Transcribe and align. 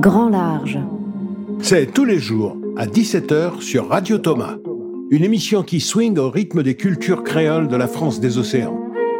Grand 0.00 0.28
Large. 0.28 0.78
C'est 1.60 1.92
tous 1.92 2.04
les 2.04 2.20
jours 2.20 2.56
à 2.76 2.86
17h 2.86 3.60
sur 3.60 3.88
Radio 3.88 4.18
Thomas. 4.18 4.54
Une 5.10 5.24
émission 5.24 5.64
qui 5.64 5.80
swing 5.80 6.16
au 6.18 6.30
rythme 6.30 6.62
des 6.62 6.76
cultures 6.76 7.24
créoles 7.24 7.66
de 7.66 7.74
la 7.74 7.88
France 7.88 8.20
des 8.20 8.38
océans. 8.38 8.78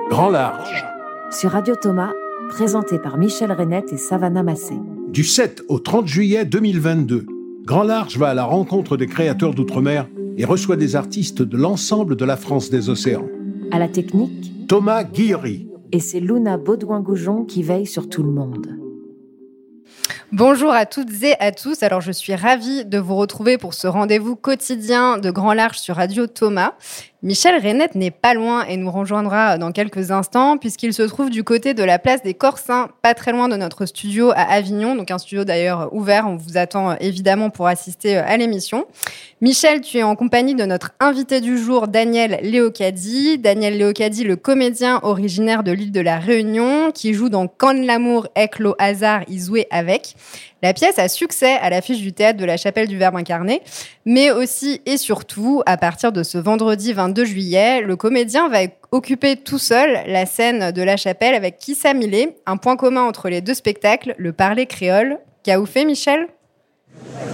Grand 0.08 0.30
Large. 0.30 0.84
Sur 1.32 1.50
Radio 1.50 1.74
Thomas, 1.74 2.12
présenté 2.48 3.00
par 3.00 3.18
Michel 3.18 3.50
Renette 3.50 3.92
et 3.92 3.96
Savannah 3.96 4.44
Massé. 4.44 4.74
Du 5.08 5.24
7 5.24 5.64
au 5.66 5.80
30 5.80 6.06
juillet 6.06 6.44
2022, 6.44 7.26
Grand 7.64 7.82
Large 7.82 8.16
va 8.16 8.28
à 8.28 8.34
la 8.34 8.44
rencontre 8.44 8.96
des 8.96 9.08
créateurs 9.08 9.54
d'outre-mer 9.54 10.06
et 10.36 10.44
reçoit 10.44 10.76
des 10.76 10.94
artistes 10.94 11.42
de 11.42 11.56
l'ensemble 11.56 12.14
de 12.14 12.24
la 12.24 12.36
France 12.36 12.70
des 12.70 12.88
océans. 12.88 13.26
À 13.72 13.80
la 13.80 13.88
technique, 13.88 14.52
Thomas 14.68 15.02
Guillery. 15.02 15.66
Et 15.90 15.98
c'est 15.98 16.20
Luna 16.20 16.56
Baudouin-Goujon 16.56 17.46
qui 17.46 17.64
veille 17.64 17.86
sur 17.86 18.08
tout 18.08 18.22
le 18.22 18.30
monde. 18.30 18.77
Bonjour 20.32 20.72
à 20.72 20.84
toutes 20.84 21.22
et 21.22 21.40
à 21.40 21.52
tous. 21.52 21.82
Alors, 21.82 22.02
je 22.02 22.12
suis 22.12 22.34
ravie 22.34 22.84
de 22.84 22.98
vous 22.98 23.16
retrouver 23.16 23.56
pour 23.56 23.72
ce 23.72 23.86
rendez-vous 23.86 24.36
quotidien 24.36 25.16
de 25.16 25.30
Grand 25.30 25.54
Large 25.54 25.78
sur 25.78 25.96
Radio 25.96 26.26
Thomas. 26.26 26.74
Michel 27.20 27.60
Renette 27.60 27.96
n'est 27.96 28.12
pas 28.12 28.32
loin 28.32 28.64
et 28.66 28.76
nous 28.76 28.92
rejoindra 28.92 29.58
dans 29.58 29.72
quelques 29.72 30.12
instants 30.12 30.56
puisqu'il 30.56 30.92
se 30.92 31.02
trouve 31.02 31.30
du 31.30 31.42
côté 31.42 31.74
de 31.74 31.82
la 31.82 31.98
place 31.98 32.22
des 32.22 32.32
Corsins, 32.32 32.90
pas 33.02 33.12
très 33.12 33.32
loin 33.32 33.48
de 33.48 33.56
notre 33.56 33.86
studio 33.86 34.30
à 34.30 34.42
Avignon, 34.42 34.94
donc 34.94 35.10
un 35.10 35.18
studio 35.18 35.42
d'ailleurs 35.42 35.92
ouvert. 35.92 36.28
On 36.28 36.36
vous 36.36 36.58
attend 36.58 36.96
évidemment 36.98 37.50
pour 37.50 37.66
assister 37.66 38.16
à 38.16 38.36
l'émission. 38.36 38.86
Michel, 39.40 39.80
tu 39.80 39.98
es 39.98 40.04
en 40.04 40.14
compagnie 40.14 40.54
de 40.54 40.64
notre 40.64 40.92
invité 41.00 41.40
du 41.40 41.58
jour, 41.58 41.88
Daniel 41.88 42.38
Léocadi. 42.42 43.38
Daniel 43.38 43.76
Léocadi, 43.78 44.22
le 44.22 44.36
comédien 44.36 45.00
originaire 45.02 45.64
de 45.64 45.72
l'île 45.72 45.92
de 45.92 46.00
la 46.00 46.20
Réunion, 46.20 46.92
qui 46.92 47.14
joue 47.14 47.30
dans 47.30 47.48
Quand 47.48 47.72
l'amour 47.72 48.28
est 48.36 48.60
le 48.60 48.74
hasard, 48.78 49.22
y 49.28 49.66
avec. 49.72 50.14
La 50.60 50.74
pièce 50.74 50.98
a 50.98 51.08
succès 51.08 51.56
à 51.62 51.70
l'affiche 51.70 52.00
du 52.00 52.12
théâtre 52.12 52.38
de 52.38 52.44
la 52.44 52.56
Chapelle 52.56 52.88
du 52.88 52.98
Verbe 52.98 53.14
incarné, 53.14 53.62
mais 54.04 54.32
aussi 54.32 54.80
et 54.86 54.96
surtout, 54.96 55.62
à 55.66 55.76
partir 55.76 56.10
de 56.10 56.24
ce 56.24 56.36
vendredi 56.36 56.92
22 56.92 57.24
juillet, 57.24 57.80
le 57.80 57.94
comédien 57.94 58.48
va 58.48 58.60
occuper 58.90 59.36
tout 59.36 59.58
seul 59.58 60.00
la 60.08 60.26
scène 60.26 60.72
de 60.72 60.82
la 60.82 60.96
Chapelle 60.96 61.34
avec 61.34 61.58
Kissa 61.58 61.94
Millet, 61.94 62.36
un 62.44 62.56
point 62.56 62.76
commun 62.76 63.02
entre 63.02 63.28
les 63.28 63.40
deux 63.40 63.54
spectacles, 63.54 64.16
le 64.18 64.32
parler 64.32 64.66
créole. 64.66 65.18
Qu'a 65.44 65.64
fait 65.64 65.84
Michel? 65.84 66.26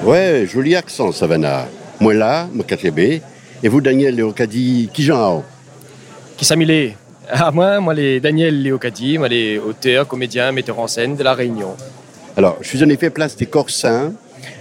Ouais, 0.04 0.46
joli 0.46 0.76
accent, 0.76 1.10
Savannah. 1.10 1.66
Moi 2.00 2.12
là, 2.12 2.46
moi 2.52 2.66
B. 2.90 2.98
Et 3.62 3.68
vous, 3.68 3.80
Daniel 3.80 4.16
Léocadi, 4.16 4.90
qui 4.92 5.02
j'en 5.02 5.42
Kissa 6.36 6.56
Millet. 6.56 6.94
Ah, 7.30 7.50
moi, 7.50 7.80
moi, 7.80 7.94
les 7.94 8.20
Daniel 8.20 8.62
Léocadi, 8.62 9.16
moi, 9.16 9.28
les 9.28 9.56
auteurs, 9.56 10.06
comédiens, 10.06 10.52
metteurs 10.52 10.78
en 10.78 10.86
scène 10.86 11.16
de 11.16 11.22
La 11.22 11.32
Réunion. 11.32 11.74
Alors, 12.36 12.58
je 12.60 12.66
suis 12.66 12.82
en 12.82 12.88
effet 12.88 13.10
place 13.10 13.36
des 13.36 13.46
Corsins, 13.46 14.12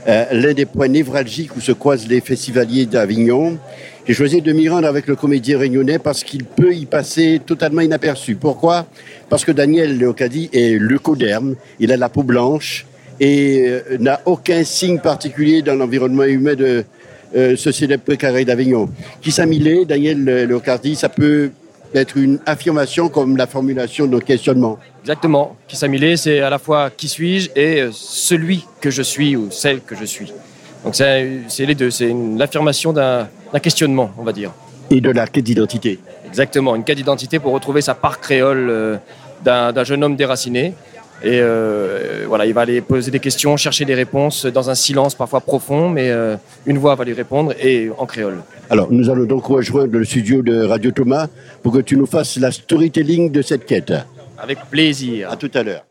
euh, 0.07 0.25
l'un 0.31 0.53
des 0.53 0.65
points 0.65 0.87
névralgiques 0.87 1.55
où 1.55 1.59
se 1.59 1.71
croisent 1.71 2.07
les 2.07 2.21
festivaliers 2.21 2.85
d'Avignon. 2.85 3.57
J'ai 4.07 4.13
choisi 4.13 4.43
de 4.43 4.53
m'y 4.53 4.69
rendre 4.69 4.87
avec 4.87 5.07
le 5.07 5.15
comédien 5.15 5.57
réunionnais 5.57 5.97
parce 5.97 6.23
qu'il 6.23 6.43
peut 6.43 6.75
y 6.75 6.85
passer 6.85 7.41
totalement 7.43 7.81
inaperçu. 7.81 8.35
Pourquoi? 8.35 8.85
Parce 9.27 9.43
que 9.43 9.51
Daniel 9.51 9.97
Leocadi 9.97 10.51
est 10.53 10.77
leucoderme, 10.77 11.55
il 11.79 11.91
a 11.91 11.97
la 11.97 12.09
peau 12.09 12.21
blanche 12.21 12.85
et 13.19 13.63
euh, 13.65 13.97
n'a 13.99 14.21
aucun 14.25 14.63
signe 14.63 14.99
particulier 14.99 15.63
dans 15.63 15.73
l'environnement 15.73 16.25
humain 16.25 16.53
de 16.53 16.85
euh, 17.35 17.55
ce 17.55 17.71
célèbre 17.71 18.03
précaré 18.03 18.45
d'Avignon. 18.45 18.87
Qui 19.19 19.31
s'amilé, 19.31 19.85
Daniel 19.85 20.23
Leocadi, 20.23 20.95
ça 20.95 21.09
peut 21.09 21.49
être 21.95 22.17
une 22.17 22.37
affirmation 22.45 23.09
comme 23.09 23.35
la 23.35 23.47
formulation 23.47 24.05
de 24.05 24.11
nos 24.11 24.19
questionnements. 24.19 24.77
Exactement. 25.03 25.57
Qui 25.67 25.75
s'amilé, 25.75 26.15
c'est 26.15 26.39
à 26.39 26.49
la 26.49 26.57
fois 26.57 26.89
qui 26.89 27.09
suis-je 27.09 27.49
et 27.57 27.81
euh, 27.81 27.89
celui 27.91 28.65
que 28.79 28.89
je 28.89 29.01
suis 29.01 29.35
ou 29.35 29.51
celle 29.51 29.81
que 29.81 29.97
je 29.97 30.05
suis. 30.05 30.31
Donc 30.85 30.95
c'est 30.95 31.65
les 31.65 31.75
deux, 31.75 31.91
c'est 31.91 32.15
l'affirmation 32.37 32.93
d'un 32.93 33.27
questionnement, 33.61 34.11
on 34.17 34.23
va 34.23 34.31
dire. 34.31 34.51
Et 34.89 35.01
de 35.01 35.11
la 35.11 35.27
quête 35.27 35.43
d'identité. 35.43 35.99
Exactement, 36.25 36.73
une 36.75 36.85
quête 36.85 36.97
d'identité 36.97 37.39
pour 37.39 37.51
retrouver 37.51 37.81
sa 37.81 37.95
part 37.95 38.21
créole 38.21 38.67
euh, 38.69 38.95
d'un 39.43 39.83
jeune 39.83 40.05
homme 40.05 40.15
déraciné. 40.15 40.73
Et 41.21 41.39
euh, 41.41 42.23
voilà, 42.27 42.45
il 42.45 42.53
va 42.53 42.61
aller 42.61 42.79
poser 42.79 43.11
des 43.11 43.19
questions, 43.19 43.57
chercher 43.57 43.83
des 43.83 43.95
réponses 43.95 44.45
dans 44.45 44.69
un 44.69 44.75
silence 44.75 45.15
parfois 45.15 45.41
profond, 45.41 45.89
mais 45.89 46.11
une 46.65 46.77
voix 46.77 46.95
va 46.95 47.03
lui 47.03 47.13
répondre 47.13 47.53
et 47.61 47.89
en 47.97 48.05
créole. 48.05 48.41
Alors, 48.69 48.91
nous 48.91 49.09
allons 49.09 49.25
donc 49.25 49.45
rejoindre 49.45 49.97
le 49.97 50.05
studio 50.05 50.41
de 50.41 50.63
Radio 50.65 50.91
Thomas 50.91 51.27
pour 51.61 51.73
que 51.73 51.79
tu 51.79 51.95
nous 51.95 52.05
fasses 52.05 52.37
la 52.37 52.51
storytelling 52.51 53.31
de 53.31 53.41
cette 53.41 53.65
quête. 53.65 53.93
Avec 54.43 54.59
plaisir. 54.69 55.31
À 55.31 55.37
tout 55.37 55.51
à 55.53 55.63
l'heure. 55.63 55.85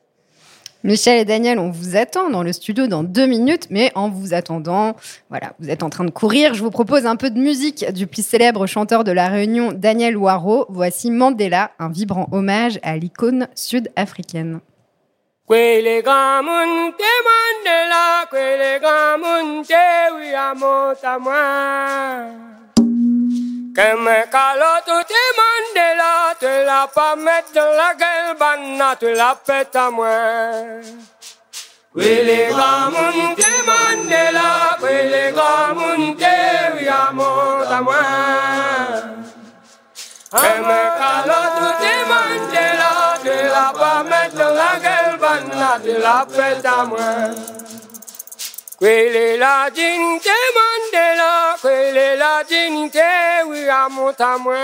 Michel 0.84 1.18
et 1.18 1.24
Daniel, 1.24 1.58
on 1.58 1.70
vous 1.70 1.96
attend 1.96 2.28
dans 2.28 2.42
le 2.42 2.52
studio 2.52 2.86
dans 2.86 3.02
deux 3.02 3.26
minutes, 3.26 3.68
mais 3.70 3.90
en 3.94 4.10
vous 4.10 4.34
attendant, 4.34 4.94
voilà, 5.30 5.54
vous 5.58 5.70
êtes 5.70 5.82
en 5.82 5.88
train 5.88 6.04
de 6.04 6.10
courir. 6.10 6.52
Je 6.52 6.62
vous 6.62 6.70
propose 6.70 7.06
un 7.06 7.16
peu 7.16 7.30
de 7.30 7.38
musique 7.38 7.90
du 7.92 8.06
plus 8.06 8.26
célèbre 8.26 8.66
chanteur 8.66 9.04
de 9.04 9.12
la 9.12 9.28
Réunion, 9.28 9.72
Daniel 9.72 10.18
Waro. 10.18 10.66
Voici 10.68 11.10
Mandela, 11.10 11.70
un 11.78 11.88
vibrant 11.88 12.28
hommage 12.30 12.78
à 12.82 12.96
l'icône 12.98 13.48
sud-africaine. 13.54 14.60
Que 23.74 23.96
me 23.96 24.26
calot 24.30 24.82
tout 24.84 25.14
Mandela, 25.38 26.34
te 26.38 26.64
la 26.66 26.86
pas 26.94 27.16
mettre 27.16 27.52
dans 27.54 27.72
la 27.72 27.94
gueule, 27.94 28.36
te 29.00 29.06
la 29.06 29.34
pète 29.46 29.74
à 29.74 29.90
moi. 29.90 30.08
Oui, 31.94 32.04
les 32.04 32.48
gars, 32.50 32.90
mon 32.90 33.34
Mandela, 33.68 34.76
oui, 34.82 35.08
les 35.10 35.32
gars, 35.32 35.72
mon 35.74 36.14
oui, 36.14 36.88
à 36.88 37.12
moi. 37.80 37.94
Que 40.32 40.52
me 40.68 40.80
calot 41.00 41.48
tout 41.56 41.74
Mandela, 42.10 42.94
te 43.24 43.36
la 43.54 43.72
pas 43.72 44.02
mettre 44.02 44.36
la 44.36 44.72
gueule, 44.84 45.16
te 45.82 45.92
la 46.02 46.26
pète 46.26 46.66
à 46.66 46.84
moi. 46.84 47.08
Quelle 48.82 49.38
la 49.38 49.70
dignité 49.70 50.28
Mandela, 50.56 51.54
quelle 51.62 52.18
la 52.18 52.42
dignité, 52.42 52.98
oui, 53.46 53.68
à 53.68 53.88
mon 53.88 54.12
moi. 54.40 54.56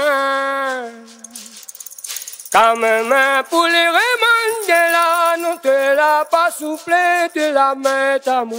Quand 2.52 2.74
même 2.74 3.14
pour 3.48 3.66
les 3.66 3.90
Mandela, 4.24 5.36
non 5.38 5.56
te 5.58 5.94
la 5.94 6.24
pas 6.28 6.50
soufflé, 6.50 7.28
te 7.32 7.52
la 7.52 7.76
mettre 7.76 8.30
à 8.30 8.44
moi. 8.44 8.58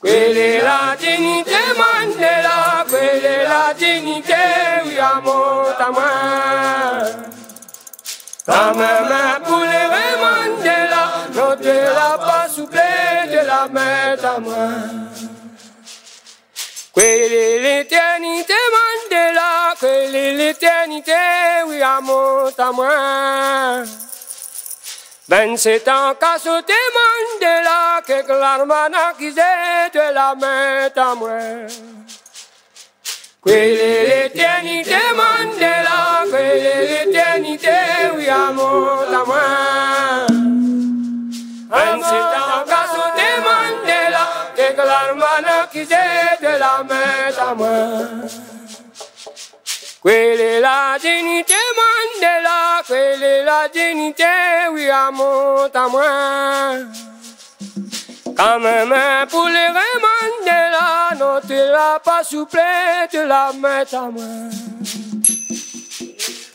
Quelle 0.00 0.62
la 0.62 0.94
dignité 0.96 1.58
Mandela, 1.76 2.86
quelle 2.88 3.48
la 3.48 3.74
dignité, 3.74 4.34
oui, 4.84 4.96
moi. 8.48 9.40
Pour 9.44 9.60
les 9.60 9.88
Mandela, 10.22 11.04
non 11.34 11.56
te 11.56 11.68
la 11.68 12.18
pas 12.18 12.48
soufflé, 12.48 12.80
la 13.46 13.68
mettre 13.68 14.26
à 14.26 14.40
moi. 14.40 14.68
Quelle 16.94 17.62
l'éternité 17.62 18.54
Mandela, 18.74 19.74
quelle 19.78 20.36
l'éternité, 20.36 21.12
oui, 21.66 21.80
à 21.82 22.00
mon 22.00 22.48
à 22.58 22.72
moi. 22.72 23.84
27 25.28 25.88
ans 25.88 26.14
qu'a 26.18 26.38
sauté 26.38 26.72
Mandela, 26.96 28.00
que 28.06 28.32
l'armana 28.32 29.12
qui 29.18 29.30
de 29.32 30.14
la 30.14 30.34
mettre 30.34 31.00
à 31.00 31.14
moi. 33.48 33.54
Quelle 33.54 34.08
l'éternité 34.08 34.96
Mandela, 35.16 36.24
quelle 36.30 37.06
l'éternité, 37.06 37.78
oui, 38.16 38.28
à 38.28 38.52
mon 38.52 38.86
à 38.86 39.24
moi. 39.26 40.26
27 41.70 42.12
ans 42.12 42.64
qu'a 42.66 42.86
l'almanach 44.84 45.70
qui 45.72 45.84
de 45.84 46.58
la 46.58 46.84
mettre 46.84 47.42
à 47.42 47.54
moi. 47.54 47.76
Quelle 50.04 50.40
est 50.40 50.60
la 50.60 50.96
dignité 51.00 51.54
Mandela, 51.78 52.82
quelle 52.86 53.22
est 53.22 53.44
la 53.44 53.68
dignité, 53.68 54.24
oui, 54.72 54.88
à 54.88 55.10
mon 55.10 55.64
à 55.64 55.88
même 58.38 58.94
pour 59.28 59.48
les 59.48 59.68
Mandela, 59.68 61.10
non, 61.18 61.40
tu 61.46 61.54
l'as 61.54 61.98
pas 61.98 62.22
souple, 62.22 62.60
tu 63.10 63.26
la 63.26 63.50
mettre 63.52 63.96
à 63.96 64.10
moi. 64.10 64.22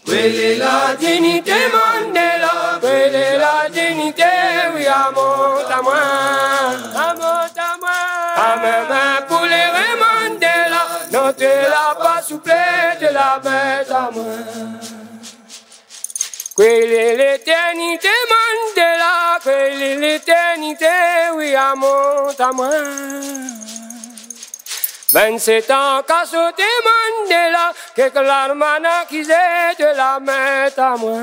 Quelle 0.05 0.39
est 0.39 0.55
la 0.57 0.95
dignité 0.97 1.51
Mandela, 1.51 2.79
quelle 2.81 3.15
est 3.15 3.37
la 3.37 3.69
dignité, 3.69 4.23
oui, 4.75 4.85
à 4.85 5.11
mon 5.13 5.21
à 5.69 5.81
moi. 5.81 5.95
À 6.95 7.13
mon 7.15 7.23
à 7.23 7.77
moi. 7.81 7.89
À 8.35 8.55
même 8.57 9.27
pour 9.27 9.41
les 9.41 9.69
Mandela, 9.99 10.83
non, 11.11 11.33
tu 11.37 11.43
l'as 11.43 11.95
pas 11.95 12.21
souple, 12.21 12.53
tu 12.99 13.05
la 13.05 13.41
mettre 13.43 13.95
à 13.95 14.09
moi. 14.11 14.23
Quelle 16.55 16.93
est 16.93 17.15
l'éternité 17.17 18.07
Mandela, 18.29 18.42
quelle 19.43 19.81
est 19.81 19.95
l'éternité 19.97 20.33
humanité, 20.63 20.85
oui, 21.35 21.55
à 21.55 21.73
mon 21.75 22.55
moi. 22.55 22.69
27 25.11 25.71
ans, 25.71 26.01
qu'à 26.07 26.25
sauter 26.25 26.63
Mandela, 26.83 27.71
que 27.95 28.19
l'armana 28.19 29.05
qui 29.07 29.21
de 29.21 29.97
la 29.97 30.19
mettre 30.19 30.79
à 30.79 30.97
moi. 30.97 31.19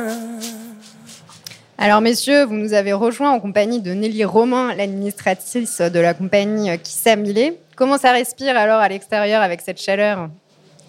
Alors, 1.78 2.00
messieurs, 2.00 2.44
vous 2.44 2.54
nous 2.54 2.74
avez 2.74 2.92
rejoints 2.92 3.30
en 3.30 3.40
compagnie 3.40 3.80
de 3.80 3.92
Nelly 3.92 4.24
Romain, 4.24 4.74
l'administratrice 4.74 5.80
de 5.80 5.98
la 5.98 6.14
compagnie 6.14 6.78
Kissa 6.78 7.16
Millet. 7.16 7.58
Comment 7.74 7.98
ça 7.98 8.12
respire 8.12 8.56
alors 8.56 8.80
à 8.80 8.88
l'extérieur 8.88 9.42
avec 9.42 9.60
cette 9.62 9.80
chaleur? 9.80 10.28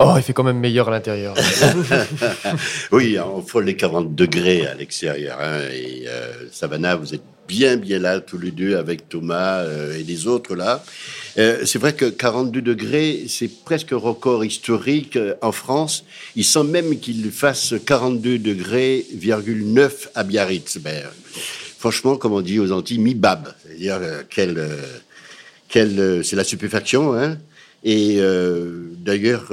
Oh, 0.03 0.13
il 0.17 0.23
fait 0.23 0.33
quand 0.33 0.43
même 0.43 0.59
meilleur 0.59 0.87
à 0.87 0.91
l'intérieur. 0.91 1.35
oui, 2.91 3.17
on 3.19 3.41
frôle 3.43 3.65
les 3.65 3.75
40 3.75 4.15
degrés 4.15 4.65
à 4.65 4.73
l'extérieur. 4.73 5.37
Hein, 5.39 5.59
et 5.71 6.05
euh, 6.07 6.47
Savannah, 6.51 6.95
vous 6.95 7.13
êtes 7.13 7.21
bien, 7.47 7.77
bien 7.77 7.99
là, 7.99 8.19
tous 8.19 8.39
les 8.39 8.49
deux, 8.49 8.77
avec 8.77 9.09
Thomas 9.09 9.59
euh, 9.59 9.99
et 9.99 10.03
les 10.03 10.25
autres 10.25 10.55
là. 10.55 10.83
Euh, 11.37 11.65
c'est 11.65 11.77
vrai 11.77 11.93
que 11.93 12.05
42 12.05 12.61
degrés, 12.61 13.25
c'est 13.27 13.49
presque 13.63 13.91
record 13.91 14.43
historique 14.43 15.19
en 15.41 15.51
France. 15.51 16.03
Il 16.35 16.45
semble 16.45 16.71
même 16.71 16.99
qu'il 16.99 17.29
fasse 17.31 17.75
42 17.85 18.39
degrés, 18.39 19.05
9 19.13 20.09
à 20.15 20.23
Biarritz. 20.23 20.79
Ben, 20.79 21.03
franchement, 21.77 22.17
comme 22.17 22.33
on 22.33 22.41
dit 22.41 22.59
aux 22.59 22.71
Antilles, 22.71 22.99
mi-bab. 22.99 23.53
C'est-à-dire, 23.67 23.99
quelle, 24.31 24.67
quelle, 25.69 26.21
c'est 26.23 26.35
la 26.35 26.43
stupéfaction, 26.43 27.13
hein. 27.13 27.37
D'ailleurs, 29.03 29.51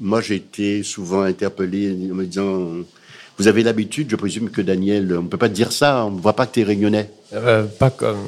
moi, 0.00 0.20
j'ai 0.20 0.36
été 0.36 0.82
souvent 0.82 1.22
interpellé 1.22 1.90
en 1.90 2.14
me 2.14 2.24
disant 2.24 2.84
vous 3.38 3.46
avez 3.46 3.62
l'habitude, 3.62 4.10
je 4.10 4.16
présume 4.16 4.50
que 4.50 4.60
Daniel, 4.60 5.16
on 5.16 5.22
ne 5.22 5.28
peut 5.28 5.36
pas 5.36 5.48
dire 5.48 5.70
ça, 5.70 6.04
on 6.04 6.10
ne 6.10 6.20
voit 6.20 6.34
pas 6.34 6.44
que 6.44 6.54
tu 6.54 6.60
es 6.60 6.64
réunionnais. 6.64 7.08
Euh, 7.32 7.64
pas 7.64 7.90
comme. 7.90 8.18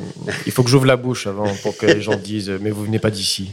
Il 0.46 0.52
faut 0.52 0.62
que 0.62 0.70
j'ouvre 0.70 0.86
la 0.86 0.96
bouche 0.96 1.26
avant 1.26 1.52
pour 1.62 1.76
que 1.76 1.86
les 1.86 2.00
gens 2.00 2.16
disent 2.16 2.52
Mais 2.60 2.70
vous 2.70 2.84
venez 2.84 3.00
pas 3.00 3.10
d'ici. 3.10 3.50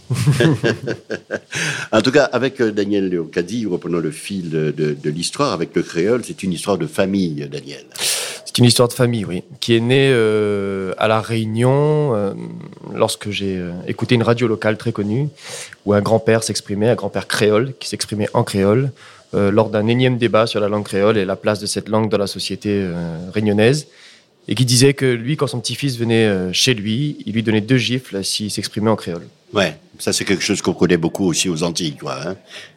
en 1.92 2.02
tout 2.02 2.12
cas, 2.12 2.26
avec 2.26 2.62
euh, 2.62 2.72
Daniel 2.72 3.10
Léocadi, 3.10 3.66
reprenons 3.66 3.98
le 3.98 4.12
fil 4.12 4.52
de, 4.52 4.96
l'histoire 5.06 5.52
avec 5.52 5.76
le 5.76 5.82
créole. 5.82 6.22
C'est 6.24 6.44
une 6.44 6.54
histoire 6.54 6.78
de 6.78 6.86
famille, 6.86 7.48
Daniel. 7.52 7.86
C'est 8.58 8.64
une 8.64 8.70
histoire 8.70 8.88
de 8.88 8.94
famille, 8.94 9.24
oui, 9.24 9.44
qui 9.60 9.76
est 9.76 9.80
née 9.80 10.10
euh, 10.12 10.92
à 10.98 11.08
La 11.08 11.22
Réunion 11.22 12.34
lorsque 12.92 13.30
j'ai 13.30 13.62
écouté 13.88 14.16
une 14.16 14.24
radio 14.24 14.48
locale 14.48 14.78
très 14.78 14.92
connue 14.92 15.30
où 15.86 15.94
un 15.94 16.02
grand-père 16.02 16.42
s'exprimait, 16.42 16.90
un 16.90 16.96
grand-père 16.96 17.28
créole 17.28 17.74
qui 17.80 17.88
s'exprimait 17.88 18.30
en 18.34 18.44
créole. 18.44 18.90
Euh, 19.36 19.52
lors 19.52 19.70
d'un 19.70 19.88
énième 19.88 20.18
débat 20.18 20.48
sur 20.48 20.62
la 20.62 20.70
langue 20.70 20.86
créole 20.86 21.18
et 21.18 21.26
la 21.26 21.36
place 21.36 21.60
de 21.60 21.66
cette 21.66 21.90
langue 21.90 22.10
dans 22.10 22.18
la 22.18 22.28
société 22.28 22.70
euh, 22.72 23.18
réunionnaise, 23.32 23.88
et 24.48 24.56
qui 24.56 24.66
disait 24.66 24.94
que 24.94 25.06
lui, 25.06 25.38
quand 25.38 25.48
son 25.48 25.60
petit-fils 25.60 25.98
venait 25.98 26.26
euh, 26.26 26.54
chez 26.54 26.74
lui, 26.74 27.18
il 27.26 27.34
lui 27.34 27.44
donnait 27.44 27.62
deux 27.62 27.78
gifles 27.78 28.24
s'il 28.24 28.52
s'exprimait 28.52 28.90
en 28.90 28.96
créole. 28.96 29.28
Ouais, 29.54 29.78
ça 29.98 30.12
c'est 30.12 30.26
quelque 30.26 30.44
chose 30.44 30.62
qu'on 30.62 30.74
connaît 30.74 30.98
beaucoup 30.98 31.26
aussi 31.26 31.48
aux 31.50 31.64
Antilles, 31.64 31.96
quoi. 31.96 32.20
Hein. 32.28 32.36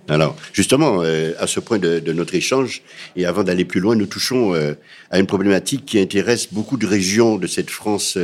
Alors, 0.09 0.37
justement, 0.53 1.01
à 1.01 1.47
ce 1.47 1.61
point 1.61 1.79
de, 1.79 2.13
notre 2.13 2.35
échange, 2.35 2.83
et 3.17 3.27
avant 3.27 3.43
d'aller 3.43 3.65
plus 3.65 3.81
loin, 3.81 3.97
nous 3.97 4.07
touchons 4.07 4.55
à 5.11 5.19
une 5.19 5.27
problématique 5.27 5.85
qui 5.85 6.01
intéresse 6.01 6.49
beaucoup 6.53 6.77
de 6.77 6.87
régions 6.87 7.37
de 7.37 7.47
cette 7.47 7.71
France 7.71 8.19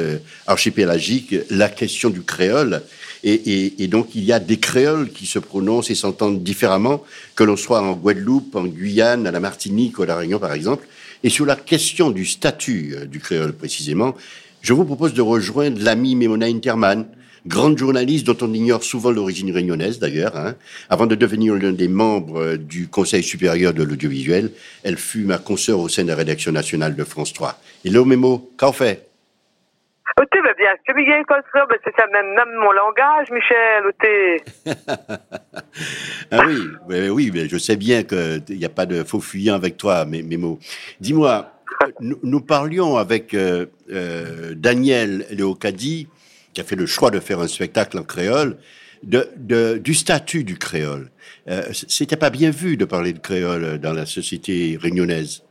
archipélagique, 0.47 1.35
la 1.51 1.69
question 1.69 2.11
du 2.11 2.23
créole. 2.23 2.83
Et, 3.29 3.89
donc, 3.89 4.15
il 4.15 4.23
y 4.23 4.33
a 4.33 4.39
des 4.39 4.59
créoles 4.59 5.11
qui 5.11 5.27
se 5.27 5.41
prononcent 5.41 5.91
et 5.91 5.97
s'entendent 5.97 6.45
différemment, 6.45 7.03
que 7.35 7.43
l'on 7.43 7.57
soit 7.57 7.81
en 7.81 7.93
Guadeloupe, 7.93 8.55
en 8.55 8.67
Guyane, 8.67 9.27
à 9.27 9.33
la 9.33 9.41
Martinique 9.41 9.99
ou 9.99 10.03
à 10.03 10.07
la 10.07 10.17
Réunion, 10.17 10.39
par 10.39 10.53
exemple. 10.53 10.87
Et 11.25 11.31
sur 11.31 11.47
la 11.47 11.57
question 11.57 12.11
du 12.11 12.25
statut 12.25 12.95
euh, 12.97 13.07
du 13.07 13.21
créole, 13.21 13.53
précisément, 13.53 14.15
je 14.63 14.73
vous 14.73 14.85
propose 14.85 15.15
de 15.15 15.23
rejoindre 15.23 15.81
l'ami 15.83 16.17
Mémona 16.17 16.47
Interman, 16.47 17.07
grande 17.47 17.79
journaliste 17.79 18.27
dont 18.27 18.37
on 18.41 18.53
ignore 18.53 18.83
souvent 18.83 19.11
l'origine 19.11 19.53
réunionnaise 19.53 19.99
d'ailleurs. 19.99 20.37
Hein. 20.37 20.55
Avant 20.89 21.07
de 21.07 21.15
devenir 21.15 21.55
l'un 21.55 21.73
des 21.73 21.89
membres 21.89 22.41
euh, 22.41 22.57
du 22.57 22.89
Conseil 22.89 23.23
supérieur 23.23 23.73
de 23.75 23.83
l'audiovisuel, 23.83 24.51
elle 24.83 24.97
fut 24.97 25.25
ma 25.25 25.39
consoeur 25.39 25.81
au 25.81 25.89
sein 25.89 26.03
de 26.03 26.09
la 26.09 26.17
rédaction 26.17 26.53
nationale 26.53 26.97
de 26.97 27.05
France 27.05 27.33
3. 27.33 27.61
Hello 27.85 28.05
Mémo, 28.05 28.51
qu'en 28.57 28.73
fait? 28.73 29.07
Ben 30.17 30.55
bien, 30.57 30.75
c'est 30.87 30.95
bien 30.95 31.25
comme 31.25 31.43
ça, 31.53 31.67
ben 31.67 31.77
c'est 31.85 31.95
ça, 31.97 32.07
même, 32.07 32.33
même 32.35 32.55
mon 32.55 32.73
langage, 32.73 33.31
Michel, 33.31 33.93
ah 36.31 36.43
oui, 36.47 36.57
oui, 36.89 37.09
oui, 37.09 37.31
mais 37.35 37.49
je 37.49 37.59
sais 37.59 37.77
bien 37.77 38.03
qu'il 38.03 38.43
n'y 38.57 38.65
a 38.65 38.71
pas 38.71 38.87
de 38.87 39.03
faux 39.03 39.21
fuyant 39.21 39.55
avec 39.55 39.77
toi, 39.77 40.05
mes, 40.05 40.23
mes 40.23 40.37
mots. 40.37 40.59
Dis-moi, 41.01 41.51
nous, 42.01 42.19
nous, 42.23 42.41
parlions 42.41 42.97
avec 42.97 43.35
euh, 43.35 43.67
euh, 43.91 44.55
Daniel 44.55 45.27
Léocadi, 45.31 46.09
qui 46.55 46.61
a 46.61 46.65
fait 46.65 46.77
le 46.77 46.87
choix 46.87 47.11
de 47.11 47.21
faire 47.21 47.41
un 47.41 47.49
spectacle 47.49 47.99
en 47.99 48.05
créole, 48.05 48.57
de, 49.03 49.29
de, 49.37 49.79
du 49.79 49.95
statut 49.95 50.45
du 50.45 50.57
créole. 50.57 51.11
Euh, 51.49 51.63
C'était 51.73 52.17
pas 52.17 52.31
bien 52.31 52.51
vu 52.51 52.77
de 52.77 52.85
parler 52.85 53.13
de 53.13 53.19
créole 53.19 53.79
dans 53.79 53.93
la 53.93 54.07
société 54.07 54.79
réunionnaise. 54.81 55.45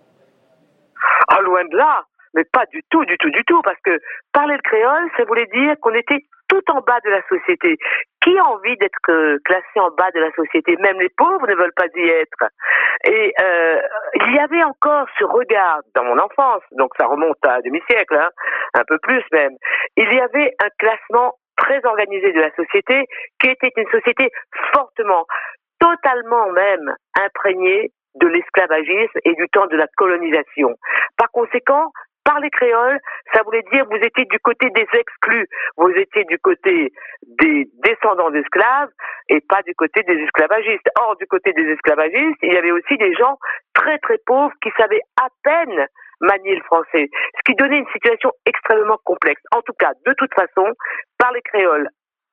Ah, 1.27 1.41
loin 1.41 1.63
de 1.65 1.75
là 1.75 2.05
mais 2.35 2.43
pas 2.51 2.65
du 2.71 2.81
tout, 2.89 3.05
du 3.05 3.17
tout, 3.17 3.29
du 3.29 3.43
tout, 3.45 3.61
parce 3.61 3.79
que 3.83 3.99
parler 4.33 4.55
le 4.55 4.61
créole, 4.61 5.09
ça 5.17 5.23
voulait 5.25 5.47
dire 5.47 5.75
qu'on 5.81 5.93
était 5.93 6.25
tout 6.47 6.61
en 6.69 6.81
bas 6.81 6.99
de 7.03 7.09
la 7.09 7.21
société. 7.27 7.77
Qui 8.21 8.37
a 8.37 8.45
envie 8.45 8.75
d'être 8.77 9.09
euh, 9.09 9.37
classé 9.45 9.79
en 9.79 9.89
bas 9.91 10.11
de 10.13 10.19
la 10.19 10.31
société? 10.33 10.75
Même 10.77 10.99
les 10.99 11.09
pauvres 11.09 11.47
ne 11.47 11.55
veulent 11.55 11.73
pas 11.75 11.87
y 11.95 12.09
être. 12.09 12.51
Et 13.05 13.33
euh, 13.39 13.81
il 14.15 14.35
y 14.35 14.39
avait 14.39 14.63
encore 14.63 15.07
ce 15.17 15.23
regard 15.25 15.79
dans 15.95 16.03
mon 16.03 16.17
enfance, 16.19 16.63
donc 16.71 16.91
ça 16.99 17.07
remonte 17.07 17.37
à 17.43 17.61
demi-siècle, 17.61 18.15
hein, 18.15 18.29
un 18.75 18.83
peu 18.87 18.97
plus 18.99 19.23
même. 19.31 19.53
Il 19.97 20.11
y 20.13 20.19
avait 20.19 20.53
un 20.63 20.69
classement 20.77 21.33
très 21.57 21.83
organisé 21.85 22.33
de 22.33 22.39
la 22.39 22.53
société 22.55 23.05
qui 23.39 23.49
était 23.49 23.71
une 23.77 23.89
société 23.89 24.29
fortement, 24.73 25.25
totalement 25.79 26.51
même 26.51 26.95
imprégnée 27.19 27.91
de 28.15 28.27
l'esclavagisme 28.27 29.19
et 29.23 29.33
du 29.35 29.47
temps 29.49 29.67
de 29.67 29.75
la 29.75 29.87
colonisation. 29.97 30.75
Par 31.17 31.29
conséquent, 31.31 31.91
parler 32.25 32.49
créole, 32.49 32.99
ça 33.33 33.43
voulait 33.43 33.63
dire 33.71 33.85
vous 33.85 34.03
étiez 34.03 34.25
du 34.25 34.39
côté 34.39 34.69
des 34.71 34.87
exclus, 34.91 35.47
vous 35.77 35.91
étiez 35.91 36.25
du 36.25 36.37
côté 36.39 36.91
des 37.39 37.69
descendants 37.83 38.31
d'esclaves 38.31 38.89
et 39.29 39.39
pas 39.41 39.61
du 39.63 39.73
côté 39.75 40.03
des 40.03 40.15
esclavagistes. 40.15 40.89
Or, 40.99 41.15
du 41.17 41.27
côté 41.27 41.53
des 41.53 41.71
esclavagistes, 41.71 42.39
il 42.41 42.53
y 42.53 42.57
avait 42.57 42.71
aussi 42.71 42.97
des 42.97 43.13
gens 43.13 43.37
très 43.73 43.97
très 43.99 44.17
pauvres 44.25 44.53
qui 44.61 44.71
savaient 44.77 45.01
à 45.21 45.27
peine 45.43 45.87
manier 46.21 46.55
le 46.55 46.63
français, 46.63 47.09
ce 47.37 47.41
qui 47.45 47.55
donnait 47.55 47.79
une 47.79 47.91
situation 47.93 48.31
extrêmement 48.45 48.97
complexe. 49.03 49.41
En 49.55 49.61
tout 49.61 49.73
cas, 49.77 49.91
de 50.05 50.13
toute 50.13 50.33
façon, 50.33 50.73
parler 51.17 51.41
créole 51.41 51.87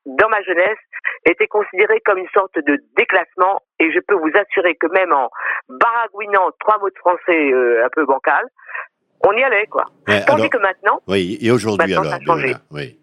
dans 0.06 0.28
ma 0.28 0.42
jeunesse, 0.42 0.78
était 1.24 1.46
considéré 1.46 2.00
comme 2.04 2.18
une 2.18 2.28
sorte 2.34 2.56
de 2.56 2.78
déclassement 2.96 3.60
et 3.78 3.92
je 3.92 4.00
peux 4.00 4.14
vous 4.14 4.30
assurer 4.34 4.74
que 4.74 4.86
même 4.88 5.12
en 5.12 5.30
baragouinant 5.68 6.50
trois 6.60 6.78
mots 6.78 6.90
de 6.90 6.98
français 6.98 7.52
euh, 7.52 7.84
un 7.84 7.88
peu 7.90 8.04
bancal, 8.04 8.44
on 9.26 9.32
y 9.32 9.42
allait, 9.42 9.66
quoi. 9.66 9.84
Tandis 10.26 10.50
que 10.50 10.58
maintenant. 10.58 11.00
Oui, 11.06 11.38
et 11.40 11.50
aujourd'hui, 11.50 11.92
alors. 11.92 12.04
Ça 12.06 12.16
a 12.16 12.20
changé. 12.20 12.54
oui. 12.70 12.98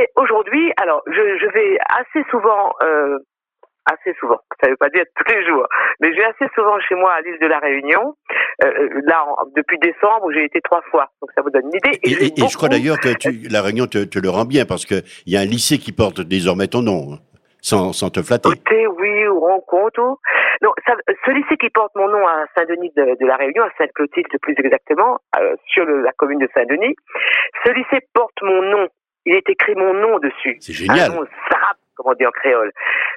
Et 0.00 0.08
aujourd'hui, 0.16 0.72
alors, 0.80 1.02
je, 1.06 1.12
je, 1.12 1.52
vais 1.52 1.78
assez 1.86 2.26
souvent, 2.30 2.72
euh, 2.82 3.18
assez 3.84 4.14
souvent, 4.18 4.40
ça 4.60 4.68
ne 4.68 4.70
veut 4.70 4.76
pas 4.78 4.88
dire 4.88 5.04
tous 5.14 5.34
les 5.34 5.44
jours, 5.46 5.66
mais 6.00 6.12
je 6.14 6.16
vais 6.16 6.24
assez 6.24 6.46
souvent 6.54 6.80
chez 6.80 6.94
moi 6.94 7.12
à 7.12 7.20
l'île 7.20 7.38
de 7.38 7.46
la 7.46 7.58
Réunion. 7.58 8.16
Euh, 8.64 8.68
euh 8.68 9.00
là, 9.04 9.26
depuis 9.54 9.78
décembre, 9.80 10.32
j'ai 10.32 10.44
été 10.44 10.60
trois 10.62 10.80
fois, 10.90 11.10
donc 11.20 11.30
ça 11.34 11.42
vous 11.42 11.50
donne 11.50 11.66
une 11.66 11.74
idée. 11.74 11.98
Et, 12.04 12.40
et, 12.42 12.48
je 12.48 12.56
crois 12.56 12.70
d'ailleurs 12.70 12.98
que 12.98 13.12
tu, 13.20 13.48
la 13.50 13.60
Réunion 13.60 13.86
te, 13.86 14.04
te, 14.04 14.18
le 14.18 14.30
rend 14.30 14.46
bien, 14.46 14.64
parce 14.64 14.86
qu'il 14.86 15.02
y 15.26 15.36
a 15.36 15.40
un 15.40 15.44
lycée 15.44 15.76
qui 15.76 15.92
porte 15.92 16.22
désormais 16.22 16.68
ton 16.68 16.80
nom. 16.80 17.12
Hein 17.12 17.18
sans, 17.62 17.92
sans 17.92 18.10
te 18.10 18.22
flatter. 18.22 18.50
oui, 18.50 19.28
ou 19.28 19.40
rencontre. 19.40 20.18
Non, 20.62 20.72
ça, 20.86 20.94
ce 21.26 21.30
lycée 21.32 21.56
qui 21.56 21.70
porte 21.70 21.92
mon 21.96 22.08
nom 22.08 22.24
à 22.26 22.44
Saint-Denis 22.54 22.92
de, 22.96 23.26
la 23.26 23.36
Réunion, 23.36 23.64
à 23.64 23.70
Sainte-Clotilde 23.78 24.28
plus 24.40 24.54
exactement, 24.58 25.18
euh, 25.40 25.56
sur 25.66 25.84
la 25.84 26.12
commune 26.12 26.38
de 26.38 26.48
Saint-Denis, 26.54 26.94
ce 27.64 27.72
lycée 27.72 28.06
porte 28.14 28.40
mon 28.42 28.62
nom. 28.62 28.88
Il 29.26 29.34
est 29.34 29.48
écrit 29.48 29.74
mon 29.74 29.92
nom 29.92 30.18
dessus. 30.20 30.56
C'est 30.60 30.72
génial. 30.72 31.10
Un 31.10 31.14
nom 31.14 31.26
sarap, 31.50 31.76
comme 31.96 32.12
on 32.12 32.14
dit 32.14 32.26
en 32.26 32.30
créole. 32.30 32.70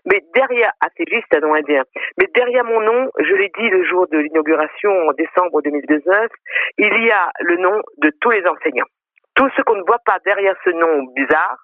Mais 0.06 0.24
derrière, 0.34 0.72
ah 0.82 0.88
c'est 0.98 1.08
juste 1.08 1.34
un 1.36 1.40
nom 1.40 1.54
indien. 1.54 1.84
Mais 2.18 2.28
derrière 2.34 2.64
mon 2.64 2.82
nom, 2.82 3.12
je 3.20 3.34
l'ai 3.36 3.52
dit 3.58 3.70
le 3.70 3.86
jour 3.86 4.08
de 4.08 4.18
l'inauguration 4.18 4.92
en 5.08 5.14
décembre 5.14 5.62
2019, 5.62 6.32
il 6.80 7.06
y 7.06 7.12
a 7.12 7.32
le 7.42 7.58
nom 7.58 7.82
de 8.00 8.12
tous 8.22 8.32
les 8.32 8.46
enseignants. 8.48 8.90
Tout 9.36 9.50
ce 9.56 9.62
qu'on 9.62 9.76
ne 9.76 9.84
voit 9.86 10.02
pas 10.04 10.18
derrière 10.26 10.56
ce 10.64 10.72
nom 10.72 11.04
bizarre, 11.16 11.58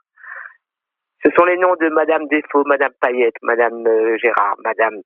ce 1.24 1.30
sont 1.38 1.46
les 1.46 1.58
noms 1.58 1.76
de 1.76 1.90
Madame 1.90 2.28
Desfaux, 2.28 2.64
Madame 2.66 2.92
Payette, 3.00 3.36
Madame 3.44 3.86
euh, 3.88 4.18
Gérard, 4.18 4.56
Madame 4.64 5.02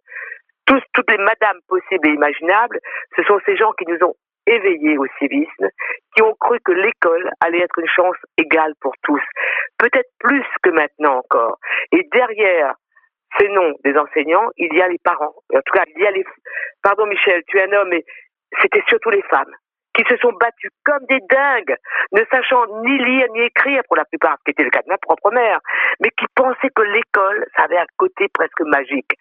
tous, 0.65 0.81
toutes 0.93 1.09
les 1.11 1.17
madames 1.17 1.59
possibles 1.67 2.07
et 2.09 2.13
imaginables. 2.13 2.79
Ce 3.15 3.23
sont 3.23 3.39
ces 3.45 3.55
gens 3.55 3.71
qui 3.73 3.85
nous 3.87 3.97
ont 4.05 4.15
éveillés 4.47 4.97
au 4.97 5.05
civisme, 5.19 5.69
qui 6.15 6.21
ont 6.21 6.35
cru 6.39 6.59
que 6.63 6.71
l'école 6.71 7.31
allait 7.41 7.61
être 7.61 7.79
une 7.79 7.89
chance 7.89 8.17
égale 8.37 8.73
pour 8.79 8.93
tous, 9.01 9.21
peut-être 9.79 10.09
plus 10.19 10.45
que 10.61 10.69
maintenant 10.69 11.17
encore. 11.17 11.57
Et 11.91 12.07
derrière 12.11 12.75
ces 13.39 13.49
noms 13.49 13.73
des 13.83 13.97
enseignants, 13.97 14.49
il 14.57 14.73
y 14.73 14.81
a 14.81 14.87
les 14.87 14.99
parents. 15.03 15.33
En 15.53 15.61
tout 15.61 15.73
cas, 15.73 15.83
il 15.95 16.01
y 16.01 16.05
a 16.05 16.11
les. 16.11 16.23
Pardon, 16.83 17.05
Michel, 17.07 17.41
tu 17.47 17.57
es 17.57 17.63
un 17.63 17.73
homme, 17.73 17.89
mais 17.89 18.03
c'était 18.61 18.83
surtout 18.87 19.09
les 19.09 19.23
femmes 19.23 19.53
qui 19.95 20.03
se 20.09 20.17
sont 20.17 20.33
battus 20.33 20.71
comme 20.83 21.05
des 21.09 21.19
dingues, 21.29 21.75
ne 22.11 22.21
sachant 22.29 22.65
ni 22.83 22.97
lire 22.97 23.27
ni 23.33 23.41
écrire 23.41 23.81
pour 23.87 23.95
la 23.95 24.05
plupart, 24.05 24.35
ce 24.39 24.43
qui 24.45 24.51
était 24.51 24.63
le 24.63 24.69
cas 24.69 24.81
de 24.81 24.89
ma 24.89 24.97
propre 24.97 25.31
mère, 25.31 25.59
mais 26.01 26.09
qui 26.17 26.25
pensaient 26.35 26.69
que 26.75 26.81
l'école, 26.81 27.45
ça 27.55 27.63
avait 27.63 27.77
un 27.77 27.85
côté 27.97 28.27
presque 28.33 28.61
magique. 28.61 29.11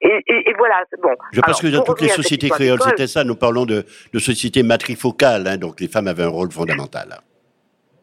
Et, 0.00 0.22
et, 0.26 0.50
et 0.50 0.54
voilà, 0.54 0.84
bon. 1.02 1.16
Je 1.32 1.40
pense 1.40 1.60
que 1.60 1.68
dans 1.68 1.82
toutes 1.82 2.02
les 2.02 2.08
sociétés 2.08 2.50
créoles, 2.50 2.80
c'était 2.82 3.06
ça. 3.06 3.24
Nous 3.24 3.36
parlons 3.36 3.64
de, 3.64 3.84
de 4.12 4.18
sociétés 4.18 4.62
matrifocales, 4.62 5.46
hein, 5.46 5.56
donc 5.56 5.80
les 5.80 5.88
femmes 5.88 6.08
avaient 6.08 6.24
un 6.24 6.28
rôle 6.28 6.50
fondamental. 6.50 7.08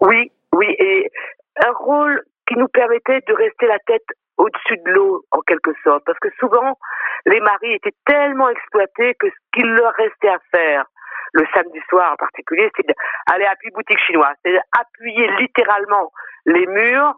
Oui, 0.01 0.32
oui, 0.53 0.75
et 0.79 1.12
un 1.63 1.72
rôle 1.72 2.24
qui 2.48 2.55
nous 2.55 2.67
permettait 2.67 3.22
de 3.27 3.34
rester 3.34 3.67
la 3.67 3.79
tête 3.79 4.05
au-dessus 4.38 4.77
de 4.86 4.91
l'eau, 4.91 5.25
en 5.32 5.41
quelque 5.41 5.72
sorte. 5.84 6.03
Parce 6.05 6.20
que 6.20 6.29
souvent, 6.39 6.77
les 7.25 7.39
maris 7.39 7.74
étaient 7.75 7.96
tellement 8.05 8.50
exploités 8.50 9.15
que 9.15 9.27
ce 9.29 9.36
qu'il 9.53 9.67
leur 9.72 9.94
restait 9.94 10.29
à 10.29 10.39
faire, 10.51 10.86
le 11.36 11.46
samedi 11.54 11.80
soir 11.89 12.13
en 12.13 12.15
particulier, 12.15 12.72
c'est 12.75 12.88
d'aller 12.88 13.46
appuyer 13.46 13.72
boutique 13.72 14.00
chinoise. 14.00 14.36
C'est 14.44 14.58
appuyer 14.80 15.27
littéralement 15.39 16.12
les 16.46 16.65
murs 16.65 17.15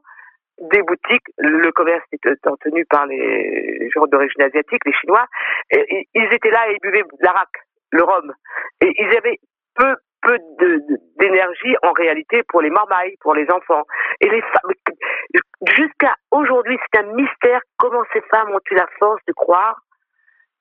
des 0.60 0.82
boutiques. 0.82 1.28
Le 1.38 1.72
commerce 1.72 2.04
était 2.12 2.34
tenu 2.62 2.84
par 2.86 3.06
les 3.06 3.90
gens 3.94 4.08
d'origine 4.08 4.42
asiatique, 4.42 4.84
les 4.86 4.94
Chinois. 4.94 5.26
Et 5.70 6.08
ils 6.16 6.34
étaient 6.34 6.50
là 6.50 6.70
et 6.70 6.74
ils 6.74 6.80
buvaient 6.82 7.04
l'arak, 7.20 7.50
le 7.92 8.04
rhum. 8.04 8.34
Et 8.82 8.92
ils 8.98 9.18
avaient 9.18 9.38
peu 9.76 9.96
peu 10.24 10.40
d'énergie 11.20 11.76
en 11.84 11.92
réalité 11.92 12.42
pour 12.50 12.62
les 12.62 12.72
marmailles, 12.72 13.16
pour 13.22 13.36
les 13.36 13.48
enfants. 13.52 13.84
Et 14.20 14.30
les 14.30 14.42
femmes, 14.42 14.74
jusqu'à 15.76 16.16
aujourd'hui, 16.32 16.78
c'est 16.82 17.02
un 17.02 17.14
mystère 17.14 17.62
comment 17.78 18.04
ces 18.14 18.22
femmes 18.22 18.50
ont 18.50 18.60
eu 18.72 18.76
la 18.76 18.88
force 18.98 19.22
de 19.28 19.34
croire 19.34 19.80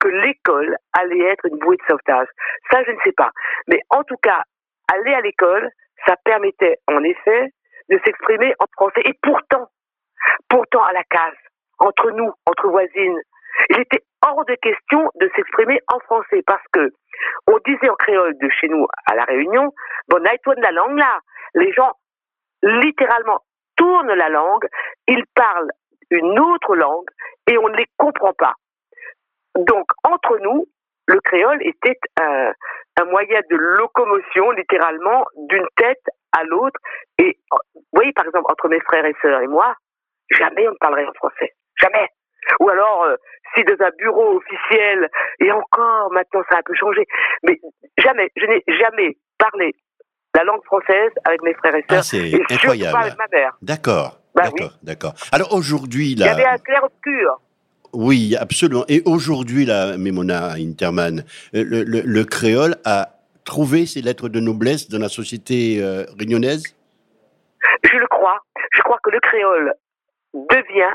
l'école 0.08 0.76
allait 0.98 1.25
être 1.25 1.46
une 1.46 1.58
bouée 1.58 1.76
de 1.76 1.82
sauvetage. 1.88 2.28
Ça, 2.70 2.82
je 2.84 2.92
ne 2.92 2.98
sais 3.04 3.12
pas. 3.12 3.30
Mais 3.68 3.80
en 3.90 4.02
tout 4.04 4.16
cas, 4.22 4.42
aller 4.92 5.14
à 5.14 5.20
l'école, 5.20 5.68
ça 6.06 6.16
permettait 6.25 6.76
en 6.88 7.02
effet 7.02 7.52
de 7.88 8.00
s'exprimer 8.04 8.54
en 8.58 8.66
français. 8.72 9.02
Et 9.04 9.14
pourtant, 9.22 9.68
pourtant 10.48 10.82
à 10.84 10.92
la 10.92 11.04
case, 11.04 11.36
entre 11.78 12.10
nous, 12.10 12.32
entre 12.46 12.68
voisines, 12.68 13.20
il 13.70 13.80
était 13.80 14.02
hors 14.26 14.44
de 14.44 14.54
question 14.54 15.10
de 15.20 15.30
s'exprimer 15.34 15.80
en 15.92 15.98
français 16.00 16.42
parce 16.46 16.64
que 16.72 16.92
on 17.46 17.58
disait 17.66 17.88
en 17.88 17.94
créole 17.94 18.36
de 18.38 18.48
chez 18.60 18.68
nous 18.68 18.86
à 19.06 19.14
la 19.14 19.25
Réunion, 19.25 19.72
bon, 20.08 20.18
de 20.18 20.62
la 20.62 20.70
langue 20.70 20.98
là. 20.98 21.18
Les 21.54 21.72
gens 21.72 21.92
littéralement 22.62 23.40
tournent 23.76 24.12
la 24.12 24.28
langue, 24.28 24.66
ils 25.06 25.25
parlent 25.34 25.70
une 26.10 26.38
autre 26.38 26.76
langue 26.76 27.08
et 27.50 27.56
on 27.58 27.68
ne 27.68 27.76
les 27.76 27.86
comprend 27.96 28.32
pas. 28.34 28.54
Donc 29.56 29.86
entre 30.04 30.38
nous, 30.42 30.66
le 31.06 31.20
créole 31.20 31.58
était 31.62 31.98
un, 32.20 32.52
un 33.00 33.04
moyen 33.04 33.40
de 33.50 33.56
locomotion 33.56 34.50
littéralement 34.52 35.25
d'une 35.48 35.66
tête 35.76 36.02
à 36.32 36.44
l'autre. 36.44 36.78
Et 37.18 37.38
vous 37.75 37.82
voyez 37.92 38.12
par 38.12 38.26
exemple 38.26 38.50
entre 38.50 38.68
mes 38.68 38.80
frères 38.80 39.04
et 39.04 39.14
sœurs 39.22 39.40
et 39.40 39.46
moi, 39.46 39.75
jamais 40.30 40.66
on 40.68 40.72
ne 40.72 40.76
parlerait 40.78 41.06
en 41.06 41.12
français, 41.14 41.54
jamais. 41.80 42.08
Ou 42.60 42.68
alors, 42.68 43.04
euh, 43.04 43.16
si 43.54 43.64
dans 43.64 43.84
un 43.84 43.90
bureau 43.98 44.36
officiel, 44.36 45.08
et 45.40 45.50
encore 45.50 46.12
maintenant 46.12 46.42
ça 46.48 46.56
a 46.56 46.58
un 46.58 46.62
peu 46.64 46.75
changé, 46.75 47.04
mais 47.42 47.58
jamais, 47.98 48.30
je 48.36 48.46
n'ai 48.46 48.62
jamais 48.66 49.16
parlé 49.38 49.75
la 50.34 50.44
langue 50.44 50.64
française 50.64 51.12
avec 51.25 51.42
mes 51.42 51.54
frères 51.54 51.75
et 51.75 51.84
sœurs. 51.88 51.98
Ah, 51.98 52.02
c'est 52.02 52.34
incroyable. 52.50 52.92
Pas 52.92 53.04
avec 53.06 53.18
ma 53.18 53.26
mère. 53.32 53.56
D'accord. 53.62 54.18
Bah 54.34 54.42
d'accord, 54.44 54.72
d'accord. 54.82 55.14
Alors 55.32 55.54
aujourd'hui, 55.54 56.14
là. 56.14 56.26
Il 56.26 56.28
y 56.28 56.32
avait 56.32 56.44
un 56.44 56.58
clair-obscur. 56.58 57.40
Oui, 57.92 58.36
absolument. 58.38 58.84
Et 58.88 59.02
aujourd'hui, 59.04 59.64
là, 59.64 59.96
Memona 59.96 60.52
Interman, 60.52 61.24
euh, 61.54 61.64
le, 61.64 61.82
le, 61.82 62.02
le, 62.04 62.24
créole 62.24 62.76
a 62.84 63.08
trouvé 63.44 63.86
ses 63.86 64.02
lettres 64.02 64.28
de 64.28 64.40
noblesse 64.40 64.88
dans 64.88 64.98
la 64.98 65.08
société 65.08 65.82
euh, 65.82 66.04
réunionnaise 66.18 66.64
Je 67.84 67.96
le 67.96 68.06
crois. 68.06 68.40
Je 68.72 68.82
crois 68.82 68.98
que 69.02 69.10
le 69.10 69.20
créole 69.20 69.72
devient 70.34 70.94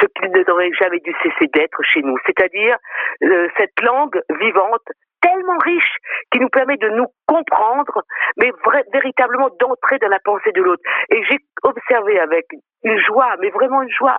ce 0.00 0.06
qu'il 0.06 0.30
n'aurait 0.46 0.72
jamais 0.78 1.00
dû 1.00 1.12
cesser 1.22 1.48
d'être 1.54 1.82
chez 1.82 2.02
nous, 2.02 2.16
c'est-à-dire 2.26 2.76
euh, 3.22 3.48
cette 3.56 3.80
langue 3.82 4.20
vivante 4.40 4.84
tellement 5.22 5.58
riche 5.64 5.96
qui 6.30 6.38
nous 6.38 6.48
permet 6.48 6.76
de 6.76 6.88
nous 6.90 7.06
comprendre, 7.26 8.02
mais 8.36 8.52
véritablement 8.92 9.48
d'entrer 9.58 9.98
dans 9.98 10.08
la 10.08 10.20
pensée 10.24 10.52
de 10.52 10.62
l'autre. 10.62 10.82
Et 11.10 11.22
j'ai 11.28 11.38
observé 11.62 12.18
avec 12.20 12.46
une 12.84 12.98
joie, 12.98 13.34
mais 13.40 13.50
vraiment 13.50 13.82
une 13.82 13.90
joie 13.90 14.18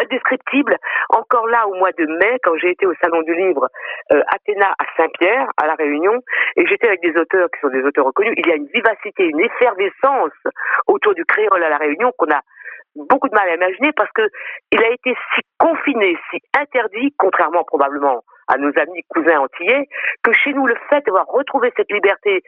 indescriptible, 0.00 0.76
encore 1.10 1.46
là 1.48 1.66
au 1.68 1.74
mois 1.74 1.92
de 1.92 2.06
mai, 2.06 2.38
quand 2.42 2.56
j'ai 2.56 2.70
été 2.70 2.86
au 2.86 2.94
Salon 3.02 3.22
du 3.22 3.34
Livre 3.34 3.68
euh, 4.12 4.22
Athéna 4.34 4.74
à 4.78 4.84
Saint-Pierre, 4.96 5.48
à 5.56 5.66
La 5.66 5.74
Réunion, 5.74 6.14
et 6.56 6.66
j'étais 6.66 6.88
avec 6.88 7.00
des 7.02 7.18
auteurs 7.20 7.48
qui 7.50 7.60
sont 7.60 7.68
des 7.68 7.82
auteurs 7.82 8.06
reconnus, 8.06 8.34
il 8.36 8.46
y 8.46 8.52
a 8.52 8.56
une 8.56 8.68
vivacité, 8.68 9.24
une 9.24 9.40
effervescence 9.40 10.32
autour 10.86 11.14
du 11.14 11.24
créole 11.24 11.62
à 11.62 11.68
La 11.68 11.78
Réunion 11.78 12.12
qu'on 12.16 12.30
a 12.30 12.40
beaucoup 12.96 13.28
de 13.28 13.34
mal 13.34 13.48
à 13.48 13.54
imaginer 13.54 13.92
parce 13.92 14.10
que 14.12 14.22
il 14.72 14.82
a 14.82 14.90
été 14.90 15.14
si 15.34 15.42
confiné, 15.58 16.16
si 16.30 16.38
interdit, 16.58 17.14
contrairement 17.18 17.64
probablement 17.64 18.22
à 18.50 18.58
nos 18.58 18.76
amis 18.78 19.02
cousins 19.08 19.40
antillais, 19.40 19.88
que 20.22 20.32
chez 20.32 20.52
nous, 20.52 20.66
le 20.66 20.76
fait 20.88 21.04
d'avoir 21.06 21.26
retrouvé 21.26 21.72
cette 21.76 21.90
liberté, 21.90 22.42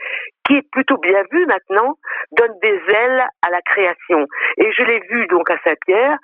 qui 0.47 0.56
est 0.56 0.71
plutôt 0.71 0.99
bien 0.99 1.23
vue 1.30 1.47
maintenant, 1.47 1.97
donne 2.32 2.59
des 2.61 2.80
ailes 2.88 3.25
à 3.42 3.50
la 3.50 3.62
création. 3.62 4.26
Et 4.59 4.73
je 4.73 4.82
l'ai 4.82 5.00
vu 5.09 5.26
donc 5.28 5.49
à 5.50 5.56
Saint-Pierre, 5.64 6.18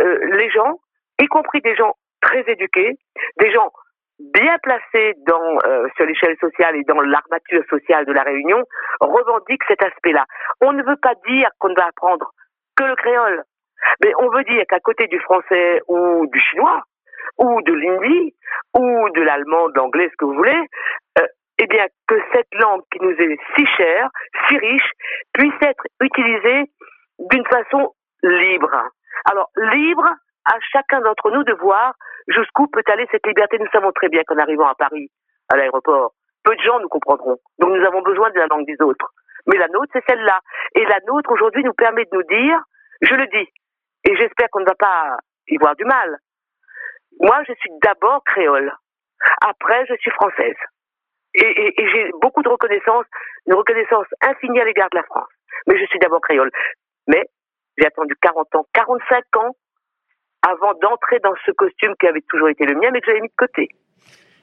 euh, 0.00 0.18
les 0.36 0.50
gens, 0.50 0.80
y 1.20 1.26
compris 1.26 1.60
des 1.60 1.76
gens 1.76 1.92
très 2.20 2.44
éduqués, 2.50 2.96
des 3.38 3.52
gens 3.52 3.70
bien 4.18 4.56
placés 4.62 5.14
dans, 5.26 5.58
euh, 5.66 5.86
sur 5.96 6.06
l'échelle 6.06 6.36
sociale 6.40 6.76
et 6.76 6.82
dans 6.84 7.00
l'armature 7.00 7.62
sociale 7.70 8.04
de 8.04 8.12
la 8.12 8.22
Réunion, 8.22 8.64
revendiquent 9.00 9.64
cet 9.68 9.82
aspect-là. 9.82 10.24
On 10.60 10.72
ne 10.72 10.82
veut 10.82 10.96
pas 11.00 11.14
dire 11.28 11.50
qu'on 11.58 11.68
ne 11.68 11.76
va 11.76 11.86
apprendre 11.86 12.32
que 12.76 12.84
le 12.84 12.96
créole. 12.96 13.42
Mais 14.02 14.12
on 14.18 14.28
veut 14.30 14.42
dire 14.44 14.64
qu'à 14.68 14.80
côté 14.80 15.06
du 15.06 15.20
français 15.20 15.80
ou 15.86 16.26
du 16.32 16.40
chinois, 16.40 16.82
ou 17.38 17.62
de 17.62 17.72
l'hindi, 17.72 18.34
ou 18.74 19.08
de 19.10 19.22
l'allemand, 19.22 19.68
de 19.68 19.74
l'anglais, 19.76 20.08
ce 20.10 20.16
que 20.16 20.24
vous 20.24 20.34
voulez, 20.34 20.60
euh, 21.18 21.26
eh 21.58 21.66
bien, 21.66 21.86
que 22.06 22.16
cette 22.32 22.52
langue 22.54 22.82
qui 22.92 23.00
nous 23.00 23.12
est 23.12 23.38
si 23.56 23.66
chère, 23.76 24.08
si 24.48 24.58
riche, 24.58 24.90
puisse 25.32 25.62
être 25.62 25.84
utilisée 26.00 26.70
d'une 27.18 27.46
façon 27.46 27.92
libre. 28.22 28.70
Alors, 29.30 29.50
libre 29.56 30.08
à 30.44 30.58
chacun 30.72 31.00
d'entre 31.00 31.30
nous 31.30 31.44
de 31.44 31.52
voir 31.54 31.94
jusqu'où 32.28 32.66
peut 32.68 32.82
aller 32.86 33.06
cette 33.10 33.26
liberté. 33.26 33.58
Nous 33.58 33.70
savons 33.72 33.92
très 33.92 34.08
bien 34.08 34.22
qu'en 34.26 34.38
arrivant 34.38 34.68
à 34.68 34.74
Paris, 34.74 35.10
à 35.48 35.56
l'aéroport, 35.56 36.12
peu 36.44 36.54
de 36.54 36.62
gens 36.62 36.78
nous 36.80 36.88
comprendront. 36.88 37.36
Donc, 37.58 37.70
nous 37.70 37.84
avons 37.84 38.02
besoin 38.02 38.30
de 38.30 38.38
la 38.38 38.46
langue 38.46 38.66
des 38.66 38.80
autres. 38.82 39.12
Mais 39.46 39.56
la 39.56 39.68
nôtre, 39.68 39.90
c'est 39.92 40.04
celle-là. 40.08 40.40
Et 40.74 40.84
la 40.84 40.98
nôtre, 41.06 41.30
aujourd'hui, 41.32 41.64
nous 41.64 41.72
permet 41.72 42.04
de 42.04 42.10
nous 42.12 42.22
dire, 42.24 42.60
je 43.00 43.14
le 43.14 43.26
dis, 43.26 43.48
et 44.04 44.16
j'espère 44.16 44.48
qu'on 44.50 44.60
ne 44.60 44.66
va 44.66 44.74
pas 44.74 45.16
y 45.48 45.56
voir 45.56 45.74
du 45.76 45.84
mal. 45.84 46.18
Moi, 47.20 47.42
je 47.46 47.52
suis 47.60 47.70
d'abord 47.82 48.22
créole. 48.24 48.72
Après, 49.40 49.84
je 49.88 49.94
suis 50.00 50.10
française. 50.12 50.56
Et, 51.34 51.74
j'ai 51.76 52.10
beaucoup 52.20 52.42
de 52.42 52.48
reconnaissance, 52.48 53.04
une 53.46 53.54
reconnaissance 53.54 54.06
infinie 54.22 54.60
à 54.60 54.64
l'égard 54.64 54.88
de 54.90 54.96
la 54.96 55.04
France. 55.04 55.28
Mais 55.66 55.78
je 55.78 55.86
suis 55.86 55.98
d'abord 55.98 56.20
créole. 56.20 56.50
Mais 57.06 57.24
j'ai 57.76 57.86
attendu 57.86 58.14
40 58.20 58.54
ans, 58.56 58.66
45 58.72 59.24
ans 59.36 59.56
avant 60.46 60.72
d'entrer 60.80 61.18
dans 61.22 61.34
ce 61.44 61.50
costume 61.52 61.94
qui 62.00 62.06
avait 62.06 62.24
toujours 62.28 62.48
été 62.48 62.64
le 62.64 62.74
mien, 62.74 62.90
mais 62.92 63.00
que 63.00 63.06
j'avais 63.06 63.20
mis 63.20 63.28
de 63.28 63.34
côté. 63.36 63.68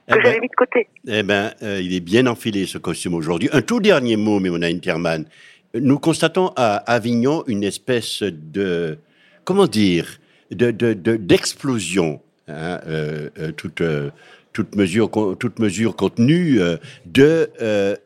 Que 0.07 0.17
eh 0.19 0.21
j'avais 0.21 0.35
ben, 0.35 0.41
mis 0.41 0.49
de 0.49 0.55
côté. 0.55 0.87
Eh 1.07 1.23
ben, 1.23 1.51
euh, 1.63 1.79
il 1.81 1.95
est 1.95 2.03
bien 2.03 2.27
enfilé 2.27 2.65
ce 2.65 2.77
costume 2.77 3.15
aujourd'hui. 3.15 3.49
Un 3.53 3.61
tout 3.61 3.79
dernier 3.79 4.17
mot, 4.17 4.39
Mémona 4.39 4.67
Interman. 4.67 5.25
Nous 5.73 5.99
constatons 5.99 6.51
à 6.55 6.75
Avignon 6.91 7.43
une 7.47 7.63
espèce 7.63 8.21
de 8.21 8.99
comment 9.45 9.67
dire, 9.67 10.17
d'explosion, 10.51 12.05
de, 12.05 12.15
euh, 12.15 12.24
euh, 12.49 13.29
toute, 13.57 13.81
euh, 13.81 14.11
toute, 14.53 14.75
mesure, 14.75 15.09
toute 15.39 15.59
mesure 15.59 15.95
contenue 15.95 16.59
de 17.05 17.49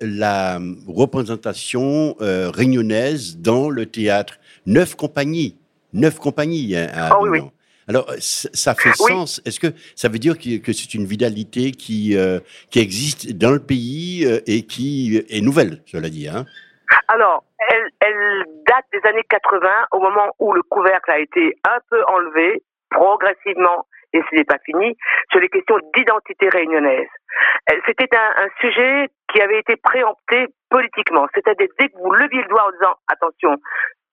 la 0.02 0.60
représentation 0.88 2.16
réunionnaise 2.20 3.38
dans 3.38 3.70
le 3.70 3.86
théâtre. 3.86 4.40
Neuf 4.66 4.96
compagnies, 4.96 5.58
neuf 5.94 6.20
compagnies 6.20 6.76
hein, 6.76 6.88
à 6.94 7.20
oh, 7.20 7.28
oui, 7.28 7.42
Alors, 7.88 8.06
ça 8.20 8.76
fait 8.76 8.94
sens. 8.94 9.42
Est-ce 9.46 9.60
que 9.60 9.74
ça 9.96 10.10
veut 10.10 10.20
dire 10.20 10.38
que, 10.38 10.74
c'est 10.74 10.94
une 10.94 11.06
vitalité 11.06 11.72
qui, 11.72 12.16
qui 12.70 12.80
existe 12.80 13.34
dans 13.34 13.52
le 13.52 13.60
pays 13.60 14.26
et 14.48 14.64
qui 14.64 15.24
est 15.30 15.42
nouvelle, 15.42 15.82
cela 15.86 16.10
dit 16.10 16.28
hein? 16.28 16.46
Alors, 17.08 17.44
elle, 17.70 17.90
elle 18.00 18.46
date 18.66 18.86
des 18.92 19.08
années 19.08 19.26
80, 19.30 19.68
au 19.92 20.00
moment 20.00 20.34
où 20.40 20.54
le 20.54 20.64
couvercle 20.64 21.12
a 21.12 21.20
été 21.20 21.58
un 21.64 21.80
peu 21.90 22.02
enlevé, 22.08 22.64
progressivement, 22.90 23.86
et 24.14 24.22
ce 24.30 24.36
n'est 24.36 24.46
pas 24.46 24.58
fini, 24.66 24.96
sur 25.32 25.40
les 25.40 25.50
questions 25.50 25.78
d'identité 25.96 26.50
réunionnaise. 26.50 27.08
C'était 27.86 28.10
un, 28.16 28.48
sujet 28.60 29.10
qui 29.32 29.42
avait 29.42 29.60
été 29.60 29.76
préempté 29.78 30.48
politiquement. 30.70 31.28
C'est-à-dire 31.34 31.68
dès 31.78 31.90
que 31.90 31.98
vous 31.98 32.12
leviez 32.12 32.42
le 32.42 32.48
doigt 32.48 32.68
en 32.68 32.72
disant 32.72 32.96
attention, 33.08 33.56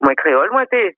moins 0.02 0.14
créole, 0.14 0.50
moins 0.50 0.66
t'es, 0.66 0.96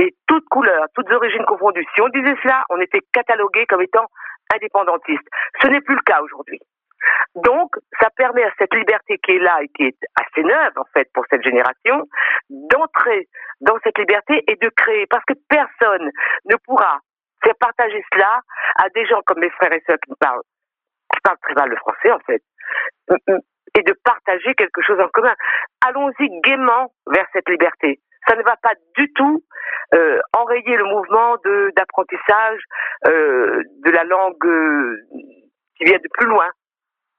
et 0.00 0.14
toutes 0.26 0.48
couleurs, 0.48 0.86
toutes 0.94 1.10
origines 1.12 1.44
confondues. 1.44 1.86
Si 1.94 2.00
on 2.00 2.08
disait 2.08 2.34
cela, 2.42 2.64
on 2.70 2.80
était 2.80 3.02
catalogué 3.12 3.66
comme 3.66 3.82
étant 3.82 4.06
indépendantiste. 4.54 5.26
Ce 5.60 5.68
n'est 5.68 5.80
plus 5.80 5.94
le 5.94 6.02
cas 6.02 6.20
aujourd'hui. 6.22 6.58
Donc, 7.34 7.70
ça 8.00 8.08
permet 8.16 8.42
à 8.44 8.52
cette 8.58 8.74
liberté 8.74 9.18
qui 9.24 9.32
est 9.32 9.38
là 9.38 9.58
et 9.62 9.68
qui 9.68 9.84
est 9.84 9.96
assez 10.16 10.42
neuve, 10.42 10.72
en 10.76 10.84
fait, 10.92 11.08
pour 11.14 11.24
cette 11.30 11.42
génération, 11.42 12.06
d'entrer 12.50 13.28
dans 13.60 13.78
cette 13.84 13.98
liberté 13.98 14.44
et 14.46 14.56
de 14.56 14.68
créer. 14.76 15.06
Parce 15.06 15.24
que 15.24 15.34
personne 15.48 16.10
ne 16.46 16.56
pourra 16.66 16.98
faire 17.42 17.54
partager 17.58 18.02
cela 18.12 18.40
à 18.76 18.88
des 18.90 19.06
gens 19.06 19.20
comme 19.26 19.40
mes 19.40 19.50
frères 19.50 19.72
et 19.72 19.82
sœurs 19.86 19.98
qui 20.04 20.14
parlent, 20.18 20.42
qui 21.12 21.20
parlent 21.22 21.38
très 21.42 21.54
mal 21.54 21.68
le 21.70 21.76
français, 21.76 22.12
en 22.12 22.20
fait, 22.20 22.42
et 23.76 23.82
de 23.82 23.92
partager 24.04 24.54
quelque 24.54 24.82
chose 24.82 25.00
en 25.00 25.08
commun. 25.08 25.34
Allons-y 25.86 26.28
gaiement 26.42 26.92
vers 27.06 27.26
cette 27.32 27.48
liberté. 27.48 28.00
Ça 28.28 28.36
ne 28.36 28.42
va 28.42 28.56
pas 28.62 28.74
du 28.96 29.12
tout 29.14 29.42
euh, 29.94 30.20
enrayer 30.36 30.76
le 30.76 30.84
mouvement 30.84 31.36
de 31.44 31.72
d'apprentissage 31.74 32.60
euh, 33.06 33.62
de 33.84 33.90
la 33.90 34.04
langue 34.04 34.44
euh, 34.44 35.00
qui 35.76 35.84
vient 35.84 35.98
de 35.98 36.08
plus 36.12 36.26
loin. 36.26 36.48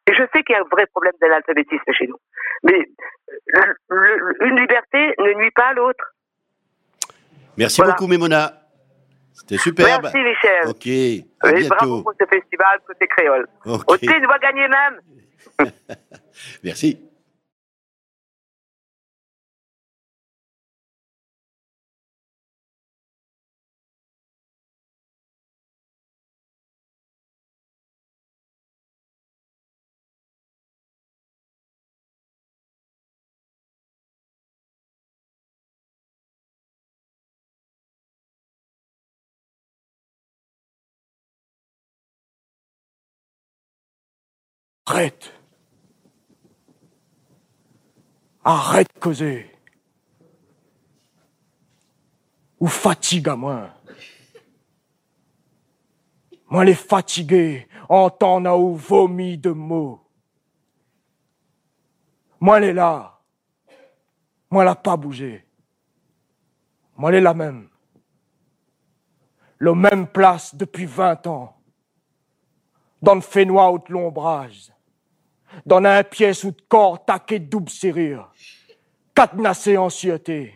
Et 0.07 0.13
je 0.13 0.23
sais 0.33 0.43
qu'il 0.43 0.55
y 0.55 0.57
a 0.57 0.61
un 0.61 0.67
vrai 0.71 0.85
problème 0.87 1.13
d'analphabétisme 1.21 1.91
chez 1.91 2.07
nous. 2.07 2.17
Mais 2.63 2.87
une 4.41 4.59
liberté 4.59 5.13
ne 5.19 5.33
nuit 5.33 5.51
pas 5.51 5.69
à 5.69 5.73
l'autre. 5.73 6.13
Merci 7.57 7.81
beaucoup, 7.81 8.07
Mémona. 8.07 8.60
C'était 9.33 9.57
superbe. 9.57 10.03
Merci, 10.03 10.17
Michel. 10.17 10.67
Ok. 10.67 10.87
À 11.41 11.51
bientôt. 11.53 11.75
Bravo 11.75 12.01
pour 12.03 12.13
ce 12.19 12.25
festival 12.25 12.79
côté 12.85 13.07
créole. 13.07 13.47
Okay. 13.65 13.83
Aussi, 13.87 14.19
va 14.27 14.37
gagner 14.39 14.67
même. 14.67 15.71
Merci. 16.63 17.10
Arrête. 44.85 45.31
Arrête 48.43 48.87
de 48.95 48.99
causer. 48.99 49.51
Ou 52.59 52.67
fatigue 52.67 53.29
à 53.29 53.35
moi. 53.35 53.69
Moi 56.49 56.65
les 56.65 56.75
fatigué, 56.75 57.67
entendre 57.87 58.59
ou 58.59 58.75
vomi 58.75 59.37
de 59.37 59.51
mots. 59.51 60.05
Moi 62.41 62.59
les 62.59 62.73
là. 62.73 63.21
Moi 64.49 64.65
l'a 64.65 64.75
pas 64.75 64.97
bougé. 64.97 65.45
Moi 66.97 67.11
les 67.11 67.21
la 67.21 67.33
même. 67.33 67.69
Le 69.59 69.73
même 69.73 70.07
place 70.07 70.53
depuis 70.55 70.85
vingt 70.85 71.25
ans. 71.27 71.60
Dans 73.01 73.15
le 73.15 73.21
fénois 73.21 73.71
ou 73.71 73.79
de 73.79 73.91
l'ombrage 73.91 74.71
dans 75.65 75.83
un 75.83 76.03
pièce 76.03 76.43
ou 76.43 76.51
de 76.51 76.61
corps 76.67 77.03
taqué 77.03 77.39
de 77.39 77.49
double 77.49 77.69
serrure, 77.69 78.31
cadenassé 79.13 79.77
en 79.77 79.89
sûreté, 79.89 80.55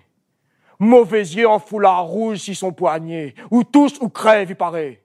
mauvais 0.79 1.21
yeux 1.21 1.47
en 1.47 1.59
foulard 1.59 2.05
rouge 2.05 2.39
si 2.39 2.55
son 2.55 2.71
poignet, 2.71 3.35
ou 3.51 3.63
tous 3.63 3.99
ou 4.01 4.09
crève, 4.09 4.49
il 4.49 4.55
paraît. 4.55 5.01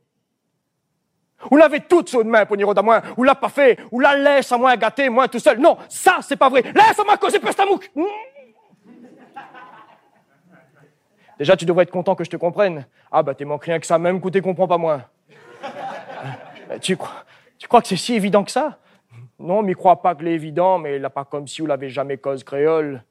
Ou 1.50 1.56
l'avez 1.56 1.80
toute 1.80 2.11
sur 2.11 2.20
une 2.20 2.28
main, 2.28 2.44
Poniro 2.44 2.78
à 2.78 2.82
moins, 2.82 3.02
ou 3.16 3.25
l'a 3.25 3.35
pas 3.35 3.49
fait, 3.49 3.78
ou 3.90 3.99
la 3.99 4.14
laisse 4.14 4.52
à 4.52 4.59
moins 4.59 4.76
gâter, 4.76 5.09
moi 5.09 5.26
tout 5.26 5.38
seul. 5.38 5.59
Non, 5.59 5.78
ça, 5.88 6.18
c'est 6.20 6.37
pas 6.37 6.50
vrai. 6.50 6.62
Laisse 6.62 6.99
à 6.99 7.04
moi 7.04 7.16
causer 7.16 7.40
pestamouk. 7.40 7.90
Mmh. 7.94 8.02
Déjà, 11.38 11.56
tu 11.56 11.64
devrais 11.64 11.85
être 11.85 11.90
content 11.90 12.14
que 12.14 12.25
je 12.25 12.28
te 12.28 12.37
comprenne. 12.37 12.87
Ah, 13.11 13.23
bah, 13.23 13.35
t'es 13.35 13.47
manqué 13.47 13.70
rien 13.70 13.80
que 13.80 13.87
ça, 13.87 13.99
même 13.99 14.20
coûté 14.20 14.42
comprends 14.42 14.68
pas 14.68 14.76
moins. 14.76 15.02
tu 16.83 16.98
crois, 16.98 17.24
tu 17.61 17.68
crois 17.68 17.83
que 17.83 17.88
c'est 17.88 17.96
si 17.96 18.14
évident 18.14 18.42
que 18.42 18.51
ça? 18.51 18.79
Non, 19.38 19.62
m'y 19.62 19.75
crois 19.75 20.01
pas 20.01 20.14
que 20.14 20.25
l'évident, 20.25 20.79
mais 20.79 20.99
là, 20.99 21.11
pas 21.11 21.27
comme 21.27 21.46
si 21.46 21.61
vous 21.61 21.66
l'avez 21.66 21.90
jamais 21.90 22.16
cause 22.16 22.42
créole. 22.42 23.05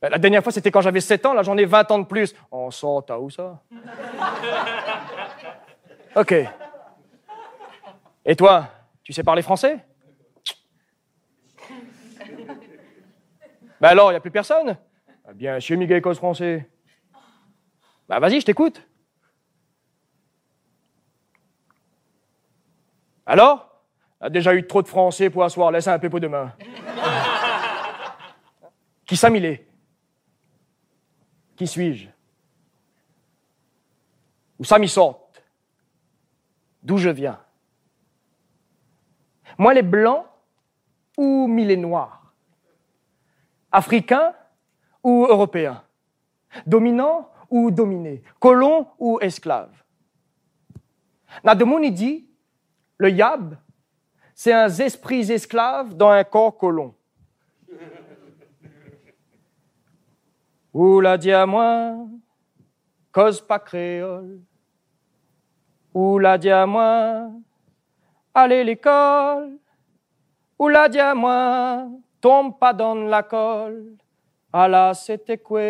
Ben, 0.00 0.08
la 0.10 0.18
dernière 0.18 0.42
fois, 0.42 0.50
c'était 0.50 0.72
quand 0.72 0.80
j'avais 0.80 1.00
7 1.00 1.24
ans, 1.26 1.34
là, 1.34 1.44
j'en 1.44 1.56
ai 1.56 1.64
20 1.64 1.90
ans 1.92 1.98
de 2.00 2.04
plus. 2.04 2.34
On 2.50 2.70
sort, 2.72 3.06
t'as 3.06 3.16
où 3.16 3.30
ça? 3.30 3.62
OK. 6.16 6.34
Et 8.24 8.36
toi, 8.36 8.68
tu 9.04 9.12
sais 9.12 9.22
parler 9.22 9.42
français? 9.42 9.84
Ben 13.80 13.88
alors, 13.88 14.10
il 14.10 14.14
n'y 14.14 14.16
a 14.16 14.20
plus 14.20 14.30
personne? 14.32 14.76
Ah 15.24 15.32
bien, 15.32 15.60
chez 15.60 15.76
Miguel 15.76 16.02
cause 16.02 16.18
français. 16.18 16.68
Ben 18.08 18.18
vas-y, 18.18 18.40
je 18.40 18.46
t'écoute. 18.46 18.84
Alors? 23.26 23.71
A 24.22 24.30
déjà 24.30 24.54
eu 24.54 24.64
trop 24.64 24.82
de 24.82 24.88
français 24.88 25.28
pour 25.30 25.42
asseoir, 25.42 25.72
laisse 25.72 25.88
un 25.88 25.98
peu 25.98 26.08
pour 26.08 26.20
demain. 26.20 26.52
Qui 29.04 29.14
est 29.14 29.66
Qui 31.56 31.66
suis-je? 31.66 32.08
Où 34.58 34.64
ça 34.64 34.78
m'y 34.78 34.88
sort 34.88 35.28
D'où 36.82 36.98
je 36.98 37.10
viens? 37.10 37.40
Moi, 39.58 39.74
les 39.74 39.82
blancs 39.82 40.24
ou 41.16 41.52
les 41.58 41.76
noirs? 41.76 42.32
Africains 43.72 44.34
ou 45.02 45.26
européens? 45.28 45.82
Dominants 46.64 47.28
ou 47.50 47.72
dominés? 47.72 48.22
Colons 48.38 48.86
ou 48.98 49.18
esclaves? 49.20 49.82
Nademouni 51.42 51.90
dit, 51.90 52.28
le 52.98 53.10
yab, 53.10 53.56
c'est 54.42 54.52
un 54.52 54.66
esprit 54.66 55.30
esclave 55.30 55.94
dans 55.94 56.10
un 56.10 56.24
corps 56.24 56.58
colon. 56.58 56.92
Ou 60.74 60.98
la 61.00 61.16
dit 61.16 61.30
à 61.30 61.46
moi, 61.46 61.94
cause 63.12 63.40
pas 63.40 63.60
créole. 63.60 64.40
Ou 65.94 66.18
la 66.18 66.38
dit 66.38 66.50
à 66.50 66.66
moi, 66.66 67.30
allez 68.34 68.64
l'école. 68.64 69.58
Ou 70.58 70.66
la 70.66 70.88
dit 70.88 70.98
à 70.98 71.14
moi, 71.14 71.86
tombe 72.20 72.58
pas 72.58 72.72
dans 72.72 72.96
la 72.96 73.22
colle. 73.22 73.92
Allah, 74.52 74.92
c'était 74.92 75.38
quoi? 75.38 75.60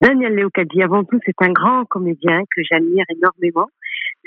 Daniel 0.00 0.36
Léocadi, 0.36 0.80
avant 0.80 1.02
tout, 1.02 1.18
c'est 1.26 1.42
un 1.42 1.50
grand 1.50 1.84
comédien 1.86 2.42
que 2.54 2.62
j'admire 2.62 3.04
énormément. 3.08 3.68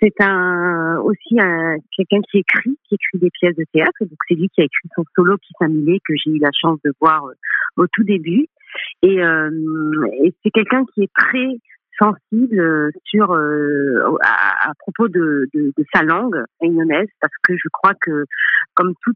C'est 0.01 0.21
un 0.21 0.99
aussi 1.03 1.39
un 1.39 1.75
quelqu'un 1.95 2.21
qui 2.29 2.39
écrit, 2.39 2.77
qui 2.88 2.95
écrit 2.95 3.19
des 3.19 3.29
pièces 3.31 3.55
de 3.55 3.65
théâtre. 3.73 3.97
Donc 4.01 4.17
c'est 4.27 4.35
lui 4.35 4.49
qui 4.49 4.62
a 4.62 4.65
écrit 4.65 4.89
son 4.95 5.03
solo 5.15 5.38
qui 5.38 5.53
s'annulait 5.59 5.99
que 6.07 6.13
j'ai 6.15 6.31
eu 6.31 6.39
la 6.39 6.51
chance 6.53 6.79
de 6.85 6.93
voir 7.01 7.25
euh, 7.25 7.33
au 7.77 7.88
tout 7.88 8.03
début. 8.03 8.47
Et, 9.01 9.23
euh, 9.23 9.49
et 10.23 10.33
c'est 10.43 10.51
quelqu'un 10.51 10.83
qui 10.93 11.03
est 11.03 11.12
très 11.13 11.47
sensible 11.97 12.59
euh, 12.59 12.91
sur 13.03 13.33
à, 13.33 14.71
propos 14.79 15.09
de, 15.09 15.49
de, 15.53 15.73
de, 15.77 15.85
sa 15.93 16.03
langue 16.03 16.43
réunionnaise 16.62 17.09
parce 17.19 17.33
que 17.43 17.55
je 17.57 17.67
crois 17.73 17.93
que 17.99 18.25
comme 18.75 18.93
tout 19.03 19.13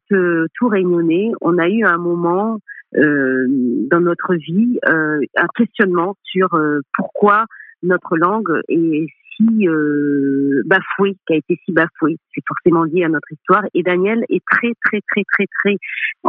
tout 0.54 0.68
réunionnais, 0.68 1.32
on 1.40 1.58
a 1.60 1.70
eu 1.70 1.86
un 1.86 1.98
moment 1.98 2.60
euh, 2.98 3.46
dans 3.90 4.02
notre 4.02 4.36
vie 4.36 4.80
un 4.84 5.48
questionnement 5.56 6.18
sur 6.24 6.50
pourquoi 6.94 7.46
notre 7.84 8.18
langue 8.18 8.62
est 8.68 9.08
euh, 9.42 10.62
bafoué, 10.66 11.16
qui 11.28 11.34
a 11.34 11.38
été 11.38 11.60
si 11.66 11.72
bafoué. 11.72 12.18
C'est 12.34 12.44
forcément 12.48 12.84
lié 12.84 13.04
à 13.04 13.10
notre 13.10 13.32
histoire. 13.32 13.64
Et 13.74 13.84
Daniel 13.84 14.24
est 14.30 14.44
très, 14.50 14.74
très, 14.86 15.02
très, 15.02 15.24
très, 15.24 15.46
très 15.60 15.78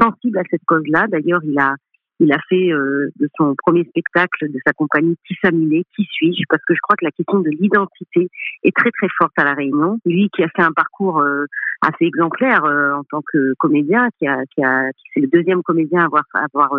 sensible 0.01 0.39
à 0.39 0.43
cette 0.51 0.65
cause-là. 0.67 1.07
D'ailleurs, 1.09 1.41
il 1.45 1.59
a 1.59 1.75
il 2.21 2.33
a 2.33 2.39
fait 2.49 2.73
euh, 2.73 3.11
de 3.19 3.29
son 3.37 3.55
premier 3.57 3.85
spectacle 3.85 4.49
de 4.49 4.59
sa 4.65 4.73
compagnie 4.73 5.17
Qui 5.27 5.35
s'amulait, 5.43 5.85
qui 5.97 6.05
suis-je? 6.11 6.45
Parce 6.49 6.63
que 6.67 6.75
je 6.75 6.81
crois 6.81 6.97
que 6.97 7.05
la 7.05 7.11
question 7.11 7.41
de 7.41 7.51
l'identité 7.51 8.31
est 8.63 8.77
très 8.77 8.91
très 8.91 9.09
forte 9.19 9.33
à 9.37 9.45
la 9.45 9.55
Réunion. 9.55 9.99
Lui 10.05 10.31
qui 10.35 10.43
a 10.43 10.49
fait 10.55 10.63
un 10.63 10.73
parcours 10.73 11.21
euh, 11.21 11.47
assez 11.87 12.05
exemplaire 12.05 12.65
euh, 12.65 12.93
en 12.93 13.05
tant 13.05 13.23
que 13.33 13.55
comédien, 13.59 14.09
qui 14.19 14.27
a 14.27 14.45
qui 14.55 14.63
a 14.65 14.91
qui 14.93 15.05
c'est 15.15 15.21
le 15.21 15.29
deuxième 15.29 15.63
comédien 15.63 16.01
à 16.01 16.05
avoir 16.05 16.25
avoir 16.35 16.71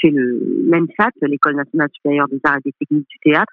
fait 0.00 0.10
le 0.10 0.40
l'ENSAT, 0.68 1.10
l'école 1.22 1.56
nationale 1.56 1.88
supérieure 1.92 2.28
des 2.28 2.40
arts 2.44 2.56
et 2.56 2.70
des 2.70 2.72
techniques 2.72 3.08
du 3.08 3.18
théâtre. 3.18 3.52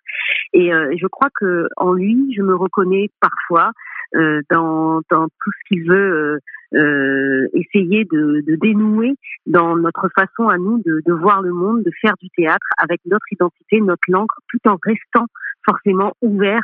Et 0.54 0.70
je 0.70 1.08
crois 1.08 1.30
que 1.40 1.68
en 1.78 1.94
lui, 1.94 2.34
je 2.36 2.42
me 2.42 2.56
reconnais 2.56 3.10
parfois 3.20 3.72
euh, 4.16 4.42
dans, 4.52 5.02
dans, 5.10 5.26
tout 5.26 5.52
ce 5.52 5.68
qu'il 5.68 5.90
veut 5.90 6.40
euh, 6.76 6.80
euh, 6.80 7.48
essayer 7.54 8.06
de, 8.06 8.44
de, 8.46 8.56
dénouer 8.58 9.16
dans 9.48 9.76
notre 9.76 10.08
façon 10.16 10.50
à 10.50 10.60
nous 10.60 10.78
de, 10.84 11.02
de, 11.04 11.14
voir 11.14 11.42
le 11.42 11.52
monde, 11.52 11.82
de 11.82 11.92
faire 12.00 12.14
du 12.22 12.30
théâtre 12.38 12.68
avec 12.78 13.02
notre 13.08 13.26
identité, 13.32 13.82
notre 13.82 14.04
langue, 14.10 14.28
tout 14.50 14.60
en 14.70 14.78
restant 14.84 15.26
forcément 15.66 16.14
ouvert 16.22 16.62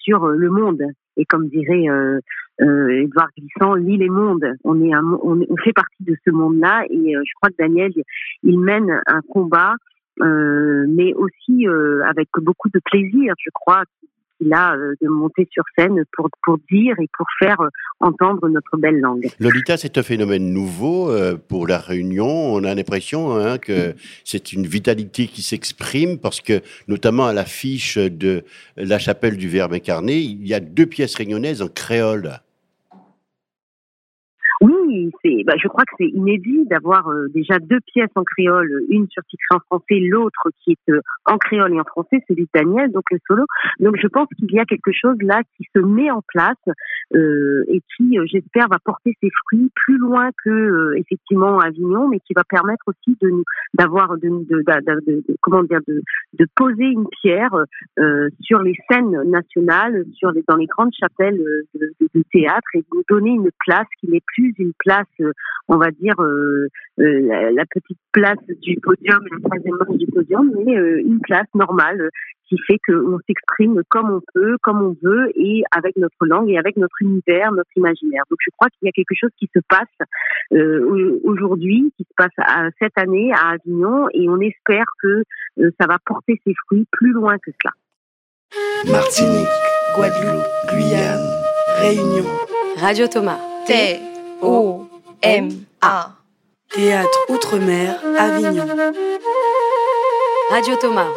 sur 0.00 0.26
le 0.26 0.50
monde. 0.50 0.82
Et 1.16 1.24
comme 1.24 1.48
dirait 1.48 1.88
euh, 1.88 2.20
Edouard 2.60 3.28
Glissant 3.36 3.74
lit 3.74 3.96
les 3.96 4.08
mondes. 4.08 4.46
On 4.64 4.82
est 4.82 4.94
on, 4.94 5.40
on, 5.48 5.56
fait 5.56 5.72
partie 5.72 6.04
de 6.04 6.16
ce 6.24 6.30
monde-là 6.30 6.84
et 6.90 7.12
je 7.12 7.34
crois 7.36 7.50
que 7.50 7.56
Daniel 7.58 7.92
il 8.42 8.58
mène 8.60 9.00
un 9.06 9.20
combat 9.28 9.74
euh, 10.22 10.86
mais 10.88 11.12
aussi 11.14 11.68
euh, 11.68 12.02
avec 12.06 12.28
beaucoup 12.36 12.70
de 12.70 12.80
plaisir, 12.82 13.34
je 13.38 13.50
crois, 13.52 13.82
qu'il 14.38 14.52
a 14.52 14.74
euh, 14.74 14.94
de 15.00 15.08
monter 15.08 15.48
sur 15.50 15.64
scène 15.76 16.02
pour, 16.12 16.28
pour 16.44 16.58
dire 16.70 16.94
et 17.00 17.08
pour 17.16 17.26
faire 17.38 17.58
entendre 18.00 18.48
notre 18.48 18.76
belle 18.76 19.00
langue. 19.00 19.28
Lolita, 19.40 19.76
c'est 19.76 19.98
un 19.98 20.02
phénomène 20.02 20.52
nouveau 20.52 21.10
pour 21.48 21.66
la 21.66 21.78
Réunion. 21.78 22.26
On 22.26 22.64
a 22.64 22.74
l'impression 22.74 23.36
hein, 23.36 23.58
que 23.58 23.94
c'est 24.24 24.52
une 24.52 24.66
vitalité 24.66 25.26
qui 25.26 25.42
s'exprime 25.42 26.18
parce 26.18 26.40
que, 26.40 26.60
notamment 26.88 27.26
à 27.26 27.32
l'affiche 27.32 27.98
de 27.98 28.44
La 28.76 28.98
chapelle 28.98 29.36
du 29.36 29.48
Verbe 29.48 29.74
incarné, 29.74 30.18
il 30.18 30.46
y 30.46 30.54
a 30.54 30.60
deux 30.60 30.86
pièces 30.86 31.14
réunionnaises 31.14 31.62
en 31.62 31.68
créole 31.68 32.40
bah, 35.44 35.54
je 35.62 35.68
crois 35.68 35.84
que 35.84 35.94
c'est 35.98 36.08
inédit 36.08 36.66
d'avoir 36.66 37.08
euh, 37.08 37.28
déjà 37.34 37.58
deux 37.58 37.80
pièces 37.92 38.10
en 38.14 38.24
créole, 38.24 38.70
une 38.88 39.06
surtitrée 39.08 39.56
en 39.56 39.60
français, 39.60 40.00
l'autre 40.00 40.50
qui 40.62 40.72
est 40.72 40.92
euh, 40.92 41.00
en 41.24 41.38
créole 41.38 41.74
et 41.74 41.80
en 41.80 41.84
français, 41.84 42.22
celui 42.28 42.44
de 42.44 42.48
Daniel, 42.54 42.92
donc 42.92 43.04
le 43.10 43.18
solo. 43.26 43.44
Donc 43.80 43.96
je 44.00 44.06
pense 44.08 44.28
qu'il 44.36 44.50
y 44.52 44.58
a 44.58 44.64
quelque 44.64 44.92
chose 44.92 45.16
là 45.20 45.42
qui 45.56 45.64
se 45.74 45.80
met 45.80 46.10
en 46.10 46.22
place 46.26 46.56
euh, 47.14 47.64
et 47.68 47.80
qui, 47.96 48.18
j'espère, 48.26 48.68
va 48.68 48.78
porter 48.84 49.16
ses 49.22 49.30
fruits 49.44 49.70
plus 49.74 49.98
loin 49.98 50.30
que 50.44 50.94
effectivement 50.96 51.58
Avignon, 51.58 52.08
mais 52.08 52.20
qui 52.20 52.34
va 52.34 52.42
permettre 52.44 52.84
aussi 52.86 53.16
de 53.20 53.30
d'avoir 53.74 54.16
de, 54.16 54.28
de, 54.28 54.62
de, 54.66 55.24
de, 55.28 55.36
comment 55.40 55.62
dire 55.62 55.80
de, 55.86 56.02
de 56.38 56.46
poser 56.54 56.84
une 56.84 57.06
pierre 57.20 57.54
sur 58.40 58.60
les 58.60 58.74
scènes 58.90 59.22
nationales, 59.30 60.04
sur 60.14 60.32
dans 60.48 60.56
les 60.56 60.66
grandes 60.66 60.92
chapelles 60.98 61.40
de, 61.74 62.22
théâtre 62.32 62.68
et 62.74 62.80
de 62.80 63.04
donner 63.08 63.30
une 63.30 63.50
place 63.64 63.86
qui 64.00 64.08
n'est 64.08 64.22
plus 64.26 64.54
une 64.58 64.72
place, 64.78 64.85
euh, 65.20 65.32
on 65.68 65.76
va 65.76 65.90
dire, 65.90 66.14
euh, 66.20 66.68
euh, 67.00 67.52
la, 67.52 67.64
petite 67.66 67.98
place 68.12 68.38
du 68.62 68.78
podium, 68.80 69.20
la 69.30 69.48
troisième 69.48 69.76
marche 69.76 69.98
du 69.98 70.06
podium, 70.06 70.50
mais 70.64 70.74
une 70.74 71.20
place 71.20 71.48
normale 71.54 72.10
qui 72.48 72.56
fait 72.64 72.78
qu'on 72.86 73.18
s'exprime 73.26 73.82
comme 73.88 74.10
on 74.10 74.20
peut, 74.32 74.56
comme 74.62 74.80
on 74.80 74.96
veut, 75.02 75.30
et 75.34 75.62
avec 75.76 75.96
notre 75.96 76.24
langue 76.26 76.48
et 76.48 76.58
avec 76.58 76.76
notre 76.76 76.94
univers, 77.00 77.50
notre 77.50 77.70
imaginaire. 77.76 78.22
Donc 78.30 78.38
je 78.40 78.50
crois 78.56 78.68
qu'il 78.70 78.86
y 78.86 78.88
a 78.88 78.92
quelque 78.92 79.16
chose 79.18 79.30
qui 79.36 79.50
se 79.52 79.60
passe 79.68 79.88
aujourd'hui, 81.24 81.92
qui 81.96 82.04
se 82.04 82.14
passe 82.16 82.30
à, 82.38 82.68
cette 82.80 82.96
année 82.96 83.32
à 83.32 83.54
Avignon, 83.54 84.06
et 84.14 84.28
on 84.28 84.38
espère 84.40 84.84
que 85.02 85.24
ça 85.58 85.86
va 85.88 85.98
porter 86.06 86.40
ses 86.46 86.54
fruits 86.66 86.86
plus 86.92 87.10
loin 87.10 87.36
que 87.38 87.50
cela. 87.60 87.72
Martinique, 88.92 89.48
Guadeloupe, 89.96 90.46
Guyane, 90.70 91.26
Réunion. 91.80 92.30
Radio 92.76 93.08
Thomas. 93.08 93.40
T. 93.66 94.15
O-M-A. 94.42 96.12
Théâtre 96.74 97.18
Outre-mer, 97.28 97.98
Avignon. 98.18 98.66
Radio 100.50 100.74
Thomas. 100.80 101.08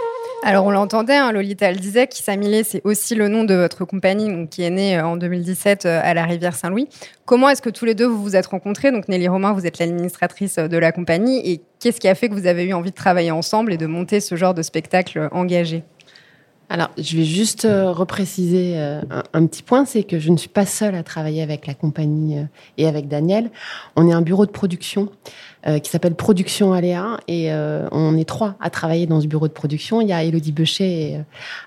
Alors 0.42 0.66
on 0.66 0.72
l'entendait, 0.72 1.18
hein, 1.18 1.34
Lolita 1.34 1.70
le 1.72 1.78
disait, 1.78 2.08
Kissamilé, 2.08 2.64
c'est 2.64 2.82
aussi 2.86 3.14
le 3.14 3.28
nom 3.28 3.44
de 3.44 3.54
votre 3.54 3.84
compagnie 3.84 4.32
donc, 4.32 4.50
qui 4.50 4.64
est 4.64 4.70
née 4.70 4.98
euh, 4.98 5.06
en 5.06 5.18
2017 5.18 5.86
euh, 5.86 6.00
à 6.02 6.14
la 6.14 6.24
rivière 6.24 6.56
Saint-Louis. 6.56 6.88
Comment 7.26 7.50
est-ce 7.50 7.62
que 7.62 7.70
tous 7.70 7.84
les 7.84 7.94
deux 7.94 8.06
vous 8.06 8.22
vous 8.22 8.36
êtes 8.38 8.48
rencontrés? 8.48 8.92
Donc 8.92 9.10
Nelly 9.10 9.28
Romain, 9.28 9.52
vous 9.52 9.66
êtes 9.66 9.80
l'administratrice 9.80 10.58
euh, 10.58 10.68
de 10.70 10.78
la 10.78 10.94
compagnie. 10.94 11.42
Et 11.52 11.62
qu'est-ce 11.80 12.00
qui 12.00 12.08
a 12.08 12.16
fait 12.16 12.30
que 12.30 12.36
vous 12.36 12.48
avez 12.48 12.64
eu 12.64 12.74
envie 12.74 12.92
de 12.92 12.96
travailler 12.96 13.32
ensemble 13.32 13.74
et 13.74 13.78
de 13.78 13.86
monter 13.86 14.22
ce 14.22 14.36
genre 14.36 14.54
de 14.54 14.62
spectacle 14.62 15.28
engagé? 15.34 15.84
Alors, 16.72 16.92
je 17.00 17.18
vais 17.18 17.24
juste 17.24 17.66
euh, 17.66 17.92
repréciser 17.92 18.74
euh, 18.76 19.02
un, 19.34 19.48
petit 19.48 19.64
point, 19.64 19.86
c'est 19.86 20.04
que 20.04 20.20
je 20.20 20.30
ne 20.30 20.38
suis 20.38 20.50
pas 20.50 20.68
seule 20.68 20.94
à 20.94 21.02
travailler 21.02 21.42
avec 21.42 21.66
la 21.66 21.74
compagnie 21.74 22.38
euh, 22.38 22.44
et 22.78 22.88
avec 22.88 23.08
Daniel. 23.08 23.50
On 23.96 24.08
est 24.08 24.14
un 24.14 24.22
bureau 24.22 24.46
de 24.46 24.52
production 24.52 25.10
qui 25.84 25.90
s'appelle 25.90 26.16
Production 26.16 26.72
Aléa 26.72 27.20
et 27.28 27.52
on 27.52 28.16
est 28.16 28.24
trois 28.24 28.56
à 28.62 28.70
travailler 28.70 29.08
dans 29.08 29.20
ce 29.20 29.28
bureau 29.28 29.50
de 29.50 29.54
production. 29.54 30.00
Il 30.00 30.08
y 30.08 30.14
a 30.14 30.24
Elodie 30.24 30.54
Bechet 30.54 30.90
et 30.90 31.20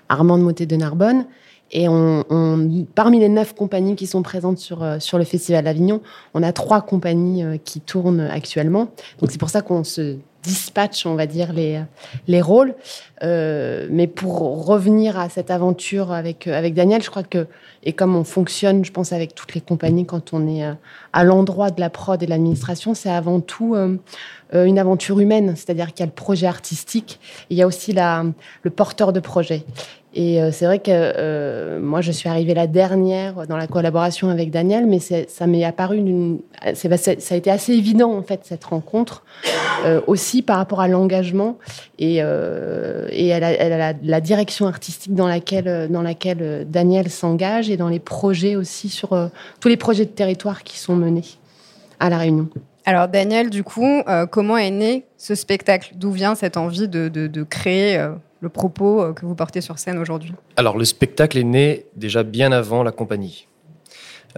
Armand 0.09 0.39
Motet 0.39 0.65
de 0.65 0.75
Narbonne. 0.75 1.27
Et 1.69 1.87
on, 1.87 2.23
on, 2.31 2.85
parmi 2.95 3.19
les 3.19 3.29
neuf 3.29 3.53
compagnies 3.53 3.95
qui 3.95 4.07
sont 4.07 4.23
présentes 4.23 4.57
sur, 4.57 4.83
sur 4.99 5.19
le 5.19 5.25
Festival 5.25 5.65
d'Avignon, 5.65 6.01
on 6.33 6.41
a 6.41 6.51
trois 6.53 6.81
compagnies 6.81 7.43
qui 7.63 7.81
tournent 7.81 8.21
actuellement. 8.31 8.89
Donc 9.19 9.29
c'est 9.29 9.37
pour 9.37 9.51
ça 9.51 9.61
qu'on 9.61 9.83
se 9.83 10.17
dispatch, 10.43 11.05
on 11.05 11.15
va 11.15 11.25
dire, 11.25 11.53
les, 11.53 11.81
les 12.27 12.41
rôles. 12.41 12.75
Euh, 13.23 13.87
mais 13.89 14.07
pour 14.07 14.65
revenir 14.65 15.17
à 15.17 15.29
cette 15.29 15.49
aventure 15.49 16.11
avec, 16.11 16.47
avec 16.47 16.73
Daniel, 16.73 17.01
je 17.01 17.09
crois 17.09 17.23
que, 17.23 17.47
et 17.83 17.93
comme 17.93 18.15
on 18.15 18.23
fonctionne, 18.23 18.83
je 18.83 18.91
pense, 18.91 19.13
avec 19.13 19.33
toutes 19.33 19.53
les 19.55 19.61
compagnies 19.61 20.05
quand 20.05 20.33
on 20.33 20.47
est 20.47 20.65
euh, 20.65 20.73
à 21.13 21.23
l'endroit 21.23 21.71
de 21.71 21.79
la 21.79 21.89
prod 21.89 22.21
et 22.21 22.25
de 22.25 22.29
l'administration, 22.29 22.93
c'est 22.93 23.09
avant 23.09 23.39
tout 23.39 23.75
euh, 23.75 23.97
une 24.53 24.77
aventure 24.77 25.19
humaine. 25.19 25.55
C'est-à-dire 25.55 25.93
qu'il 25.93 26.01
y 26.01 26.03
a 26.03 26.07
le 26.07 26.11
projet 26.11 26.47
artistique, 26.47 27.19
il 27.49 27.57
y 27.57 27.61
a 27.61 27.67
aussi 27.67 27.93
la, 27.93 28.25
le 28.63 28.69
porteur 28.69 29.13
de 29.13 29.19
projet. 29.19 29.63
Et 30.15 30.41
euh, 30.41 30.51
c'est 30.51 30.65
vrai 30.65 30.77
que 30.77 30.91
euh, 30.91 31.79
moi, 31.79 32.01
je 32.01 32.11
suis 32.11 32.29
arrivée 32.29 32.53
la 32.53 32.67
dernière 32.67 33.47
dans 33.47 33.57
la 33.57 33.65
collaboration 33.65 34.29
avec 34.29 34.51
Daniel, 34.51 34.85
mais 34.85 34.99
ça 34.99 35.47
m'est 35.47 35.63
apparu, 35.63 35.97
une, 35.97 36.39
ça 36.75 36.87
a 36.87 37.35
été 37.35 37.49
assez 37.49 37.73
évident 37.73 38.13
en 38.13 38.21
fait 38.21 38.41
cette 38.43 38.63
rencontre, 38.63 39.23
euh, 39.85 40.01
aussi 40.05 40.43
par 40.43 40.57
rapport 40.57 40.81
à 40.81 40.87
l'engagement 40.87 41.57
et, 41.97 42.21
à, 42.21 43.93
la, 44.03 44.21
direction 44.21 44.67
artistique 44.67 45.15
dans 45.15 45.27
laquelle, 45.27 45.89
dans 45.89 46.03
Daniel 46.67 47.09
s'engage 47.09 47.71
et 47.71 47.77
dans 47.77 47.89
les 47.89 47.99
projets 47.99 48.55
aussi 48.55 48.89
sur 48.89 49.29
tous 49.59 49.67
les 49.67 49.77
projets 49.77 50.05
de 50.05 50.11
territoire 50.11 50.63
qui 50.63 50.77
sont 50.77 50.95
menés 50.95 51.25
à 51.99 52.09
la 52.09 52.19
Réunion. 52.19 52.49
Alors 52.85 53.07
Daniel, 53.07 53.49
du 53.49 53.63
coup, 53.63 54.03
comment 54.29 54.57
est 54.57 54.71
né 54.71 55.05
ce 55.17 55.33
spectacle? 55.33 55.93
D'où 55.95 56.11
vient 56.11 56.35
cette 56.35 56.57
envie 56.57 56.87
de 56.87 57.43
créer 57.43 57.99
le 58.43 58.49
propos 58.49 59.01
euh, 59.01 59.13
que 59.13 59.25
vous 59.25 59.35
portez 59.35 59.61
sur 59.61 59.79
scène 59.79 59.97
aujourd'hui 59.97 60.33
Alors, 60.57 60.77
le 60.77 60.83
spectacle 60.83 61.37
est 61.37 61.43
né 61.43 61.85
déjà 61.95 62.23
bien 62.23 62.51
avant 62.51 62.83
la 62.83 62.91
compagnie. 62.91 63.47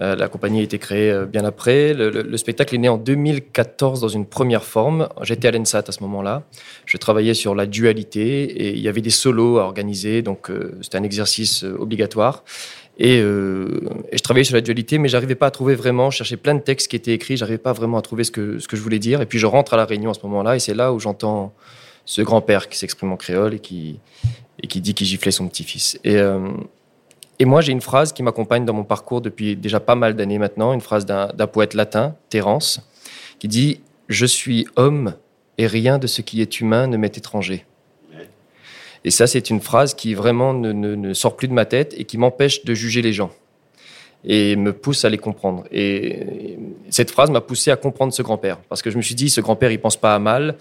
Euh, 0.00 0.14
la 0.14 0.28
compagnie 0.28 0.60
a 0.60 0.62
été 0.62 0.78
créée 0.78 1.10
euh, 1.10 1.26
bien 1.26 1.44
après. 1.44 1.92
Le, 1.92 2.36
spectacle 2.36 2.76
est 2.76 2.78
né 2.78 2.88
en 2.88 2.98
2014 2.98 4.00
dans 4.00 4.08
une 4.08 4.24
première 4.24 4.62
forme. 4.62 5.08
J'étais 5.22 5.48
à 5.48 5.50
l'ENSAT 5.50 5.84
à 5.88 5.92
ce 5.92 6.02
moment-là. 6.04 6.44
Je 6.84 6.96
travaillais 6.98 7.34
sur 7.34 7.56
la 7.56 7.66
dualité 7.66 8.44
et 8.44 8.74
il 8.74 8.78
y 8.78 8.88
avait 8.88 9.00
des 9.00 9.10
solos 9.10 9.58
à 9.58 9.62
organiser, 9.62 10.22
donc 10.22 10.52
c'était 10.82 10.98
un 10.98 11.02
exercice 11.02 11.64
obligatoire. 11.64 12.44
Et, 12.98 13.18
je 13.18 14.22
travaillais 14.22 14.44
sur 14.44 14.54
la 14.54 14.60
dualité, 14.60 14.98
mais 14.98 15.08
j'arrivais 15.08 15.34
pas 15.34 15.46
à 15.46 15.50
trouver 15.50 15.74
vraiment. 15.74 16.10
Je 16.10 16.18
cherchais 16.18 16.36
plein 16.36 16.54
de 16.54 16.60
textes 16.60 16.88
qui 16.88 16.96
étaient 16.96 17.12
écrits, 17.12 17.36
j'arrivais 17.36 17.58
pas 17.58 17.72
vraiment 17.72 17.98
à 17.98 18.02
trouver 18.02 18.24
ce 18.24 18.30
que, 18.30 18.58
ce 18.58 18.68
que 18.68 18.76
je 18.76 18.82
voulais 18.82 18.98
dire. 18.98 19.22
Et 19.22 19.26
puis 19.26 19.38
je 19.38 19.46
rentre 19.46 19.74
à 19.74 19.76
la 19.76 19.86
réunion 19.86 20.10
à 20.10 20.14
ce 20.14 20.20
moment-là, 20.24 20.56
et 20.56 20.60
c'est 20.60 20.74
là 20.74 20.92
où 20.92 21.00
j'entends 21.00 21.54
ce 22.06 22.22
grand-père 22.22 22.68
qui 22.68 22.78
s'exprime 22.78 23.12
en 23.12 23.16
créole 23.16 23.54
et 23.54 23.58
qui, 23.58 23.98
et 24.62 24.66
qui 24.66 24.80
dit 24.80 24.94
qu'il 24.94 25.06
giflait 25.06 25.32
son 25.32 25.46
petit-fils. 25.48 25.98
Et, 26.04 26.16
euh, 26.16 26.48
et 27.38 27.44
moi, 27.44 27.60
j'ai 27.60 27.72
une 27.72 27.82
phrase 27.82 28.12
qui 28.12 28.22
m'accompagne 28.22 28.64
dans 28.64 28.72
mon 28.72 28.84
parcours 28.84 29.20
depuis 29.20 29.56
déjà 29.56 29.80
pas 29.80 29.96
mal 29.96 30.14
d'années 30.16 30.38
maintenant, 30.38 30.72
une 30.72 30.80
phrase 30.80 31.04
d'un 31.04 31.46
poète 31.46 31.74
latin, 31.74 32.16
Terence, 32.30 32.80
qui 33.38 33.48
dit 33.48 33.80
Je 34.08 34.24
suis 34.24 34.66
homme 34.76 35.14
et 35.58 35.66
rien 35.66 35.98
de 35.98 36.06
ce 36.06 36.22
qui 36.22 36.40
est 36.40 36.60
humain 36.60 36.86
ne 36.86 36.96
m'est 36.96 37.18
étranger. 37.18 37.66
Et 39.04 39.10
ça, 39.10 39.26
c'est 39.26 39.50
une 39.50 39.60
phrase 39.60 39.94
qui 39.94 40.14
vraiment 40.14 40.52
ne, 40.52 40.72
ne, 40.72 41.14
sort 41.14 41.36
plus 41.36 41.46
de 41.46 41.52
ma 41.52 41.64
tête 41.64 41.94
et 41.96 42.04
qui 42.04 42.18
m'empêche 42.18 42.64
de 42.64 42.74
juger 42.74 43.02
les 43.02 43.12
gens 43.12 43.30
et 44.26 44.56
me 44.56 44.72
pousse 44.72 45.04
à 45.04 45.08
les 45.08 45.18
comprendre. 45.18 45.64
Et 45.70 46.58
cette 46.90 47.10
phrase 47.10 47.30
m'a 47.30 47.40
poussé 47.40 47.70
à 47.70 47.76
comprendre 47.76 48.12
ce 48.12 48.22
grand-père, 48.22 48.58
parce 48.68 48.82
que 48.82 48.90
je 48.90 48.96
me 48.96 49.02
suis 49.02 49.14
dit, 49.14 49.30
ce 49.30 49.40
grand-père, 49.40 49.70
il 49.70 49.78
pense 49.78 49.96
pas 49.96 50.16
à 50.16 50.18
mal, 50.18 50.56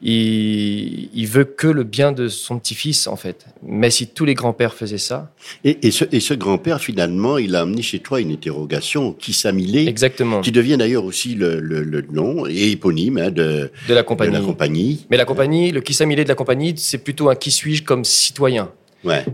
il, 0.00 1.10
il 1.12 1.26
veut 1.26 1.44
que 1.44 1.66
le 1.66 1.84
bien 1.84 2.12
de 2.12 2.28
son 2.28 2.58
petit-fils, 2.58 3.06
en 3.06 3.16
fait. 3.16 3.44
Mais 3.62 3.90
si 3.90 4.06
tous 4.06 4.24
les 4.24 4.32
grands-pères 4.32 4.72
faisaient 4.72 4.96
ça... 4.96 5.30
Et, 5.64 5.86
et 5.86 5.90
ce, 5.90 6.06
et 6.10 6.20
ce 6.20 6.32
grand-père, 6.32 6.80
finalement, 6.80 7.36
il 7.36 7.54
a 7.54 7.60
amené 7.60 7.82
chez 7.82 7.98
toi 7.98 8.22
une 8.22 8.32
interrogation, 8.32 9.12
qui 9.12 9.34
s'amilait... 9.34 9.84
Exactement. 9.86 10.40
Qui 10.40 10.52
devient 10.52 10.78
d'ailleurs 10.78 11.04
aussi 11.04 11.34
le, 11.34 11.60
le, 11.60 11.82
le, 11.82 12.00
nom 12.10 12.46
et 12.46 12.70
éponyme 12.70 13.18
hein, 13.18 13.30
de, 13.30 13.70
de, 13.86 13.94
la 13.94 14.02
compagnie. 14.02 14.32
de 14.32 14.38
la 14.38 14.44
compagnie. 14.44 15.06
Mais 15.10 15.18
la 15.18 15.26
compagnie, 15.26 15.70
le 15.72 15.82
qui 15.82 15.92
s'amilait 15.92 16.24
de 16.24 16.30
la 16.30 16.34
compagnie, 16.34 16.72
c'est 16.78 16.98
plutôt 16.98 17.28
un 17.28 17.34
qui 17.34 17.50
suis-je 17.50 17.84
comme 17.84 18.04
citoyen. 18.04 18.70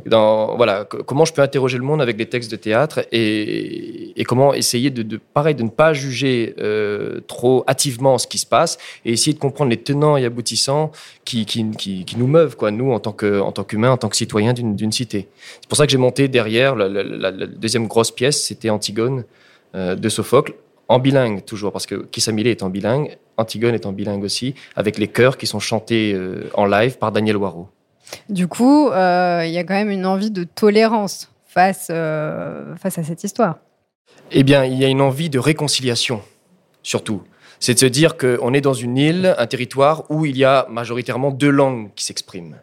Dans, 0.06 0.56
voilà, 0.56 0.84
comment 0.84 1.24
je 1.24 1.32
peux 1.32 1.42
interroger 1.42 1.78
le 1.78 1.84
monde 1.84 2.00
avec 2.00 2.16
des 2.16 2.26
textes 2.26 2.50
de 2.50 2.56
théâtre 2.56 3.00
et, 3.12 4.14
comment 4.26 4.54
essayer 4.54 4.90
de, 4.90 5.20
pareil, 5.34 5.54
de 5.54 5.62
ne 5.62 5.68
pas 5.68 5.92
juger 5.92 6.54
euh, 6.58 7.20
trop 7.26 7.64
hâtivement 7.68 8.18
ce 8.18 8.26
qui 8.26 8.38
se 8.38 8.46
passe 8.46 8.78
et 9.04 9.12
essayer 9.12 9.32
de 9.32 9.38
comprendre 9.38 9.70
les 9.70 9.76
tenants 9.76 10.16
et 10.16 10.24
aboutissants 10.24 10.90
qui, 11.24 11.46
qui, 11.46 11.64
qui, 11.70 12.16
nous 12.16 12.26
meuvent, 12.26 12.56
quoi, 12.56 12.70
nous, 12.70 12.92
en 12.92 13.00
tant 13.00 13.12
qu'humains, 13.12 13.90
en 13.90 13.96
tant 13.96 14.08
que 14.08 14.16
citoyens 14.16 14.52
d'une 14.52 14.92
cité. 14.92 15.28
C'est 15.60 15.68
pour 15.68 15.76
ça 15.76 15.86
que 15.86 15.92
j'ai 15.92 15.98
monté 15.98 16.28
derrière 16.28 16.74
la, 16.76 17.46
deuxième 17.46 17.86
grosse 17.86 18.10
pièce, 18.10 18.42
c'était 18.44 18.70
Antigone 18.70 19.24
euh, 19.74 19.94
de 19.94 20.08
Sophocle, 20.08 20.54
en 20.88 20.98
bilingue 20.98 21.44
toujours, 21.44 21.72
parce 21.72 21.86
que 21.86 21.96
Kissamilé 21.96 22.50
est 22.50 22.62
en 22.62 22.70
bilingue, 22.70 23.16
Antigone 23.36 23.74
est 23.74 23.86
en 23.86 23.92
bilingue 23.92 24.24
aussi, 24.24 24.54
avec 24.76 24.98
les 24.98 25.08
chœurs 25.08 25.36
qui 25.36 25.46
sont 25.46 25.60
chantés 25.60 26.12
euh, 26.14 26.48
en 26.54 26.66
live 26.66 26.98
par 26.98 27.12
Daniel 27.12 27.36
Waro. 27.36 27.68
Du 28.28 28.48
coup, 28.48 28.88
euh, 28.88 29.42
il 29.44 29.52
y 29.52 29.58
a 29.58 29.64
quand 29.64 29.74
même 29.74 29.90
une 29.90 30.06
envie 30.06 30.30
de 30.30 30.44
tolérance 30.44 31.30
face, 31.46 31.88
euh, 31.90 32.76
face 32.76 32.98
à 32.98 33.04
cette 33.04 33.24
histoire. 33.24 33.58
Eh 34.32 34.42
bien, 34.42 34.64
il 34.64 34.78
y 34.78 34.84
a 34.84 34.88
une 34.88 35.00
envie 35.00 35.30
de 35.30 35.38
réconciliation, 35.38 36.22
surtout. 36.82 37.22
C'est 37.60 37.74
de 37.74 37.78
se 37.78 37.86
dire 37.86 38.16
qu'on 38.16 38.52
est 38.52 38.60
dans 38.60 38.74
une 38.74 38.98
île, 38.98 39.34
un 39.38 39.46
territoire 39.46 40.04
où 40.10 40.26
il 40.26 40.36
y 40.36 40.44
a 40.44 40.66
majoritairement 40.68 41.30
deux 41.30 41.50
langues 41.50 41.90
qui 41.94 42.04
s'expriment. 42.04 42.56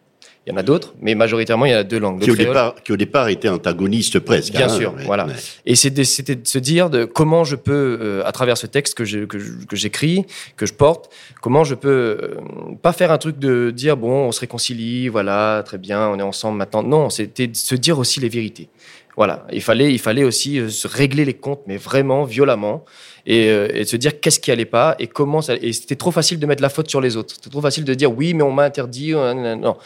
Il 0.45 0.51
y 0.51 0.53
en 0.53 0.58
a 0.58 0.63
d'autres, 0.63 0.93
mais 1.01 1.15
majoritairement, 1.15 1.65
il 1.65 1.71
y 1.71 1.73
a 1.73 1.86
deux 1.86 1.99
langues. 1.99 2.19
Qui 2.21 2.29
au, 2.32 2.36
départ, 2.36 2.75
qui 2.84 2.91
au 2.91 2.97
départ 2.97 3.29
étaient 3.29 3.47
antagonistes 3.47 4.19
presque. 4.19 4.51
Bien 4.51 4.65
hein, 4.65 4.77
sûr, 4.77 4.93
voilà. 5.06 5.27
Et 5.65 5.75
c'était 5.75 6.36
de 6.36 6.45
se 6.47 6.58
dire 6.58 6.89
de 6.89 7.06
comment 7.06 7.45
je 7.45 7.56
peux, 7.56 7.97
euh, 8.01 8.23
à 8.25 8.34
travers 8.34 8.58
ce 8.58 8.67
texte 8.67 8.93
que 8.95 9.06
je- 9.06 9.19
que 9.25 9.38
que 9.38 9.75
j'écris, 9.77 10.25
que, 10.58 10.65
je 10.65 10.73
porte, 10.73 11.10
comment 11.41 11.63
je 11.63 11.75
peux 11.75 11.89
euh, 11.89 12.36
pas 12.82 12.91
faire 12.91 13.12
un 13.13 13.17
truc 13.17 13.39
de 13.39 13.71
dire 13.71 13.95
bon, 13.95 14.27
on 14.27 14.32
se 14.34 14.41
réconcilie, 14.41 15.08
voilà, 15.08 15.63
très 15.65 15.77
bien, 15.77 16.10
on 16.10 16.19
est 16.19 16.23
ensemble 16.23 16.58
maintenant. 16.58 16.84
Non, 16.84 17.10
c'était 17.10 17.47
de 17.47 17.56
se 17.56 17.75
dire 17.75 17.97
aussi 17.97 18.19
les 18.19 18.29
vérités. 18.29 18.67
Voilà, 19.15 19.45
il 19.53 19.62
fallait, 19.62 19.93
il 19.93 19.99
fallait 19.99 20.23
aussi 20.23 20.60
euh, 20.60 20.67
se 20.69 20.88
régler 20.88 21.23
les 21.23 21.36
comptes, 21.36 21.62
mais 21.67 21.77
vraiment 21.77 22.23
violemment, 22.23 22.84
et, 23.27 23.47
euh, 23.49 23.67
et 23.71 23.82
de 23.84 23.88
se 23.88 23.95
dire 23.95 24.19
qu'est-ce 24.19 24.39
qui 24.39 24.49
allait 24.51 24.65
pas 24.65 24.95
et 24.99 25.06
comment 25.08 25.41
ça. 25.41 25.53
Et 25.62 25.71
c'était 25.71 25.95
trop 25.95 26.10
facile 26.12 26.39
de 26.39 26.45
mettre 26.47 26.63
la 26.63 26.69
faute 26.69 26.89
sur 26.89 26.99
les 26.99 27.15
autres. 27.15 27.36
C'était 27.36 27.51
trop 27.51 27.62
facile 27.62 27.86
de 27.86 27.93
dire 27.93 28.12
oui, 28.12 28.34
mais 28.34 28.41
on 28.43 28.51
m'a 28.51 28.63
interdit. 28.63 29.13
euh, 29.13 29.56
non. 29.56 29.77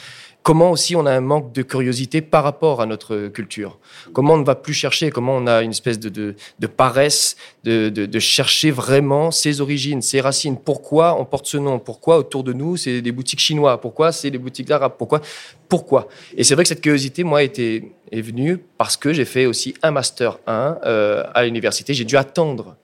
Comment 0.48 0.72
aussi 0.72 0.96
on 0.96 1.06
a 1.06 1.12
un 1.12 1.20
manque 1.20 1.52
de 1.52 1.62
curiosité 1.62 2.22
par 2.22 2.42
rapport 2.42 2.82
à 2.82 2.86
notre 2.86 3.28
culture? 3.28 3.80
Comment 4.14 4.36
on 4.36 4.38
ne 4.38 4.46
va 4.46 4.56
plus 4.56 4.74
chercher? 4.74 5.10
Comment 5.10 5.36
on 5.36 5.46
a 5.46 5.62
une 5.62 5.72
espèce 5.72 6.00
de, 6.00 6.36
paresse 6.68 7.36
de, 7.66 8.20
chercher 8.20 8.72
vraiment 8.72 9.30
ses 9.32 9.60
origines, 9.60 10.02
ses 10.02 10.22
racines? 10.22 10.56
Pourquoi 10.56 11.20
on 11.20 11.26
porte 11.26 11.48
ce 11.48 11.58
nom? 11.58 11.80
Pourquoi 11.80 12.18
autour 12.18 12.46
de 12.46 12.54
nous 12.54 12.78
c'est 12.78 13.02
des 13.02 13.12
boutiques 13.12 13.42
chinois? 13.42 13.82
Pourquoi 13.82 14.14
c'est 14.14 14.32
des 14.32 14.38
boutiques 14.38 14.72
arabes? 14.72 14.94
Pourquoi? 14.98 15.20
Pourquoi? 15.68 16.08
Et 16.38 16.46
c'est 16.46 16.56
vrai 16.56 16.64
que 16.64 16.70
cette 16.70 16.80
curiosité, 16.80 17.26
moi, 17.26 17.44
était, 17.44 17.92
est 18.14 18.22
venue 18.22 18.58
parce 18.78 18.96
que 18.96 19.12
j'ai 19.12 19.26
fait 19.26 19.48
aussi 19.48 19.74
un 19.84 19.92
master 19.92 20.40
1 20.48 20.78
euh, 20.86 21.24
à 21.34 21.44
l'université. 21.44 21.94
J'ai 21.94 22.06
dû 22.06 22.16
attendre 22.16 22.78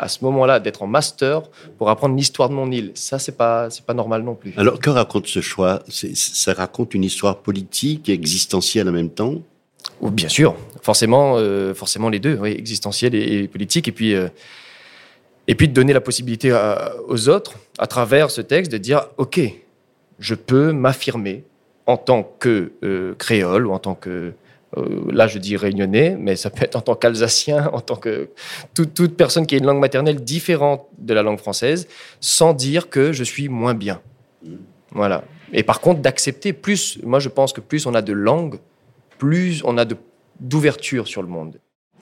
à 0.00 0.08
ce 0.08 0.24
moment-là 0.24 0.60
d'être 0.60 0.82
en 0.82 0.86
master 0.86 1.42
pour 1.76 1.90
apprendre 1.90 2.16
l'histoire 2.16 2.48
de 2.48 2.54
mon 2.54 2.70
île. 2.70 2.92
Ça, 2.94 3.18
c'est 3.18 3.36
pas, 3.36 3.68
c'est 3.70 3.84
pas 3.84 3.94
normal 3.94 4.22
non 4.22 4.34
plus. 4.34 4.52
Alors, 4.56 4.78
que 4.80 4.90
raconte 4.90 5.26
ce 5.26 5.40
choix? 5.40 5.80
Ça 5.88 6.54
raconte 6.54 6.94
une 6.94 7.04
histoire 7.04 7.36
politique 7.38 8.08
et 8.08 8.12
existentielle 8.12 8.88
en 8.88 8.92
même 8.92 9.10
temps? 9.10 9.34
Ou 10.00 10.10
bien 10.10 10.28
sûr, 10.28 10.56
forcément, 10.82 11.34
euh, 11.36 11.74
forcément 11.74 12.08
les 12.08 12.18
deux, 12.18 12.36
oui, 12.40 12.50
existentiel 12.50 13.14
et, 13.14 13.42
et 13.42 13.48
politique, 13.48 13.88
et 13.88 13.92
puis, 13.92 14.14
euh, 14.14 14.28
et 15.46 15.54
puis 15.54 15.68
de 15.68 15.74
donner 15.74 15.92
la 15.92 16.00
possibilité 16.00 16.50
à- 16.52 16.92
aux 17.08 17.28
autres, 17.28 17.54
à 17.78 17.86
travers 17.86 18.30
ce 18.30 18.40
texte, 18.40 18.72
de 18.72 18.78
dire, 18.78 19.06
ok, 19.18 19.40
je 20.18 20.34
peux 20.34 20.72
m'affirmer 20.72 21.44
en 21.86 21.96
tant 21.96 22.22
que 22.38 22.72
euh, 22.82 23.14
créole 23.18 23.66
ou 23.66 23.72
en 23.72 23.78
tant 23.78 23.94
que, 23.94 24.32
euh, 24.76 25.10
là 25.12 25.26
je 25.26 25.38
dis 25.38 25.56
réunionnais, 25.56 26.16
mais 26.18 26.36
ça 26.36 26.50
peut 26.50 26.64
être 26.64 26.76
en 26.76 26.80
tant 26.80 26.94
qu'alsacien, 26.94 27.68
en 27.72 27.80
tant 27.80 27.96
que 27.96 28.30
toute, 28.74 29.16
personne 29.16 29.46
qui 29.46 29.56
a 29.56 29.58
une 29.58 29.66
langue 29.66 29.80
maternelle 29.80 30.22
différente 30.22 30.86
de 30.98 31.12
la 31.12 31.22
langue 31.22 31.38
française, 31.38 31.88
sans 32.20 32.52
dire 32.52 32.88
que 32.88 33.12
je 33.12 33.24
suis 33.24 33.48
moins 33.48 33.74
bien. 33.74 34.00
Voilà. 34.92 35.24
Et 35.52 35.62
par 35.64 35.80
contre, 35.80 36.00
d'accepter 36.00 36.52
plus, 36.52 36.98
moi 37.02 37.18
je 37.18 37.28
pense 37.28 37.52
que 37.52 37.60
plus 37.60 37.86
on 37.86 37.94
a 37.94 38.02
de 38.02 38.12
langues, 38.12 38.58
plus 39.18 39.62
on 39.64 39.76
a 39.76 39.84
d'ouverture 40.38 41.08
sur 41.08 41.22
le 41.22 41.28
monde. 41.28 41.58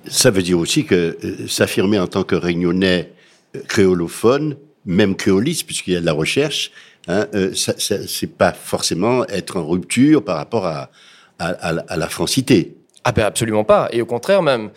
Ça 0.07 0.31
veut 0.31 0.43
dire 0.43 0.59
aussi 0.59 0.85
que 0.85 1.17
euh, 1.25 1.49
s'affirmer 1.49 1.99
en 1.99 2.07
tant 2.07 2.23
que 2.23 2.35
réunionnais 2.35 3.13
euh, 3.57 3.61
créolophone, 3.67 4.57
même 4.85 5.17
créoliste, 5.17 5.67
puisqu'il 5.67 5.95
y 5.95 5.97
a 5.97 6.01
de 6.01 6.07
la 6.07 6.13
recherche, 6.13 6.71
hein, 7.09 7.27
c'est 7.55 8.37
pas 8.37 8.53
forcément 8.53 9.27
être 9.27 9.57
en 9.57 9.67
rupture 9.67 10.25
par 10.25 10.37
rapport 10.37 10.67
à, 10.67 10.91
à, 11.39 11.97
la 11.97 12.09
francité. 12.09 12.77
Ah 13.05 13.13
ben 13.13 13.25
absolument 13.25 13.65
pas. 13.65 13.89
Et 13.93 14.03
au 14.03 14.07
contraire 14.07 14.43
même, 14.43 14.71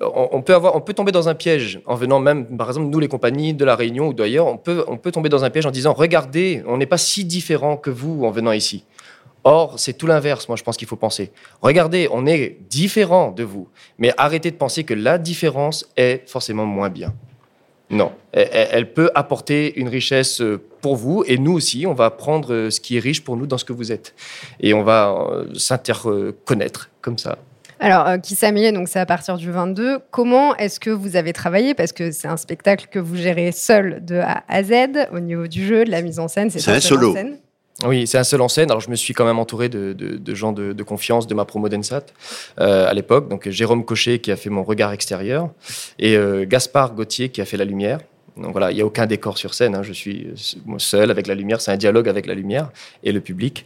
on, 0.00 0.28
on 0.32 0.42
peut 0.42 0.54
avoir, 0.54 0.76
on 0.76 0.80
peut 0.80 0.94
tomber 0.94 1.12
dans 1.12 1.28
un 1.28 1.34
piège 1.34 1.80
en 1.86 1.94
venant 1.94 2.20
même, 2.20 2.56
par 2.56 2.68
exemple, 2.68 2.88
nous 2.88 3.00
les 3.00 3.08
compagnies 3.08 3.54
de 3.54 3.64
la 3.64 3.76
Réunion 3.76 4.08
ou 4.08 4.14
d'ailleurs, 4.14 4.46
on 4.46 4.56
peut, 4.56 4.84
on 4.88 4.96
peut 4.96 5.12
tomber 5.12 5.28
dans 5.28 5.44
un 5.44 5.50
piège 5.50 5.66
en 5.66 5.70
disant, 5.70 5.92
regardez, 5.92 6.62
on 6.66 6.76
n'est 6.76 6.86
pas 6.86 6.98
si 6.98 7.24
différent 7.24 7.76
que 7.76 7.90
vous 7.90 8.24
en 8.24 8.30
venant 8.30 8.52
ici. 8.52 8.84
Or, 9.44 9.78
c'est 9.78 9.94
tout 9.94 10.06
l'inverse, 10.06 10.48
moi 10.48 10.56
je 10.56 10.62
pense 10.62 10.76
qu'il 10.76 10.88
faut 10.88 10.96
penser. 10.96 11.32
Regardez, 11.62 12.08
on 12.12 12.26
est 12.26 12.58
différent 12.68 13.30
de 13.30 13.44
vous, 13.44 13.68
mais 13.98 14.12
arrêtez 14.16 14.50
de 14.50 14.56
penser 14.56 14.84
que 14.84 14.94
la 14.94 15.16
différence 15.18 15.86
est 15.96 16.28
forcément 16.28 16.66
moins 16.66 16.90
bien. 16.90 17.14
Non, 17.90 18.12
elle, 18.32 18.92
peut 18.92 19.10
apporter 19.14 19.78
une 19.78 19.88
richesse 19.88 20.42
euh, 20.42 20.60
pour 20.82 20.96
vous 20.96 21.24
et 21.26 21.38
nous 21.38 21.52
aussi, 21.52 21.86
on 21.86 21.94
va 21.94 22.10
prendre 22.10 22.52
euh, 22.52 22.70
ce 22.70 22.80
qui 22.80 22.96
est 22.96 23.00
riche 23.00 23.24
pour 23.24 23.36
nous 23.36 23.46
dans 23.46 23.56
ce 23.56 23.64
que 23.64 23.72
vous 23.72 23.92
êtes. 23.92 24.14
Et 24.60 24.74
on 24.74 24.82
va 24.82 25.10
euh, 25.10 25.46
s'interconnaître 25.54 26.90
comme 27.00 27.16
ça. 27.16 27.38
Alors, 27.80 28.20
qui 28.20 28.34
s'améliore, 28.34 28.72
donc 28.72 28.88
c'est 28.88 28.98
à 28.98 29.06
partir 29.06 29.36
du 29.36 29.50
22. 29.50 30.00
Comment 30.10 30.54
est-ce 30.56 30.80
que 30.80 30.90
vous 30.90 31.14
avez 31.16 31.32
travaillé? 31.32 31.74
Parce 31.74 31.92
que 31.92 32.10
c'est 32.10 32.26
un 32.26 32.36
spectacle 32.36 32.88
que 32.90 32.98
vous 32.98 33.16
gérez 33.16 33.52
seul 33.52 34.04
de 34.04 34.16
A 34.16 34.42
à 34.48 34.64
Z, 34.64 35.08
au 35.12 35.20
niveau 35.20 35.46
du 35.46 35.64
jeu, 35.64 35.84
de 35.84 35.90
la 35.90 36.02
mise 36.02 36.18
en 36.18 36.26
scène. 36.26 36.50
C'est 36.50 36.68
un 36.70 36.76
en 36.76 36.80
solo. 36.80 37.14
scène. 37.14 37.38
Oui, 37.84 38.08
c'est 38.08 38.18
un 38.18 38.24
seul 38.24 38.40
en 38.40 38.48
scène. 38.48 38.70
Alors, 38.70 38.80
je 38.80 38.90
me 38.90 38.96
suis 38.96 39.14
quand 39.14 39.24
même 39.24 39.38
entouré 39.38 39.68
de, 39.68 39.94
gens 40.34 40.52
de, 40.52 40.82
confiance 40.82 41.28
de 41.28 41.34
ma 41.34 41.44
promo 41.44 41.68
d'ENSAT 41.68 42.06
euh, 42.58 42.88
à 42.88 42.92
l'époque. 42.92 43.28
Donc, 43.28 43.48
Jérôme 43.48 43.84
Cochet 43.84 44.18
qui 44.18 44.32
a 44.32 44.36
fait 44.36 44.50
mon 44.50 44.64
regard 44.64 44.92
extérieur 44.92 45.50
et 46.00 46.16
euh, 46.16 46.44
Gaspard 46.44 46.94
Gauthier 46.94 47.28
qui 47.28 47.40
a 47.40 47.44
fait 47.44 47.56
la 47.56 47.64
lumière. 47.64 48.00
Donc 48.36 48.52
voilà, 48.52 48.70
il 48.70 48.74
n'y 48.76 48.80
a 48.80 48.86
aucun 48.86 49.06
décor 49.06 49.38
sur 49.38 49.54
scène. 49.54 49.74
hein. 49.76 49.82
Je 49.82 49.92
suis 49.92 50.26
euh, 50.28 50.78
seul 50.78 51.12
avec 51.12 51.28
la 51.28 51.36
lumière. 51.36 51.60
C'est 51.60 51.70
un 51.70 51.76
dialogue 51.76 52.08
avec 52.08 52.26
la 52.26 52.34
lumière 52.34 52.70
et 53.04 53.12
le 53.12 53.20
public. 53.20 53.64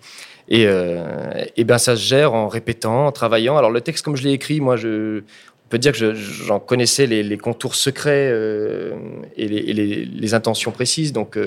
Et, 0.49 0.67
euh, 0.67 1.45
ben, 1.59 1.79
ça 1.79 1.97
se 1.97 2.03
gère 2.03 2.35
en 2.35 2.49
répétant, 2.49 3.07
en 3.07 3.13
travaillant. 3.13 3.57
Alors, 3.57 3.71
le 3.71 3.81
texte, 3.81 4.05
comme 4.05 4.17
je 4.17 4.25
l'ai 4.25 4.33
écrit, 4.33 4.61
moi, 4.61 4.77
je, 4.77 5.23
peut 5.71 5.79
dire 5.79 5.93
que 5.93 5.99
je- 5.99 6.15
j'en 6.15 6.61
connaissais 6.61 7.07
les, 7.07 7.39
contours 7.39 7.75
secrets 7.75 8.31
et, 9.39 9.47
les, 9.49 10.35
intentions 10.35 10.71
précises. 10.71 11.15
Donc, 11.15 11.39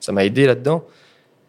ça 0.00 0.12
m'a 0.12 0.24
aidé 0.24 0.46
là-dedans. 0.46 0.84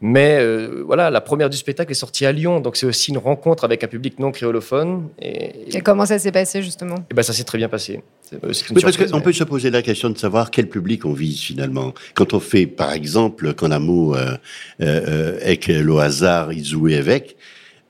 Mais 0.01 0.37
euh, 0.39 0.83
voilà, 0.85 1.09
la 1.09 1.21
première 1.21 1.49
du 1.49 1.55
spectacle 1.55 1.89
est 1.89 1.95
sortie 1.95 2.25
à 2.25 2.31
Lyon, 2.33 2.59
donc 2.59 2.75
c'est 2.75 2.85
aussi 2.85 3.11
une 3.11 3.17
rencontre 3.17 3.63
avec 3.63 3.83
un 3.83 3.87
public 3.87 4.19
non 4.19 4.31
créolophone. 4.31 5.07
Et, 5.21 5.73
Et 5.77 5.81
comment 5.81 6.05
ça 6.05 6.19
s'est 6.19 6.33
passé, 6.33 6.61
justement? 6.61 6.97
Et 7.09 7.13
ben, 7.13 7.23
ça 7.23 7.31
s'est 7.31 7.45
très 7.45 7.57
bien 7.57 7.69
passé. 7.69 8.03
C'est 8.21 8.35
euh, 8.35 8.39
parce 8.81 8.97
qu'on 8.97 9.21
peut 9.21 9.31
se 9.31 9.45
poser 9.45 9.69
la 9.71 9.81
question 9.81 10.09
de 10.09 10.17
savoir 10.17 10.51
quel 10.51 10.67
public 10.67 11.05
on 11.05 11.13
vise 11.13 11.39
finalement. 11.39 11.93
Quand 12.13 12.33
on 12.33 12.41
fait, 12.41 12.67
par 12.67 12.91
exemple, 12.91 13.53
quand 13.53 13.69
l'amour 13.69 14.15
euh, 14.17 14.33
euh, 14.81 15.39
avec 15.41 15.67
le 15.67 15.97
hasard, 15.97 16.51
il 16.51 16.65
jouait 16.65 16.97
avec, 16.97 17.37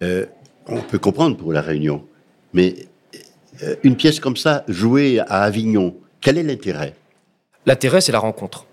euh, 0.04 0.26
on 0.68 0.82
peut 0.82 1.00
comprendre 1.00 1.36
pour 1.38 1.54
la 1.54 1.62
Réunion. 1.62 2.06
Mais 2.54 2.76
euh, 3.64 3.76
une 3.84 3.96
pièce 3.96 4.20
comme 4.20 4.38
ça, 4.38 4.64
jouée 4.68 5.20
à 5.22 5.42
Avignon, 5.42 5.96
quel 6.22 6.38
est 6.38 6.44
l'intérêt? 6.44 6.94
L'intérêt, 7.66 8.00
c'est 8.00 8.12
la 8.12 8.20
rencontre. 8.20 8.68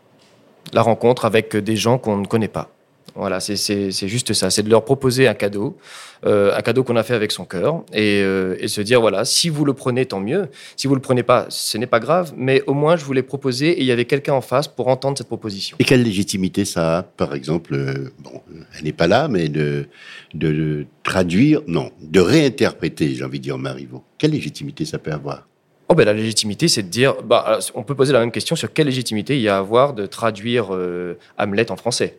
La 0.75 0.83
rencontre 0.83 1.25
avec 1.25 1.57
des 1.57 1.77
gens 1.77 1.97
qu'on 1.97 2.19
ne 2.19 2.27
connaît 2.27 2.49
pas. 2.49 2.72
Voilà, 3.15 3.41
c'est- 3.41 3.93
juste 4.09 4.33
ça. 4.33 4.49
C'est 4.51 4.63
de 4.63 4.71
leur 4.71 4.85
proposer 4.85 5.29
un 5.29 5.35
cadeau, 5.35 5.77
euh, 6.25 6.57
un 6.57 6.63
cadeau 6.63 6.83
qu'on 6.83 6.97
a 6.97 7.03
fait 7.03 7.15
avec 7.15 7.31
son 7.31 7.45
cœur, 7.45 7.85
et, 7.93 8.23
euh, 8.23 8.57
et 8.59 8.69
se 8.69 8.81
dire 8.81 9.01
voilà, 9.03 9.25
si 9.27 9.51
vous 9.51 9.65
le 9.67 9.75
prenez, 9.75 10.07
tant 10.07 10.21
mieux. 10.21 10.49
Si 10.77 10.87
vous 10.87 10.95
le 10.95 11.01
prenez 11.01 11.23
pas, 11.23 11.45
ce 11.51 11.77
n'est 11.77 11.87
pas 11.87 12.01
grave, 12.01 12.33
mais 12.37 12.63
au 12.67 12.75
moins 12.75 12.97
je 12.97 13.05
vous 13.05 13.13
l'ai 13.13 13.23
proposé 13.23 13.69
et 13.71 13.81
il 13.81 13.87
y 13.87 13.93
avait 13.93 14.07
quelqu'un 14.07 14.33
en 14.33 14.41
face 14.41 14.67
pour 14.67 14.89
entendre 14.89 15.19
cette 15.19 15.27
proposition. 15.27 15.77
Et 15.79 15.85
quelle 15.85 16.03
légitimité 16.03 16.65
ça 16.65 16.99
a, 16.99 17.03
par 17.03 17.35
exemple, 17.35 17.75
euh, 17.75 18.13
bon, 18.21 18.41
elle 18.79 18.85
n'est 18.85 18.93
pas 18.93 19.07
là, 19.09 19.29
mais 19.29 19.49
de, 19.49 19.87
de, 20.33 20.53
de 20.53 20.87
traduire, 21.03 21.61
non, 21.67 21.91
de 22.01 22.21
réinterpréter, 22.21 23.15
j'ai 23.15 23.25
envie 23.25 23.39
de 23.39 23.45
dire, 23.45 23.59
Marivaux. 23.59 24.03
Quelle 24.17 24.31
légitimité 24.31 24.85
ça 24.87 24.99
peut 24.99 25.13
avoir? 25.13 25.47
Oh 25.89 25.95
ben, 25.95 26.07
la 26.07 26.15
légitimité, 26.15 26.69
c'est 26.69 26.83
de 26.85 26.89
dire, 26.89 27.17
bah, 27.23 27.59
on 27.75 27.83
peut 27.83 27.95
poser 27.95 28.15
la 28.15 28.21
même 28.21 28.31
question 28.33 28.57
sur 28.57 28.73
quelle 28.73 28.87
légitimité 28.87 29.37
il 29.37 29.43
y 29.43 29.49
a 29.51 29.57
à 29.57 29.59
avoir 29.59 29.93
de 29.93 30.07
traduire 30.07 30.69
euh, 30.71 31.19
Hamlet 31.37 31.71
en 31.71 31.77
français. 31.77 32.17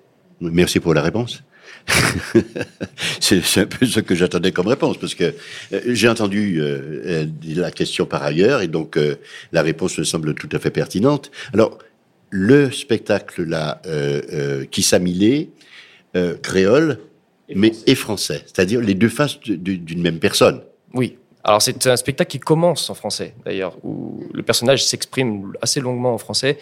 Merci 0.52 0.80
pour 0.80 0.94
la 0.94 1.02
réponse. 1.02 1.44
c'est 3.20 3.58
un 3.58 3.66
peu 3.66 3.86
ce 3.86 4.00
que 4.00 4.16
j'attendais 4.16 4.52
comme 4.52 4.68
réponse, 4.68 4.98
parce 4.98 5.16
que 5.16 5.34
euh, 5.74 5.82
j'ai 5.88 6.08
entendu 6.08 6.60
euh, 6.60 7.02
euh, 7.06 7.26
la 7.56 7.72
question 7.72 8.06
par 8.06 8.24
ailleurs, 8.24 8.62
et 8.62 8.68
donc 8.68 8.98
euh, 8.98 9.16
la 9.52 9.62
réponse 9.62 9.98
me 9.98 10.04
semble 10.04 10.34
tout 10.34 10.50
à 10.52 10.60
fait 10.60 10.72
pertinente. 10.72 11.32
Alors, 11.54 11.78
le 12.30 12.72
spectacle 12.72 13.44
là, 13.44 13.80
qui 14.72 14.82
s'amilait, 14.82 15.50
créole, 16.42 16.98
mais 17.54 17.74
et 17.86 17.94
français, 17.94 18.42
c'est-à-dire 18.48 18.82
les 18.82 18.96
deux 18.96 19.10
faces 19.10 19.40
d'une 19.40 20.02
même 20.02 20.18
personne. 20.18 20.62
Oui. 20.96 21.18
Alors 21.44 21.62
c'est 21.62 21.86
un 21.86 21.96
spectacle 21.96 22.32
qui 22.32 22.40
commence 22.40 22.90
en 22.90 22.96
français, 22.96 23.36
d'ailleurs, 23.46 23.78
où 23.84 24.28
le 24.34 24.42
personnage 24.42 24.84
s'exprime 24.84 25.54
assez 25.62 25.80
longuement 25.80 26.16
en 26.16 26.18
français 26.18 26.58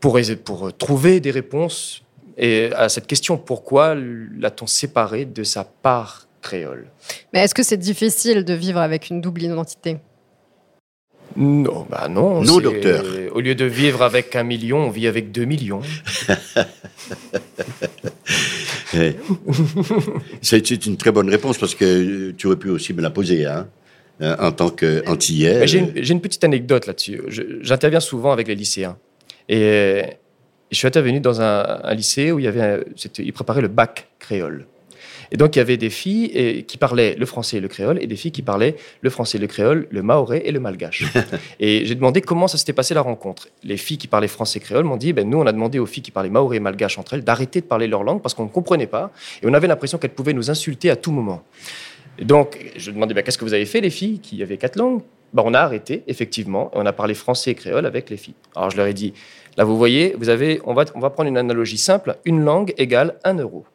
pour, 0.00 0.18
pour 0.44 0.76
trouver 0.76 1.20
des 1.20 1.30
réponses 1.30 2.02
et 2.38 2.70
à 2.74 2.88
cette 2.88 3.06
question 3.06 3.36
pourquoi 3.36 3.94
l'a-t-on 3.94 4.66
séparé 4.66 5.24
de 5.24 5.42
sa 5.42 5.64
part 5.64 6.28
créole? 6.40 6.86
Mais 7.32 7.40
est-ce 7.40 7.54
que 7.54 7.62
c'est 7.62 7.76
difficile 7.76 8.44
de 8.44 8.54
vivre 8.54 8.80
avec 8.80 9.10
une 9.10 9.20
double 9.20 9.42
identité? 9.42 9.98
Non, 11.36 11.86
bah 11.90 12.08
non. 12.08 12.42
Non, 12.42 12.58
docteur. 12.58 13.04
Au 13.32 13.40
lieu 13.40 13.54
de 13.54 13.64
vivre 13.64 14.02
avec 14.02 14.34
un 14.34 14.44
million, 14.44 14.78
on 14.78 14.90
vit 14.90 15.06
avec 15.06 15.30
deux 15.30 15.44
millions. 15.44 15.82
C'est 20.40 20.86
une 20.86 20.96
très 20.96 21.12
bonne 21.12 21.28
réponse, 21.28 21.58
parce 21.58 21.74
que 21.74 21.84
euh, 21.84 22.34
tu 22.36 22.46
aurais 22.46 22.56
pu 22.56 22.70
aussi 22.70 22.94
me 22.94 23.02
la 23.02 23.10
poser. 23.10 23.44
Hein 23.44 23.68
euh, 24.20 24.34
en 24.40 24.50
tant 24.50 24.70
qu'antillais. 24.70 25.64
J'ai 25.68 25.78
une, 25.78 25.92
une 25.94 26.20
petite 26.20 26.42
anecdote 26.42 26.86
là-dessus. 26.86 27.22
J'interviens 27.60 28.00
souvent 28.00 28.32
avec 28.32 28.48
les 28.48 28.56
lycéens. 28.56 28.96
Et 29.48 30.02
je 30.70 30.76
suis 30.76 30.86
intervenu 30.86 31.20
dans 31.20 31.40
un, 31.40 31.80
un 31.82 31.94
lycée 31.94 32.32
où 32.32 32.38
il 32.38 32.44
y 32.44 32.48
avait, 32.48 32.60
un- 32.62 32.80
c'était- 32.96 33.22
ils 33.22 33.32
préparaient 33.32 33.62
le 33.62 33.68
bac 33.68 34.08
créole. 34.18 34.66
Et 35.30 35.36
donc, 35.36 35.56
il 35.56 35.58
y 35.58 35.62
avait 35.62 35.76
des 35.76 35.90
filles 35.90 36.30
et- 36.32 36.62
qui 36.64 36.78
parlaient 36.78 37.14
le 37.18 37.26
français 37.26 37.58
et 37.58 37.60
le 37.60 37.68
créole, 37.68 38.02
et 38.02 38.06
des 38.06 38.16
filles 38.16 38.32
qui 38.32 38.40
parlaient 38.40 38.76
le 39.02 39.10
français, 39.10 39.36
le 39.36 39.46
créole, 39.46 39.86
le 39.90 40.02
maoré 40.02 40.40
et 40.46 40.52
le 40.52 40.58
malgache. 40.60 41.04
et 41.60 41.84
j'ai 41.84 41.94
demandé 41.94 42.22
comment 42.22 42.48
ça 42.48 42.56
s'était 42.56 42.72
passé 42.72 42.94
la 42.94 43.02
rencontre. 43.02 43.48
Les 43.62 43.76
filles 43.76 43.98
qui 43.98 44.06
parlaient 44.06 44.26
français 44.28 44.58
et 44.58 44.62
créole 44.62 44.84
m'ont 44.84 44.96
dit, 44.96 45.12
ben, 45.12 45.28
nous, 45.28 45.38
on 45.38 45.46
a 45.46 45.52
demandé 45.52 45.78
aux 45.78 45.84
filles 45.86 46.02
qui 46.02 46.10
parlaient 46.10 46.30
maoré 46.30 46.56
et 46.56 46.60
malgache 46.60 46.98
entre 46.98 47.12
elles 47.14 47.24
d'arrêter 47.24 47.60
de 47.60 47.66
parler 47.66 47.88
leur 47.88 48.04
langue 48.04 48.22
parce 48.22 48.34
qu'on 48.34 48.44
ne 48.44 48.48
comprenait 48.48 48.86
pas, 48.86 49.10
et 49.42 49.46
on 49.46 49.52
avait 49.52 49.66
l'impression 49.68 49.98
qu'elles 49.98 50.14
pouvaient 50.14 50.32
nous 50.32 50.50
insulter 50.50 50.88
à 50.88 50.96
tout 50.96 51.12
moment. 51.12 51.42
Et 52.18 52.24
donc, 52.24 52.58
je 52.76 52.90
demandais, 52.90 53.12
ben, 53.12 53.22
qu'est-ce 53.22 53.36
que 53.38 53.44
vous 53.44 53.54
avez 53.54 53.66
fait, 53.66 53.80
les 53.82 53.90
filles 53.90 54.20
qui 54.20 54.42
avaient 54.42 54.56
quatre 54.56 54.76
langues? 54.76 55.02
Ben, 55.34 55.42
On 55.44 55.52
a 55.52 55.60
arrêté, 55.60 56.04
effectivement, 56.06 56.70
et 56.74 56.78
on 56.78 56.86
a 56.86 56.92
parlé 56.94 57.12
français 57.12 57.50
et 57.50 57.54
créole 57.54 57.84
avec 57.84 58.08
les 58.08 58.16
filles. 58.16 58.34
Alors, 58.56 58.70
je 58.70 58.78
leur 58.78 58.86
ai 58.86 58.94
dit, 58.94 59.12
là, 59.58 59.64
vous 59.64 59.76
voyez, 59.76 60.14
vous 60.18 60.30
avez, 60.30 60.62
on, 60.64 60.72
va, 60.72 60.86
on 60.94 61.00
va 61.00 61.10
prendre 61.10 61.28
une 61.28 61.36
analogie 61.36 61.76
simple, 61.76 62.16
une 62.24 62.42
langue 62.42 62.72
égale 62.78 63.16
un 63.24 63.34
euro. 63.34 63.66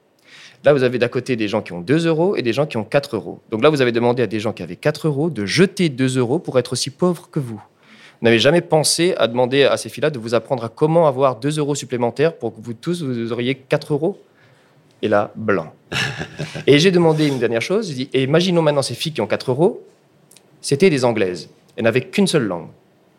Là, 0.64 0.74
vous 0.74 0.84
avez 0.84 0.98
d'à 0.98 1.10
côté 1.10 1.36
des 1.36 1.50
gens 1.50 1.62
qui 1.62 1.74
ont 1.74 1.82
2 1.82 2.08
euros 2.08 2.38
et 2.38 2.42
des 2.42 2.54
gens 2.54 2.66
qui 2.66 2.78
ont 2.78 2.86
4 2.86 3.18
euros. 3.18 3.42
Donc 3.52 3.62
là, 3.62 3.70
vous 3.70 3.82
avez 3.82 3.92
demandé 3.92 4.24
à 4.24 4.28
des 4.28 4.40
gens 4.40 4.54
qui 4.54 4.64
avaient 4.64 4.78
4 4.78 5.08
euros 5.08 5.30
de 5.30 5.46
jeter 5.46 5.90
2 5.90 6.18
euros 6.18 6.40
pour 6.40 6.58
être 6.58 6.72
aussi 6.72 6.90
pauvres 6.90 7.30
que 7.30 7.40
vous. 7.40 7.56
Vous 7.56 8.26
n'avez 8.26 8.40
jamais 8.40 8.62
pensé 8.62 9.14
à 9.18 9.28
demander 9.28 9.64
à 9.66 9.76
ces 9.76 9.90
filles-là 9.90 10.10
de 10.10 10.20
vous 10.20 10.34
apprendre 10.34 10.64
à 10.64 10.70
comment 10.70 11.06
avoir 11.06 11.36
2 11.36 11.60
euros 11.60 11.76
supplémentaires 11.76 12.38
pour 12.38 12.56
que 12.56 12.62
vous 12.62 12.74
tous, 12.74 13.04
vous 13.04 13.34
auriez 13.34 13.56
4 13.56 13.92
euros 13.92 14.18
Et 15.02 15.10
là, 15.10 15.34
blanc. 15.36 15.74
et 16.68 16.80
j'ai 16.80 16.92
demandé 16.92 17.28
une 17.28 17.40
dernière 17.40 17.62
chose. 17.62 17.90
J'ai 17.90 17.96
dit, 17.96 18.10
et 18.14 18.24
imaginons 18.24 18.62
maintenant 18.62 18.82
ces 18.82 18.96
filles 18.96 19.12
qui 19.12 19.20
ont 19.20 19.28
4 19.28 19.52
euros, 19.52 19.84
c'était 20.62 20.90
des 20.90 21.04
Anglaises. 21.04 21.50
Elles 21.76 21.84
n'avaient 21.84 22.06
qu'une 22.08 22.28
seule 22.28 22.46
langue, 22.46 22.70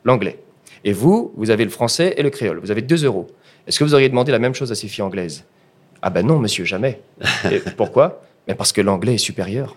l'anglais. 0.05 0.39
Et 0.85 0.93
vous, 0.93 1.33
vous 1.37 1.51
avez 1.51 1.65
le 1.65 1.71
français 1.71 2.15
et 2.17 2.23
le 2.23 2.31
créole. 2.31 2.59
Vous 2.59 2.71
avez 2.71 2.83
2 2.83 3.05
euros. 3.05 3.27
Est-ce 3.67 3.79
que 3.79 3.85
vous 3.85 3.95
auriez 3.95 4.09
demandé 4.09 4.31
la 4.33 4.39
même 4.39 4.55
chose 4.55 4.71
à 4.71 4.75
ces 4.75 4.89
filles 4.89 5.03
anglaises? 5.03 5.45
Ah 6.03 6.11
ben 6.11 6.27
non, 6.27 6.39
monsieur, 6.39 6.65
jamais. 6.65 7.01
Et 7.51 7.59
pourquoi? 7.77 8.23
Mais 8.47 8.55
parce 8.55 8.73
que 8.73 8.83
l'anglais 8.83 9.15
est 9.15 9.19
supérieur. 9.19 9.77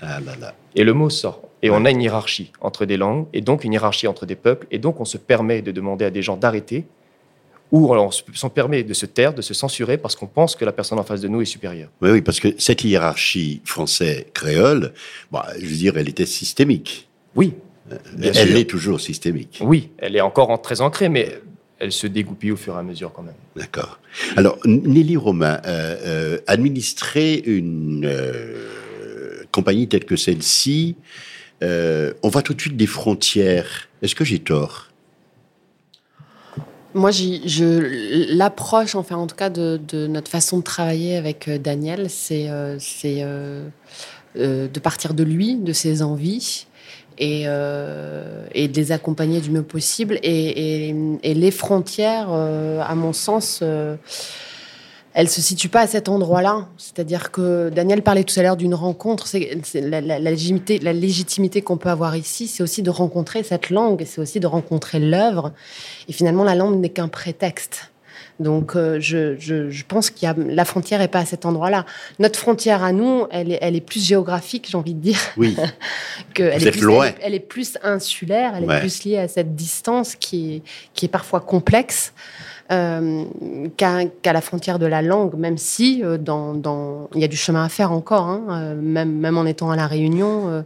Ah 0.00 0.18
là 0.20 0.32
là. 0.40 0.54
Et 0.74 0.84
le 0.84 0.92
mot 0.92 1.10
sort. 1.10 1.42
Et 1.62 1.70
on 1.70 1.84
a 1.84 1.90
une 1.90 2.02
hiérarchie 2.02 2.52
entre 2.60 2.84
des 2.84 2.96
langues, 2.96 3.26
et 3.32 3.40
donc 3.40 3.64
une 3.64 3.72
hiérarchie 3.72 4.06
entre 4.06 4.26
des 4.26 4.36
peuples, 4.36 4.66
et 4.70 4.78
donc 4.78 5.00
on 5.00 5.04
se 5.04 5.18
permet 5.18 5.62
de 5.62 5.72
demander 5.72 6.04
à 6.04 6.10
des 6.10 6.22
gens 6.22 6.36
d'arrêter, 6.36 6.84
ou 7.70 7.92
on 7.92 8.10
se 8.10 8.22
s'en 8.34 8.48
permet 8.48 8.82
de 8.82 8.94
se 8.94 9.06
taire, 9.06 9.34
de 9.34 9.42
se 9.42 9.54
censurer, 9.54 9.98
parce 9.98 10.16
qu'on 10.16 10.26
pense 10.26 10.56
que 10.56 10.64
la 10.64 10.72
personne 10.72 10.98
en 10.98 11.04
face 11.04 11.20
de 11.20 11.28
nous 11.28 11.42
est 11.42 11.46
supérieure. 11.46 11.90
Oui, 12.00 12.10
oui, 12.10 12.22
parce 12.22 12.40
que 12.40 12.48
cette 12.58 12.84
hiérarchie 12.84 13.60
français-créole, 13.64 14.92
bon, 15.30 15.40
je 15.58 15.66
veux 15.66 15.76
dire, 15.76 15.98
elle 15.98 16.08
était 16.08 16.26
systémique. 16.26 17.08
Oui. 17.34 17.54
Bien 18.16 18.32
elle 18.34 18.48
sûr. 18.48 18.56
est 18.56 18.64
toujours 18.64 19.00
systémique. 19.00 19.58
Oui, 19.62 19.90
elle 19.98 20.16
est 20.16 20.20
encore 20.20 20.50
en- 20.50 20.58
très 20.58 20.80
ancrée, 20.80 21.08
mais 21.08 21.40
elle 21.78 21.92
se 21.92 22.06
dégoupille 22.06 22.52
au 22.52 22.56
fur 22.56 22.74
et 22.74 22.78
à 22.78 22.82
mesure 22.82 23.12
quand 23.12 23.22
même. 23.22 23.34
D'accord. 23.56 24.00
Alors, 24.36 24.58
Nelly 24.64 25.16
Romain, 25.16 25.60
euh, 25.66 25.96
euh, 26.04 26.38
administrer 26.46 27.34
une 27.46 28.04
euh, 28.04 29.44
compagnie 29.52 29.86
telle 29.88 30.04
que 30.04 30.16
celle-ci, 30.16 30.96
euh, 31.62 32.12
on 32.22 32.28
voit 32.28 32.42
tout 32.42 32.54
de 32.54 32.60
suite 32.60 32.76
des 32.76 32.86
frontières. 32.86 33.88
Est-ce 34.02 34.14
que 34.14 34.24
j'ai 34.24 34.38
tort? 34.38 34.88
Moi, 36.94 37.10
j'y- 37.10 37.46
je 37.48 38.34
l'approche, 38.34 38.94
enfin, 38.94 39.16
en 39.16 39.26
tout 39.26 39.36
cas, 39.36 39.50
de, 39.50 39.78
de 39.88 40.06
notre 40.06 40.30
façon 40.30 40.58
de 40.58 40.64
travailler 40.64 41.16
avec 41.16 41.46
euh, 41.46 41.58
Daniel, 41.58 42.08
c'est 42.08 42.48
euh, 42.50 42.78
euh, 43.04 43.68
euh, 44.36 44.68
de 44.68 44.80
partir 44.80 45.14
de 45.14 45.22
lui, 45.22 45.56
de 45.56 45.72
ses 45.72 46.02
envies, 46.02 46.66
et, 47.18 47.44
euh, 47.46 48.46
et 48.52 48.68
de 48.68 48.76
les 48.76 48.92
accompagner 48.92 49.40
du 49.40 49.50
mieux 49.50 49.62
possible. 49.62 50.18
Et, 50.22 50.94
les 51.22 51.50
frontières, 51.50 52.28
euh, 52.30 52.80
à 52.82 52.94
mon 52.94 53.12
sens, 53.12 53.60
euh, 53.62 53.96
elles 55.14 55.28
se 55.28 55.40
situent 55.40 55.68
pas 55.68 55.80
à 55.82 55.86
cet 55.86 56.08
endroit-là. 56.08 56.68
C'est-à-dire 56.76 57.30
que 57.30 57.70
Daniel 57.70 58.02
parlait 58.02 58.24
tout 58.24 58.38
à 58.38 58.42
l'heure 58.42 58.56
d'une 58.56 58.74
rencontre. 58.74 59.26
La 59.74 60.92
légitimité 60.92 61.62
qu'on 61.62 61.76
peut 61.76 61.90
avoir 61.90 62.16
ici, 62.16 62.46
c'est 62.46 62.62
aussi 62.62 62.82
de 62.82 62.90
rencontrer 62.90 63.42
cette 63.42 63.70
langue, 63.70 64.04
c'est 64.06 64.20
aussi 64.20 64.40
de 64.40 64.46
rencontrer 64.46 65.00
l'œuvre. 65.00 65.52
Et 66.08 66.12
finalement, 66.12 66.44
la 66.44 66.54
langue 66.54 66.78
n'est 66.80 66.90
qu'un 66.90 67.08
prétexte. 67.08 67.90
Donc, 68.40 68.76
euh, 68.76 68.98
je, 69.00 69.36
je- 69.38 69.68
je 69.70 69.84
pense 69.86 70.10
qu'il 70.10 70.26
y 70.28 70.30
a 70.30 70.34
la 70.36 70.64
frontière 70.64 71.00
est 71.00 71.08
pas 71.08 71.18
à 71.20 71.24
cet 71.24 71.44
endroit-là. 71.44 71.84
Notre 72.18 72.38
frontière 72.38 72.84
à 72.84 72.92
nous, 72.92 73.26
elle 73.30 73.50
est, 73.52 73.58
elle 73.60 73.74
est 73.74 73.80
plus 73.80 74.04
géographique, 74.04 74.68
j'ai 74.70 74.76
envie 74.78 74.94
de 74.94 75.00
dire. 75.00 75.18
Oui. 75.36 75.56
que 76.34 76.42
elle 76.44 76.66
est 76.66 76.70
plus, 76.70 76.82
loin. 76.82 77.06
Elle, 77.06 77.10
est- 77.12 77.16
elle 77.22 77.34
est 77.34 77.40
plus 77.40 77.78
insulaire, 77.82 78.52
elle 78.56 78.64
Ouais. 78.64 78.76
est 78.76 78.80
plus 78.80 79.04
liée 79.04 79.18
à 79.18 79.28
cette 79.28 79.56
distance 79.56 80.14
qui 80.14 80.56
est, 80.56 80.62
qui 80.94 81.06
est 81.06 81.08
parfois 81.08 81.40
complexe 81.40 82.12
euh, 82.70 83.24
qu'à 83.78 84.04
qu'à 84.22 84.32
la 84.34 84.40
frontière 84.42 84.78
de 84.78 84.84
la 84.86 85.00
langue, 85.02 85.34
même 85.34 85.56
si 85.58 86.02
euh, 86.04 86.18
dans, 86.18 86.52
dans- 86.54 87.08
il 87.14 87.20
y 87.20 87.24
a 87.24 87.28
du 87.28 87.36
chemin 87.36 87.64
à 87.64 87.68
faire 87.70 87.92
encore, 87.92 88.26
hein, 88.26 88.42
euh, 88.50 88.74
même, 88.80 89.10
même 89.12 89.38
en 89.38 89.46
étant 89.46 89.70
à 89.70 89.76
la 89.76 89.86
Réunion. 89.86 90.64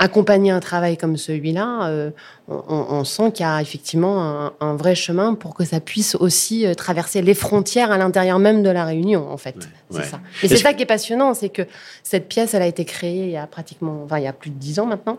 Accompagner 0.00 0.50
un 0.50 0.60
travail 0.60 0.96
comme 0.96 1.18
celui-là, 1.18 1.86
euh, 1.88 2.10
on, 2.48 3.04
sent 3.04 3.32
qu'il 3.32 3.44
y 3.44 3.48
a 3.48 3.60
effectivement 3.60 4.22
un, 4.24 4.52
un 4.60 4.74
vrai 4.74 4.94
chemin 4.94 5.34
pour 5.34 5.54
que 5.54 5.62
ça 5.64 5.78
puisse 5.78 6.14
aussi 6.14 6.66
euh, 6.66 6.72
traverser 6.74 7.20
les 7.20 7.34
frontières 7.34 7.92
à 7.92 7.98
l'intérieur 7.98 8.38
même 8.38 8.62
de 8.62 8.70
la 8.70 8.86
Réunion, 8.86 9.30
en 9.30 9.36
fait. 9.36 9.68
C'est 9.90 9.98
ouais. 9.98 10.04
ça. 10.04 10.20
Mais 10.42 10.48
c'est 10.48 10.56
ça 10.56 10.72
qui 10.72 10.82
est 10.82 10.86
passionnant, 10.86 11.34
c'est 11.34 11.50
que 11.50 11.62
cette 12.02 12.28
pièce, 12.28 12.54
elle 12.54 12.62
a 12.62 12.66
été 12.66 12.86
créée 12.86 13.24
il 13.26 13.30
y 13.30 13.36
a 13.36 13.46
pratiquement, 13.46 14.00
enfin, 14.04 14.16
il 14.18 14.24
y 14.24 14.26
a 14.26 14.32
plus 14.32 14.48
de 14.50 14.56
dix 14.58 14.80
ans 14.80 14.86
maintenant, 14.86 15.18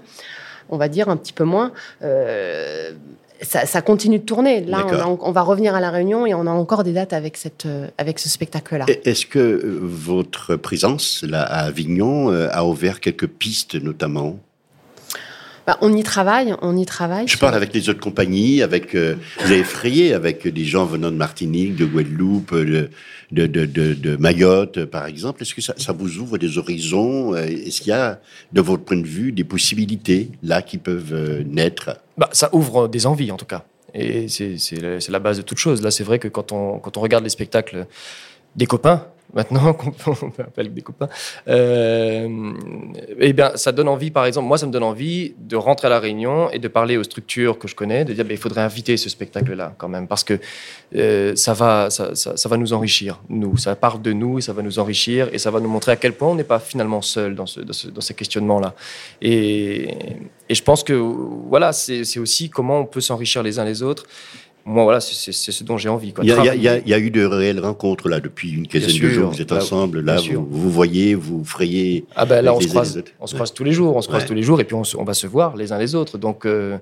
on 0.69 0.77
va 0.77 0.87
dire 0.89 1.09
un 1.09 1.15
petit 1.15 1.33
peu 1.33 1.43
moins. 1.43 1.71
Euh, 2.01 2.91
ça, 3.43 3.67
ça 3.67 3.81
continue 3.83 4.17
de 4.19 4.25
tourner. 4.25 4.61
Là, 4.61 4.85
on, 4.87 4.93
a- 4.93 5.17
on 5.21 5.31
va 5.31 5.41
revenir 5.41 5.75
à 5.75 5.79
la 5.79 5.91
Réunion 5.91 6.25
et 6.25 6.33
on 6.33 6.47
a 6.47 6.51
encore 6.51 6.83
des 6.83 6.93
dates 6.93 7.13
avec 7.13 7.37
cette, 7.37 7.67
avec 7.99 8.17
ce 8.17 8.29
spectacle-là. 8.29 8.85
Et- 8.87 9.09
Est-ce 9.09 9.27
que 9.27 9.79
votre 9.81 10.55
présence 10.55 11.23
là 11.23 11.43
à 11.43 11.65
Avignon 11.65 12.29
a 12.29 12.63
ouvert 12.65 12.99
quelques 12.99 13.27
pistes, 13.27 13.75
notamment? 13.75 14.37
Bah, 15.67 15.77
on 15.81 15.95
y 15.95 16.03
travaille, 16.03 16.55
on 16.61 16.75
y 16.75 16.85
travaille. 16.85 17.27
Je 17.27 17.37
parle 17.37 17.53
avec 17.55 17.73
les 17.73 17.87
autres 17.89 17.99
compagnies, 17.99 18.61
avec 18.63 18.95
euh, 18.95 19.15
vous 19.39 19.51
avez 19.51 19.63
frayé 19.63 20.13
avec 20.13 20.47
des 20.47 20.65
gens 20.65 20.85
venant 20.85 21.11
de 21.11 21.15
Martinique, 21.15 21.75
de 21.75 21.85
Guadeloupe, 21.85 22.55
de, 22.55 22.89
de, 23.31 23.45
de, 23.47 23.65
de- 23.65 23.93
de 23.93 24.15
Mayotte, 24.17 24.79
euh, 24.79 24.85
par 24.87 25.05
exemple. 25.05 25.43
Est-ce 25.43 25.53
que 25.53 25.61
ça, 25.61 25.73
ça 25.77 25.91
vous 25.93 26.17
ouvre 26.17 26.37
des 26.39 26.57
horizons 26.57 27.35
euh, 27.35 27.45
Est-ce 27.45 27.81
qu'il 27.81 27.89
y 27.89 27.93
a, 27.93 28.19
de 28.51 28.61
votre 28.61 28.83
point 28.83 28.97
de 28.97 29.05
vue, 29.07 29.31
des 29.31 29.43
possibilités 29.43 30.31
là 30.41 30.61
qui 30.63 30.77
peuvent 30.79 31.13
euh, 31.13 31.43
naître? 31.45 31.97
Bah, 32.17 32.29
ça 32.31 32.49
ouvre 32.53 32.87
des 32.87 33.05
envies, 33.05 33.31
en 33.31 33.37
tout 33.37 33.45
cas. 33.45 33.63
Et 33.93 34.29
c'est 34.29 34.55
la, 34.81 34.99
c'est 34.99 35.11
la 35.11 35.19
base 35.19 35.37
de 35.37 35.41
toute 35.43 35.57
chose. 35.59 35.81
Là, 35.83 35.91
c'est 35.91 36.03
vrai 36.03 36.17
que 36.17 36.27
quand 36.27 36.51
on, 36.53 36.79
quand 36.79 36.97
on 36.97 37.01
regarde 37.01 37.23
les 37.23 37.29
spectacles 37.29 37.85
des 38.55 38.65
copains, 38.65 39.05
maintenant 39.33 39.73
qu'on 39.73 39.91
appeler 40.39 40.69
des 40.69 40.81
copains, 40.81 41.09
euh, 41.47 42.53
eh 43.19 43.33
bien, 43.33 43.51
ça 43.55 43.71
donne 43.71 43.87
envie, 43.87 44.11
par 44.11 44.25
exemple, 44.25 44.47
moi, 44.47 44.57
ça 44.57 44.65
me 44.65 44.71
donne 44.71 44.83
envie 44.83 45.33
de 45.39 45.55
rentrer 45.55 45.87
à 45.87 45.89
La 45.89 45.99
Réunion 45.99 46.49
et 46.51 46.59
de 46.59 46.67
parler 46.67 46.97
aux 46.97 47.03
structures 47.03 47.57
que 47.59 47.67
je 47.67 47.75
connais, 47.75 48.05
de 48.05 48.13
dire, 48.13 48.25
bah, 48.25 48.31
il 48.33 48.37
faudrait 48.37 48.61
inviter 48.61 48.97
ce 48.97 49.09
spectacle-là, 49.09 49.73
quand 49.77 49.87
même, 49.89 50.07
parce 50.07 50.23
que 50.23 50.39
euh, 50.95 51.35
ça, 51.35 51.53
va, 51.53 51.89
ça, 51.89 52.49
va 52.49 52.57
nous 52.57 52.73
enrichir, 52.73 53.21
nous. 53.29 53.57
Ça 53.57 53.75
part 53.75 53.99
de 53.99 54.13
nous 54.13 54.41
ça 54.41 54.53
va 54.53 54.61
nous 54.61 54.79
enrichir 54.79 55.29
et 55.33 55.37
ça 55.37 55.51
va 55.51 55.59
nous 55.59 55.69
montrer 55.69 55.91
à 55.91 55.95
quel 55.95 56.13
point 56.13 56.29
on 56.29 56.35
n'est 56.35 56.43
pas 56.43 56.59
finalement 56.59 57.01
seul 57.01 57.35
dans, 57.35 57.45
ce, 57.45 57.59
dans, 57.61 57.73
ce- 57.73 57.87
dans 57.87 58.01
ces 58.01 58.13
questionnements-là. 58.13 58.73
Et, 59.21 59.95
et 60.49 60.55
je 60.55 60.63
pense 60.63 60.83
que, 60.83 60.93
voilà, 60.93 61.71
c'est 61.73 62.19
aussi 62.19 62.49
comment 62.49 62.79
on 62.79 62.85
peut 62.85 63.01
s'enrichir 63.01 63.43
les 63.43 63.59
uns 63.59 63.65
les 63.65 63.83
autres. 63.83 64.05
Moi, 64.65 64.83
voilà, 64.83 64.99
c'est- 65.01 65.31
ce 65.31 65.63
dont 65.63 65.77
j'ai 65.77 65.89
envie. 65.89 66.13
il 66.21 66.27
y, 66.29 66.31
a, 66.33 66.55
y 66.77 66.89
y 66.89 66.93
eu 66.93 67.09
de 67.09 67.25
réelles 67.25 67.59
rencontres 67.59 68.07
là 68.09 68.19
depuis 68.19 68.51
une 68.51 68.67
quinzaine 68.67 68.89
de 68.99 69.09
jours. 69.09 69.31
Vous 69.31 69.41
êtes 69.41 69.49
bah, 69.49 69.57
ensemble 69.57 70.01
là, 70.01 70.17
vous, 70.17 70.45
vous 70.49 70.69
voyez, 70.69 71.15
vous 71.15 71.43
frayez. 71.43 72.05
Ah 72.15 72.25
ben 72.25 72.41
là, 72.43 72.53
on 72.53 72.61
se, 72.61 72.67
croise, 72.67 73.01
on 73.19 73.27
se 73.27 73.35
Ouais. 73.35 73.43
tous 73.55 73.63
les 73.63 73.71
jours, 73.71 73.95
on 73.95 74.01
se 74.01 74.07
croise 74.07 74.21
Ouais. 74.23 74.27
tous 74.27 74.33
les 74.35 74.43
jours, 74.43 74.61
et 74.61 74.63
puis 74.63 74.75
on, 74.75 74.83
se- 74.83 74.95
on 74.97 75.03
va 75.03 75.13
se 75.15 75.25
voir 75.27 75.55
les 75.57 75.71
uns 75.71 75.77
les 75.79 75.95
autres. 75.95 76.17
Donc 76.19 76.45
euh, 76.45 76.77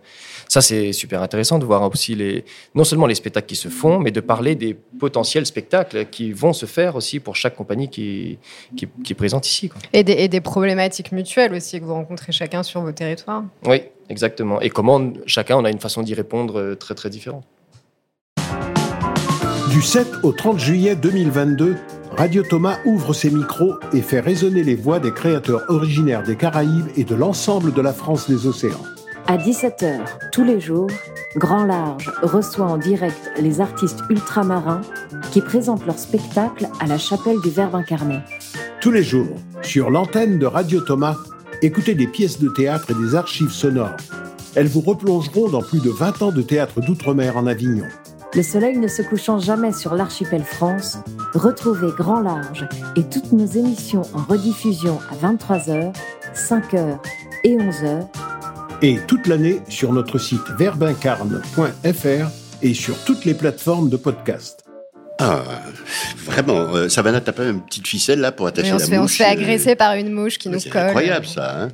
ça, 0.47 0.61
c'est 0.61 0.91
super 0.93 1.21
intéressant 1.21 1.57
de 1.59 1.65
voir 1.65 1.81
aussi 1.89 2.15
les, 2.15 2.43
non 2.75 2.83
seulement 2.83 3.05
les 3.07 3.15
spectacles 3.15 3.47
qui 3.47 3.55
se 3.55 3.69
font, 3.69 3.99
mais 3.99 4.11
de 4.11 4.19
parler 4.19 4.55
des 4.55 4.75
potentiels 4.99 5.45
spectacles 5.45 6.05
qui 6.11 6.31
vont 6.33 6.53
se 6.53 6.65
faire 6.65 6.95
aussi 6.95 7.19
pour 7.19 7.35
chaque 7.35 7.55
compagnie 7.55 7.89
qui, 7.89 8.37
qui, 8.75 8.87
qui 9.03 9.13
est 9.13 9.15
présente 9.15 9.47
ici. 9.47 9.69
quoi. 9.69 9.79
Et 9.93 10.03
des, 10.03 10.13
et 10.13 10.27
des 10.27 10.41
problématiques 10.41 11.11
mutuelles 11.11 11.53
aussi 11.53 11.79
que 11.79 11.85
vous 11.85 11.93
rencontrez 11.93 12.31
chacun 12.33 12.63
sur 12.63 12.81
vos 12.81 12.91
territoires. 12.91 13.43
Oui, 13.65 13.83
exactement. 14.09 14.59
Et 14.59 14.69
comment 14.69 15.13
chacun, 15.25 15.57
on 15.57 15.63
a 15.65 15.69
une 15.69 15.79
façon 15.79 16.01
d'y 16.01 16.13
répondre 16.13 16.59
euh, 16.59 16.75
très 16.75 16.95
très 16.95 17.09
différente. 17.09 17.45
Du 19.69 19.83
7 19.83 20.07
au 20.23 20.31
30 20.31 20.57
juillet 20.57 20.95
2022, 20.95 21.75
Radio 22.17 22.41
Thomas 22.41 22.79
ouvre 22.85 23.13
ses 23.13 23.29
micros 23.29 23.75
et 23.93 24.01
fait 24.01 24.19
résonner 24.19 24.63
les 24.63 24.75
voix 24.75 24.99
des 24.99 25.11
créateurs 25.11 25.61
originaires 25.69 26.23
des 26.23 26.35
Caraïbes 26.35 26.87
et 26.97 27.03
de 27.03 27.13
l'ensemble 27.13 27.71
de 27.71 27.81
la 27.81 27.93
France 27.93 28.27
des 28.27 28.47
océans. 28.47 28.83
À 29.27 29.37
17h, 29.37 29.99
tous 30.31 30.43
les 30.43 30.59
jours, 30.59 30.89
Grand 31.35 31.65
Large 31.65 32.11
reçoit 32.23 32.65
en 32.65 32.77
direct 32.77 33.31
les 33.39 33.61
artistes 33.61 33.99
ultramarins 34.09 34.81
qui 35.31 35.41
présentent 35.41 35.85
leur 35.85 35.99
spectacle 35.99 36.67
à 36.79 36.87
la 36.87 36.97
chapelle 36.97 37.39
du 37.41 37.51
Verbe 37.51 37.75
incarné. 37.75 38.19
Tous 38.81 38.91
les 38.91 39.03
jours, 39.03 39.35
sur 39.61 39.91
l'antenne 39.91 40.39
de 40.39 40.47
Radio 40.47 40.81
Thomas, 40.81 41.15
écoutez 41.61 41.93
des 41.93 42.07
pièces 42.07 42.39
de 42.39 42.49
théâtre 42.49 42.89
et 42.89 43.05
des 43.05 43.13
archives 43.13 43.51
sonores. 43.51 43.97
Elles 44.55 44.67
vous 44.67 44.81
replongeront 44.81 45.47
dans 45.47 45.61
plus 45.61 45.79
de 45.79 45.91
20 45.91 46.23
ans 46.23 46.31
de 46.31 46.41
théâtre 46.41 46.81
d'outre-mer 46.81 47.37
en 47.37 47.45
Avignon. 47.45 47.85
Le 48.35 48.43
soleil 48.43 48.77
ne 48.77 48.87
se 48.87 49.01
couchant 49.01 49.39
jamais 49.39 49.73
sur 49.73 49.95
l'archipel 49.95 50.43
France, 50.43 50.97
retrouvez 51.33 51.91
Grand 51.97 52.19
Large 52.19 52.67
et 52.95 53.03
toutes 53.03 53.31
nos 53.31 53.47
émissions 53.47 54.03
en 54.13 54.23
rediffusion 54.23 54.99
à 55.09 55.15
23h, 55.15 55.95
5h 56.35 56.99
et 57.43 57.57
11h. 57.57 58.05
Et 58.83 58.99
toute 59.07 59.25
l'année 59.25 59.61
sur 59.67 59.93
notre 59.93 60.19
site 60.19 60.47
verbincarne.fr 60.59 62.27
et 62.61 62.73
sur 62.75 63.03
toutes 63.03 63.25
les 63.25 63.33
plateformes 63.33 63.89
de 63.89 63.97
podcast. 63.97 64.63
Ah, 65.17 65.41
vraiment, 66.29 66.75
euh, 66.75 66.89
Savannah, 66.89 67.21
t'as 67.21 67.31
pas 67.31 67.45
une 67.45 67.61
petite 67.61 67.87
ficelle 67.87 68.19
là 68.19 68.31
pour 68.31 68.47
attacher 68.47 68.71
on 68.73 68.77
la 68.77 69.01
on 69.01 69.07
se 69.07 69.15
fait 69.15 69.23
euh, 69.25 69.31
agresser 69.31 69.75
par 69.75 69.95
une 69.95 70.11
mouche 70.11 70.37
qui 70.37 70.49
nous 70.49 70.59
C'est 70.59 70.69
colle. 70.69 70.83
incroyable 70.83 71.25
ça. 71.25 71.63
Hein 71.63 71.67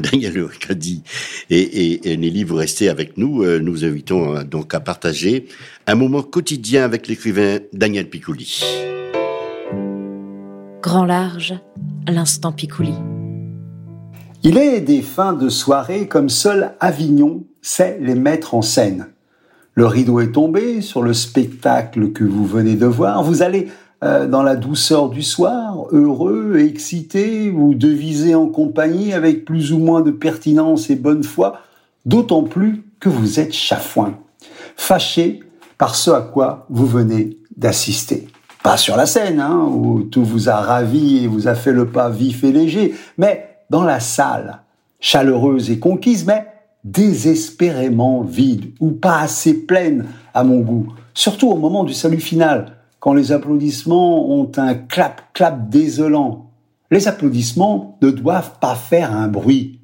Daniel 0.00 0.48
dit. 0.70 1.02
Et, 1.50 1.60
et, 1.60 2.12
et 2.12 2.16
Nelly, 2.16 2.44
vous 2.44 2.56
restez 2.56 2.88
avec 2.88 3.16
nous. 3.16 3.42
Euh, 3.42 3.58
Nous 3.58 3.72
vous 3.72 3.84
invitons 3.84 4.36
euh, 4.36 4.42
donc 4.44 4.74
à 4.74 4.80
partager 4.80 5.46
un 5.86 5.94
moment 5.94 6.22
quotidien 6.22 6.84
avec 6.84 7.08
l'écrivain 7.08 7.58
Daniel 7.72 8.08
Piccoli. 8.08 8.62
Grand 10.82 11.04
Large, 11.04 11.54
l'instant 12.06 12.52
Picouli. 12.52 12.94
Il 14.42 14.58
est 14.58 14.80
des 14.80 15.02
fins 15.02 15.32
de 15.32 15.48
soirée 15.48 16.06
comme 16.06 16.28
seul 16.28 16.72
Avignon 16.80 17.44
sait 17.62 17.98
les 18.00 18.14
mettre 18.14 18.54
en 18.54 18.62
scène. 18.62 19.08
Le 19.78 19.86
rideau 19.86 20.20
est 20.20 20.32
tombé 20.32 20.80
sur 20.80 21.02
le 21.02 21.12
spectacle 21.12 22.12
que 22.12 22.24
vous 22.24 22.46
venez 22.46 22.76
de 22.76 22.86
voir. 22.86 23.22
Vous 23.22 23.42
allez 23.42 23.68
euh, 24.02 24.26
dans 24.26 24.42
la 24.42 24.56
douceur 24.56 25.10
du 25.10 25.22
soir, 25.22 25.84
heureux, 25.92 26.56
excité, 26.58 27.50
vous 27.50 27.74
devisez 27.74 28.34
en 28.34 28.46
compagnie 28.46 29.12
avec 29.12 29.44
plus 29.44 29.74
ou 29.74 29.78
moins 29.78 30.00
de 30.00 30.10
pertinence 30.10 30.88
et 30.88 30.96
bonne 30.96 31.22
foi, 31.22 31.60
d'autant 32.06 32.42
plus 32.42 32.84
que 33.00 33.10
vous 33.10 33.38
êtes 33.38 33.52
chafouin, 33.52 34.14
fâché 34.78 35.40
par 35.76 35.94
ce 35.94 36.10
à 36.10 36.22
quoi 36.22 36.64
vous 36.70 36.86
venez 36.86 37.36
d'assister. 37.54 38.28
Pas 38.62 38.78
sur 38.78 38.96
la 38.96 39.04
scène, 39.04 39.40
hein, 39.40 39.68
où 39.70 40.04
tout 40.04 40.24
vous 40.24 40.48
a 40.48 40.56
ravi 40.56 41.22
et 41.22 41.26
vous 41.26 41.48
a 41.48 41.54
fait 41.54 41.72
le 41.72 41.86
pas 41.86 42.08
vif 42.08 42.44
et 42.44 42.52
léger, 42.52 42.94
mais 43.18 43.58
dans 43.68 43.84
la 43.84 44.00
salle, 44.00 44.62
chaleureuse 45.00 45.70
et 45.70 45.78
conquise, 45.78 46.24
mais 46.24 46.46
désespérément 46.86 48.22
vide, 48.22 48.70
ou 48.78 48.92
pas 48.92 49.18
assez 49.18 49.66
pleine 49.66 50.06
à 50.32 50.44
mon 50.44 50.60
goût, 50.60 50.86
surtout 51.14 51.48
au 51.48 51.56
moment 51.56 51.82
du 51.82 51.92
salut 51.92 52.20
final, 52.20 52.76
quand 53.00 53.12
les 53.12 53.32
applaudissements 53.32 54.30
ont 54.30 54.50
un 54.56 54.74
clap-clap 54.74 55.68
désolant. 55.68 56.50
Les 56.92 57.08
applaudissements 57.08 57.98
ne 58.02 58.10
doivent 58.10 58.58
pas 58.60 58.76
faire 58.76 59.12
un 59.12 59.26
bruit, 59.26 59.80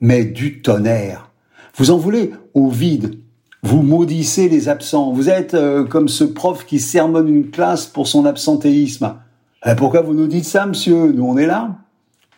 mais 0.00 0.24
du 0.24 0.62
tonnerre. 0.62 1.30
Vous 1.76 1.90
en 1.90 1.98
voulez 1.98 2.32
au 2.54 2.68
vide, 2.68 3.18
vous 3.62 3.82
maudissez 3.82 4.48
les 4.48 4.68
absents. 4.70 5.12
Vous 5.12 5.28
êtes 5.28 5.54
euh, 5.54 5.84
comme 5.84 6.08
ce 6.08 6.24
prof 6.24 6.64
qui 6.64 6.78
sermonne 6.78 7.28
une 7.28 7.50
classe 7.50 7.86
pour 7.86 8.06
son 8.06 8.24
absentéisme. 8.24 9.14
Eh, 9.66 9.74
pourquoi 9.74 10.00
vous 10.00 10.14
nous 10.14 10.26
dites 10.26 10.44
ça, 10.44 10.64
monsieur? 10.64 11.12
Nous, 11.12 11.24
on 11.24 11.36
est 11.36 11.46
là. 11.46 11.76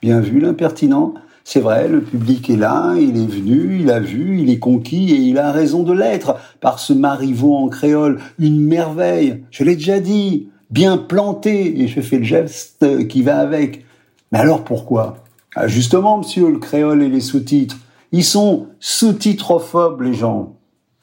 Bien 0.02 0.20
vu, 0.20 0.40
l'impertinent. 0.40 1.14
C'est 1.50 1.60
vrai, 1.60 1.88
le 1.88 2.02
public 2.02 2.50
est 2.50 2.58
là, 2.58 2.94
il 2.98 3.16
est 3.16 3.26
venu, 3.26 3.78
il 3.80 3.90
a 3.90 4.00
vu, 4.00 4.42
il 4.42 4.50
est 4.50 4.58
conquis 4.58 5.12
et 5.12 5.16
il 5.16 5.38
a 5.38 5.50
raison 5.50 5.82
de 5.82 5.94
l'être 5.94 6.36
par 6.60 6.78
ce 6.78 6.92
marivaux 6.92 7.56
en 7.56 7.68
créole. 7.70 8.20
Une 8.38 8.60
merveille, 8.60 9.44
je 9.50 9.64
l'ai 9.64 9.74
déjà 9.74 9.98
dit, 9.98 10.50
bien 10.68 10.98
planté, 10.98 11.80
et 11.80 11.88
je 11.88 12.02
fais 12.02 12.18
le 12.18 12.24
geste 12.24 13.08
qui 13.08 13.22
va 13.22 13.38
avec. 13.38 13.86
Mais 14.30 14.40
alors 14.40 14.62
pourquoi? 14.62 15.24
Ah, 15.56 15.68
Justement, 15.68 16.18
monsieur, 16.18 16.50
le 16.50 16.58
créole 16.58 17.02
et 17.02 17.08
les 17.08 17.22
sous-titres. 17.22 17.78
Ils 18.12 18.24
sont 18.24 18.66
sous-titrophobes, 18.78 20.02
les 20.02 20.12
gens. 20.12 20.52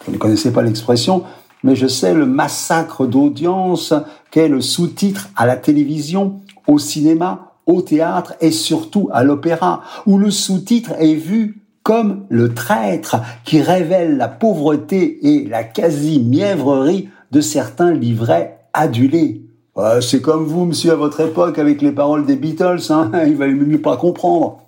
Je 0.05 0.11
ne 0.11 0.17
connaissais 0.17 0.53
pas 0.53 0.61
l'expression, 0.61 1.23
mais 1.63 1.75
je 1.75 1.87
sais 1.87 2.13
le 2.13 2.27
massacre 2.27 3.07
d'audience 3.07 3.95
qu'est 4.29 4.47
le 4.47 4.61
sous-titre 4.61 5.27
à 5.35 5.47
la 5.47 5.55
télévision, 5.55 6.41
au 6.67 6.77
cinéma, 6.77 7.44
au 7.66 7.82
théâtre 7.82 8.36
et 8.41 8.51
surtout 8.51 9.09
à 9.11 9.24
l'opéra, 9.24 9.82
où 10.05 10.18
le 10.18 10.32
sous-titre 10.32 10.93
est 10.99 11.16
vu 11.16 11.61
comme 11.84 12.26
le 12.30 12.53
traître 12.53 13.18
qui 13.43 13.61
révèle 13.61 14.18
la 14.18 14.28
pauvreté 14.28 15.20
et 15.22 15.45
la 15.47 15.63
quasi-mièvrerie 15.63 17.09
de 17.32 17.41
certains 17.41 17.93
livrets 17.93 18.57
adulés. 18.74 19.43
Euh, 19.78 20.01
c'est 20.01 20.22
comme 20.22 20.45
vous, 20.45 20.66
monsieur, 20.66 20.93
à 20.93 20.95
votre 20.95 21.20
époque, 21.20 21.59
avec 21.59 21.82
les 21.82 21.91
paroles 21.91 22.26
des 22.26 22.38
Beatles, 22.38 22.82
hein, 22.89 23.11
il 23.28 23.36
valait 23.36 23.53
mieux 23.53 23.82
pas 23.82 23.97
comprendre. 23.97 24.61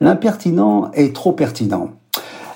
L'impertinent 0.00 0.90
est 0.92 1.14
trop 1.14 1.32
pertinent. 1.32 1.90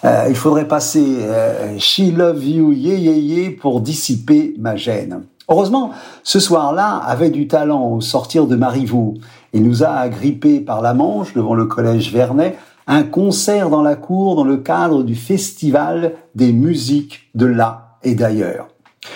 Euh, 0.04 0.26
il 0.28 0.36
faudrait 0.36 0.68
passer 0.68 1.16
euh, 1.20 1.76
She 1.78 2.12
Love 2.14 2.44
You, 2.44 2.72
yeah, 2.72 2.94
yeah, 2.94 3.16
yeah 3.16 3.50
pour 3.58 3.80
dissiper 3.80 4.54
ma 4.58 4.76
gêne. 4.76 5.22
Heureusement, 5.48 5.92
ce 6.24 6.40
soir-là 6.40 6.96
avait 6.96 7.30
du 7.30 7.46
talent 7.46 7.92
au 7.92 8.00
sortir 8.00 8.46
de 8.46 8.56
Marivaux. 8.56 9.14
Il 9.52 9.62
nous 9.62 9.84
a 9.84 9.90
agrippés 9.90 10.60
par 10.60 10.82
la 10.82 10.92
Manche 10.92 11.34
devant 11.34 11.54
le 11.54 11.66
collège 11.66 12.12
Vernet 12.12 12.58
un 12.88 13.04
concert 13.04 13.70
dans 13.70 13.82
la 13.82 13.96
cour 13.96 14.36
dans 14.36 14.44
le 14.44 14.58
cadre 14.58 15.02
du 15.02 15.14
festival 15.14 16.14
des 16.34 16.52
musiques 16.52 17.30
de 17.34 17.46
là 17.46 17.98
et 18.02 18.14
d'ailleurs. 18.14 18.68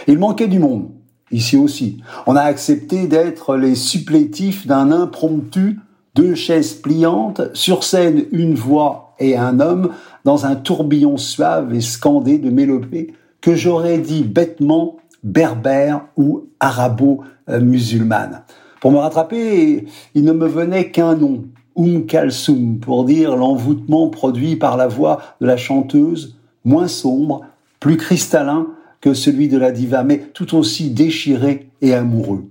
Il 0.06 0.18
manquait 0.18 0.48
du 0.48 0.58
monde, 0.58 0.90
ici 1.32 1.56
aussi. 1.56 2.00
On 2.26 2.36
a 2.36 2.42
accepté 2.42 3.06
d'être 3.06 3.56
les 3.56 3.74
supplétifs 3.74 4.66
d'un 4.66 4.92
impromptu, 4.92 5.80
deux 6.14 6.34
chaises 6.34 6.74
pliantes, 6.74 7.42
sur 7.54 7.82
scène 7.82 8.24
une 8.30 8.54
voix 8.54 9.14
et 9.18 9.36
un 9.36 9.58
homme, 9.60 9.90
dans 10.24 10.46
un 10.46 10.54
tourbillon 10.56 11.16
suave 11.16 11.74
et 11.74 11.80
scandé 11.80 12.38
de 12.38 12.50
mélopées 12.50 13.14
que 13.40 13.54
j'aurais 13.54 13.98
dit 13.98 14.22
bêtement 14.22 14.96
berbère 15.22 16.06
ou 16.16 16.48
arabo-musulmane. 16.60 18.42
Pour 18.80 18.92
me 18.92 18.98
rattraper, 18.98 19.86
il 20.14 20.24
ne 20.24 20.32
me 20.32 20.46
venait 20.46 20.90
qu'un 20.90 21.14
nom, 21.14 21.44
Um 21.76 22.06
Kalsoum, 22.06 22.78
pour 22.78 23.04
dire 23.04 23.36
l'envoûtement 23.36 24.08
produit 24.08 24.56
par 24.56 24.76
la 24.76 24.88
voix 24.88 25.20
de 25.40 25.46
la 25.46 25.56
chanteuse, 25.56 26.36
moins 26.64 26.88
sombre, 26.88 27.42
plus 27.78 27.96
cristallin 27.96 28.66
que 29.00 29.14
celui 29.14 29.48
de 29.48 29.56
la 29.56 29.70
diva, 29.70 30.02
mais 30.02 30.18
tout 30.18 30.56
aussi 30.56 30.90
déchiré 30.90 31.70
et 31.80 31.94
amoureux. 31.94 32.44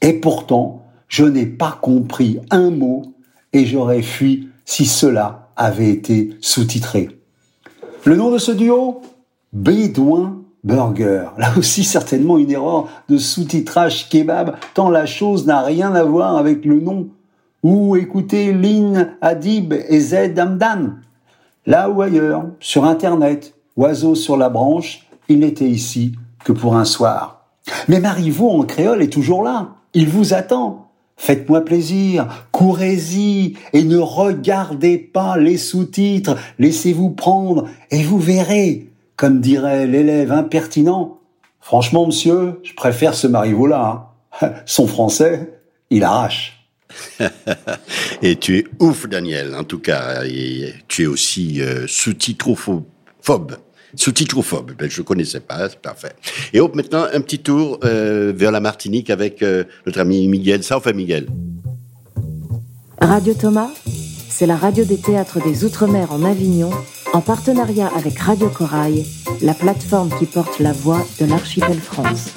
Et 0.00 0.12
pourtant, 0.14 0.84
je 1.08 1.24
n'ai 1.24 1.46
pas 1.46 1.78
compris 1.80 2.38
un 2.50 2.70
mot 2.70 3.02
et 3.52 3.66
j'aurais 3.66 4.02
fui 4.02 4.48
si 4.64 4.86
cela 4.86 5.50
avait 5.56 5.90
été 5.90 6.30
sous-titré. 6.40 7.08
Le 8.04 8.16
nom 8.16 8.30
de 8.30 8.38
ce 8.38 8.52
duo? 8.52 9.02
Bédouin 9.52 10.41
Burger. 10.64 11.26
Là 11.38 11.52
aussi, 11.58 11.82
certainement 11.84 12.38
une 12.38 12.50
erreur 12.50 12.88
de 13.08 13.18
sous-titrage 13.18 14.08
kebab, 14.08 14.56
tant 14.74 14.90
la 14.90 15.06
chose 15.06 15.46
n'a 15.46 15.62
rien 15.62 15.94
à 15.94 16.04
voir 16.04 16.36
avec 16.36 16.64
le 16.64 16.80
nom. 16.80 17.08
Ou 17.62 17.96
écoutez 17.96 18.52
Lynn 18.52 19.14
Adib 19.20 19.72
et 19.72 20.00
Z 20.00 20.38
Hamdan. 20.38 20.98
Là 21.66 21.90
ou 21.90 22.02
ailleurs, 22.02 22.44
sur 22.60 22.84
Internet, 22.84 23.54
oiseau 23.76 24.14
sur 24.14 24.36
la 24.36 24.48
branche, 24.48 25.06
il 25.28 25.40
n'était 25.40 25.68
ici 25.68 26.12
que 26.44 26.52
pour 26.52 26.76
un 26.76 26.84
soir. 26.84 27.46
Mais 27.88 28.00
Marivaux 28.00 28.50
en 28.50 28.62
créole 28.62 29.02
est 29.02 29.12
toujours 29.12 29.42
là. 29.42 29.70
Il 29.94 30.08
vous 30.08 30.34
attend. 30.34 30.88
Faites-moi 31.16 31.64
plaisir, 31.64 32.46
courez-y 32.50 33.54
et 33.72 33.84
ne 33.84 33.98
regardez 33.98 34.98
pas 34.98 35.36
les 35.36 35.56
sous-titres, 35.56 36.36
laissez-vous 36.58 37.10
prendre 37.10 37.68
et 37.92 38.02
vous 38.02 38.18
verrez, 38.18 38.91
comme 39.16 39.40
dirait 39.40 39.86
l'élève 39.86 40.32
impertinent. 40.32 41.18
Franchement, 41.60 42.06
monsieur, 42.06 42.60
je 42.62 42.74
préfère 42.74 43.14
ce 43.14 43.26
Marivaux-là. 43.26 44.10
hein. 44.40 44.52
Son 44.66 44.86
français, 44.86 45.60
il 45.90 46.04
arrache. 46.04 46.66
Et 48.22 48.36
tu 48.36 48.58
es 48.58 48.64
ouf, 48.80 49.08
Daniel, 49.08 49.54
en 49.54 49.64
tout 49.64 49.78
cas. 49.78 50.24
Et 50.24 50.74
tu 50.88 51.04
es 51.04 51.06
aussi 51.06 51.60
euh, 51.60 51.86
sous-titrophobe. 51.86 52.82
Sous-titrophobe, 53.94 54.72
ben, 54.78 54.90
je 54.90 55.00
ne 55.00 55.04
connaissais 55.04 55.40
pas, 55.40 55.68
c'est 55.68 55.78
parfait. 55.78 56.12
Et 56.52 56.60
hop, 56.60 56.74
maintenant, 56.74 57.06
un 57.12 57.20
petit 57.20 57.38
tour 57.38 57.78
euh, 57.84 58.32
vers 58.34 58.50
la 58.50 58.60
Martinique 58.60 59.10
avec 59.10 59.42
euh, 59.42 59.64
notre 59.86 60.00
ami 60.00 60.26
Miguel. 60.28 60.62
Ça, 60.62 60.80
fait 60.80 60.94
Miguel? 60.94 61.26
Radio 63.00 63.34
Thomas, 63.34 63.70
c'est 64.28 64.46
la 64.46 64.56
radio 64.56 64.84
des 64.84 64.96
théâtres 64.96 65.42
des 65.42 65.64
Outre-mer 65.64 66.12
en 66.12 66.24
Avignon, 66.24 66.70
en 67.12 67.20
partenariat 67.20 67.90
avec 67.94 68.18
Radio 68.18 68.48
Corail, 68.48 69.04
la 69.42 69.52
plateforme 69.52 70.08
qui 70.18 70.24
porte 70.24 70.58
la 70.60 70.72
voix 70.72 71.00
de 71.20 71.26
l'archipel 71.26 71.78
France. 71.78 72.32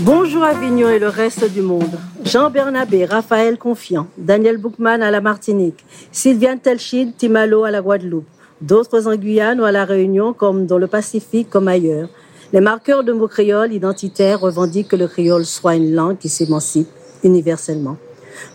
Bonjour 0.00 0.42
Avignon 0.42 0.88
et 0.88 0.98
le 0.98 1.08
reste 1.08 1.50
du 1.52 1.62
monde. 1.62 1.98
Jean 2.24 2.50
Bernabé, 2.50 3.04
Raphaël 3.04 3.58
Confiant, 3.58 4.08
Daniel 4.18 4.58
Boukman 4.58 5.02
à 5.02 5.10
la 5.10 5.20
Martinique, 5.20 5.84
Sylviane 6.10 6.58
Telchid, 6.58 7.16
Timalo 7.16 7.62
à 7.62 7.70
la 7.70 7.80
Guadeloupe, 7.80 8.26
d'autres 8.60 9.06
en 9.06 9.14
Guyane 9.14 9.60
ou 9.60 9.64
à 9.64 9.72
la 9.72 9.84
Réunion 9.84 10.32
comme 10.32 10.66
dans 10.66 10.78
le 10.78 10.88
Pacifique 10.88 11.48
comme 11.48 11.68
ailleurs. 11.68 12.08
Les 12.52 12.60
marqueurs 12.60 13.04
de 13.04 13.12
mots 13.12 13.28
créoles 13.28 13.72
identitaires 13.72 14.40
revendiquent 14.40 14.88
que 14.88 14.96
le 14.96 15.06
créole 15.06 15.44
soit 15.44 15.76
une 15.76 15.94
langue 15.94 16.18
qui 16.18 16.28
s'émancipe 16.28 16.88
universellement. 17.22 17.96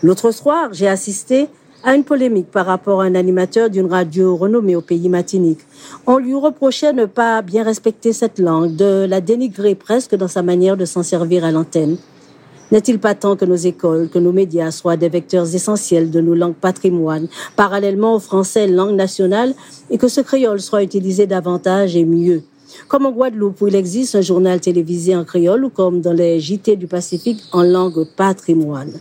L'autre 0.02 0.30
soir, 0.30 0.68
j'ai 0.72 0.88
assisté 0.88 1.48
à 1.84 1.94
une 1.94 2.04
polémique 2.04 2.50
par 2.50 2.66
rapport 2.66 3.00
à 3.00 3.04
un 3.04 3.14
animateur 3.14 3.68
d'une 3.68 3.86
radio 3.86 4.36
renommée 4.36 4.76
au 4.76 4.80
pays 4.80 5.08
Matinique. 5.08 5.60
On 6.06 6.18
lui 6.18 6.34
reprochait 6.34 6.92
ne 6.92 7.06
pas 7.06 7.42
bien 7.42 7.64
respecter 7.64 8.12
cette 8.12 8.38
langue, 8.38 8.76
de 8.76 9.06
la 9.08 9.20
dénigrer 9.20 9.74
presque 9.74 10.14
dans 10.14 10.28
sa 10.28 10.42
manière 10.42 10.76
de 10.76 10.84
s'en 10.84 11.02
servir 11.02 11.44
à 11.44 11.50
l'antenne. 11.50 11.96
N'est-il 12.70 12.98
pas 12.98 13.14
temps 13.14 13.36
que 13.36 13.44
nos 13.44 13.56
écoles, 13.56 14.08
que 14.08 14.18
nos 14.18 14.32
médias 14.32 14.70
soient 14.70 14.96
des 14.96 15.10
vecteurs 15.10 15.54
essentiels 15.54 16.10
de 16.10 16.20
nos 16.20 16.34
langues 16.34 16.54
patrimoines, 16.54 17.28
parallèlement 17.56 18.14
au 18.14 18.18
français 18.18 18.66
langue 18.66 18.96
nationale, 18.96 19.54
et 19.90 19.98
que 19.98 20.08
ce 20.08 20.22
créole 20.22 20.60
soit 20.60 20.82
utilisé 20.82 21.26
davantage 21.26 21.96
et 21.96 22.04
mieux? 22.04 22.42
Comme 22.88 23.04
en 23.04 23.12
Guadeloupe, 23.12 23.60
où 23.60 23.68
il 23.68 23.74
existe 23.74 24.14
un 24.14 24.22
journal 24.22 24.60
télévisé 24.60 25.14
en 25.14 25.24
créole, 25.24 25.64
ou 25.66 25.68
comme 25.68 26.00
dans 26.00 26.14
les 26.14 26.40
JT 26.40 26.76
du 26.76 26.86
Pacifique 26.86 27.42
en 27.52 27.62
langue 27.62 28.06
patrimoine. 28.16 28.92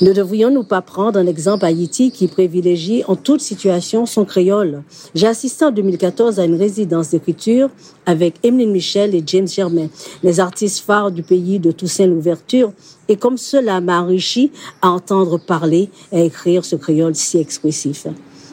Ne 0.00 0.12
devrions-nous 0.12 0.64
pas 0.64 0.82
prendre 0.82 1.18
un 1.18 1.26
exemple 1.26 1.64
Haïti 1.64 2.10
qui 2.10 2.28
privilégie 2.28 3.02
en 3.06 3.16
toute 3.16 3.40
situation 3.40 4.06
son 4.06 4.24
créole 4.24 4.82
J'ai 5.14 5.26
assisté 5.26 5.64
en 5.64 5.70
2014 5.70 6.38
à 6.38 6.44
une 6.44 6.56
résidence 6.56 7.10
d'écriture 7.10 7.68
avec 8.06 8.34
Emeline 8.42 8.72
Michel 8.72 9.14
et 9.14 9.22
James 9.26 9.48
Germain, 9.48 9.88
les 10.22 10.40
artistes 10.40 10.84
phares 10.84 11.10
du 11.10 11.22
pays 11.22 11.58
de 11.58 11.70
Toussaint 11.70 12.06
l'Ouverture, 12.06 12.72
et 13.08 13.16
comme 13.16 13.38
cela 13.38 13.80
m'a 13.80 14.00
enrichi 14.00 14.50
à 14.82 14.90
entendre 14.90 15.38
parler 15.38 15.90
et 16.12 16.26
écrire 16.26 16.64
ce 16.64 16.76
créole 16.76 17.14
si 17.14 17.38
expressif. 17.38 18.06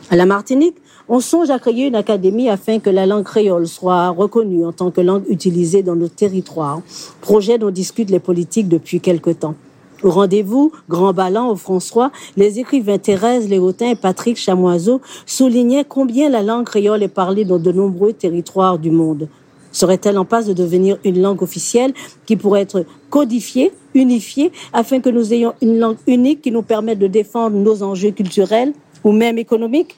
À 0.10 0.16
la 0.16 0.26
Martinique, 0.26 0.78
on 1.10 1.20
songe 1.22 1.50
à 1.50 1.60
créer 1.60 1.88
une 1.88 1.96
académie 1.96 2.50
afin 2.50 2.80
que 2.80 2.90
la 2.90 3.06
langue 3.06 3.24
créole 3.24 3.68
soit 3.68 4.10
reconnue 4.10 4.66
en 4.66 4.74
tant 4.74 4.92
que 4.92 5.02
langue 5.02 5.24
utilisée 5.30 5.82
dans 5.82 5.96
nos 5.96 6.10
territoires, 6.10 6.82
projet 7.22 7.58
dont 7.58 7.72
discutent 7.72 8.10
les 8.10 8.20
politiques 8.20 8.68
depuis 8.68 9.00
quelque 9.00 9.30
temps. 9.30 9.56
Au 10.04 10.12
rendez-vous, 10.12 10.72
Grand 10.90 11.12
Ballant 11.12 11.50
au 11.50 11.56
François, 11.56 12.12
les 12.36 12.60
écrivains 12.60 13.00
Thérèse 13.00 13.50
Léotin 13.50 13.90
et 13.90 13.96
Patrick 13.96 14.38
Chamoiseau 14.38 15.02
soulignaient 15.26 15.86
combien 15.86 16.30
la 16.30 16.44
langue 16.44 16.66
créole 16.66 17.02
est 17.02 17.08
parlée 17.08 17.46
dans 17.46 17.58
de 17.58 17.72
nombreux 17.72 18.14
territoires 18.14 18.78
du 18.78 18.92
monde. 18.92 19.28
Serait-elle 19.72 20.20
en 20.20 20.26
passe 20.26 20.46
de 20.46 20.54
devenir 20.54 20.98
une 21.04 21.20
langue 21.20 21.42
officielle 21.42 21.94
qui 22.28 22.36
pourrait 22.36 22.62
être 22.62 22.86
codifiée, 23.10 23.72
unifiée, 23.96 24.52
afin 24.72 25.00
que 25.00 25.10
nous 25.10 25.34
ayons 25.34 25.54
une 25.64 25.80
langue 25.80 25.98
unique 26.06 26.42
qui 26.44 26.52
nous 26.52 26.62
permette 26.62 27.00
de 27.00 27.08
défendre 27.08 27.58
nos 27.58 27.82
enjeux 27.82 28.12
culturels 28.12 28.74
ou 29.04 29.12
même 29.12 29.40
économiques? 29.40 29.98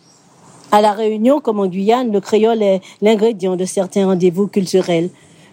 À 0.72 0.82
La 0.82 0.94
Réunion, 0.94 1.42
comme 1.42 1.60
en 1.60 1.68
Guyane, 1.68 2.12
le 2.14 2.22
créole 2.22 2.64
est 2.64 2.80
l'ingrédient 3.02 3.58
de 3.58 3.66
certains 3.66 4.06
rendez-vous 4.06 4.48
culturels. 4.48 5.10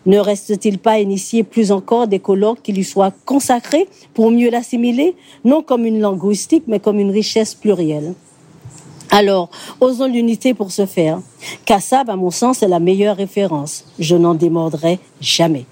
Ne 0.07 0.19
reste-t-il 0.19 0.79
pas 0.79 1.01
initié 1.01 1.43
plus 1.43 1.73
encore 1.73 2.07
des 2.07 2.21
colloques 2.21 2.63
qui 2.63 2.73
lui 2.73 2.85
soient 2.85 3.13
consacrés 3.25 3.89
pour 4.15 4.31
mieux 4.31 4.51
l'assimiler, 4.51 5.17
non 5.45 5.63
comme 5.63 5.85
une 5.85 6.01
linguistique, 6.01 6.65
mais 6.67 6.81
comme 6.81 7.01
une 7.01 7.11
richesse 7.11 7.55
plurielle? 7.55 8.15
Alors, 9.11 9.51
osons 9.81 10.07
l'unité 10.07 10.55
pour 10.55 10.73
ce 10.73 10.87
faire. 10.87 11.21
Kassab, 11.65 12.11
à 12.11 12.17
mon 12.17 12.31
sens, 12.31 12.63
est 12.63 12.69
la 12.69 12.81
meilleure 12.81 13.17
référence. 13.17 13.85
Je 13.99 14.17
n'en 14.17 14.35
démordrai 14.35 14.99
jamais. 15.21 15.65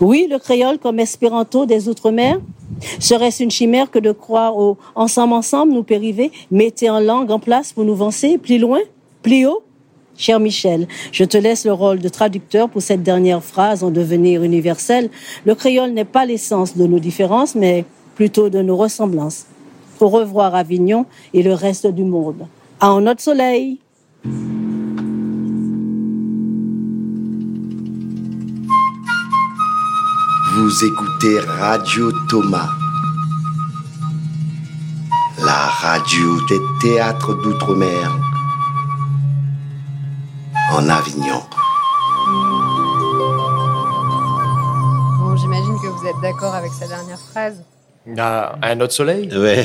Oui, 0.00 0.28
le 0.30 0.38
créole 0.38 0.78
comme 0.78 1.00
espéranto 1.00 1.66
des 1.66 1.88
Outre-mer? 1.88 2.40
Serait-ce 2.98 3.42
une 3.42 3.50
chimère 3.50 3.90
que 3.90 3.98
de 3.98 4.12
croire 4.12 4.56
au 4.56 4.78
ensemble 4.94 5.34
ensemble 5.34 5.72
nous 5.72 5.82
périver, 5.82 6.30
mettez 6.50 6.88
en 6.88 7.00
langue 7.00 7.30
en 7.30 7.38
place 7.38 7.72
pour 7.72 7.84
nous 7.84 7.94
vancer, 7.94 8.38
plus 8.38 8.58
loin, 8.58 8.80
plus 9.22 9.46
haut? 9.46 9.62
Cher 10.22 10.38
Michel, 10.38 10.86
je 11.10 11.24
te 11.24 11.36
laisse 11.36 11.64
le 11.64 11.72
rôle 11.72 11.98
de 11.98 12.08
traducteur 12.08 12.68
pour 12.68 12.80
cette 12.80 13.02
dernière 13.02 13.42
phrase 13.42 13.82
en 13.82 13.90
devenir 13.90 14.44
universelle. 14.44 15.10
Le 15.44 15.56
créole 15.56 15.90
n'est 15.90 16.04
pas 16.04 16.24
l'essence 16.24 16.76
de 16.76 16.86
nos 16.86 17.00
différences, 17.00 17.56
mais 17.56 17.84
plutôt 18.14 18.48
de 18.48 18.62
nos 18.62 18.76
ressemblances. 18.76 19.46
Au 19.98 20.08
revoir 20.08 20.54
Avignon 20.54 21.06
et 21.34 21.42
le 21.42 21.54
reste 21.54 21.88
du 21.88 22.04
monde. 22.04 22.46
À 22.78 23.00
notre 23.00 23.20
soleil. 23.20 23.80
Vous 30.54 30.84
écoutez 30.84 31.40
Radio 31.40 32.12
Thomas, 32.30 32.70
la 35.44 35.66
radio 35.82 36.38
des 36.48 36.60
théâtres 36.80 37.34
d'outre-mer 37.42 38.31
en 40.72 40.88
Avignon. 40.88 41.42
Bon, 45.20 45.36
j'imagine 45.36 45.76
que 45.82 45.88
vous 45.88 46.06
êtes 46.06 46.20
d'accord 46.22 46.54
avec 46.54 46.72
sa 46.72 46.86
dernière 46.86 47.18
phrase. 47.18 47.62
Ah, 48.18 48.56
un 48.62 48.80
autre 48.80 48.92
soleil 48.92 49.28
Ouais. 49.32 49.64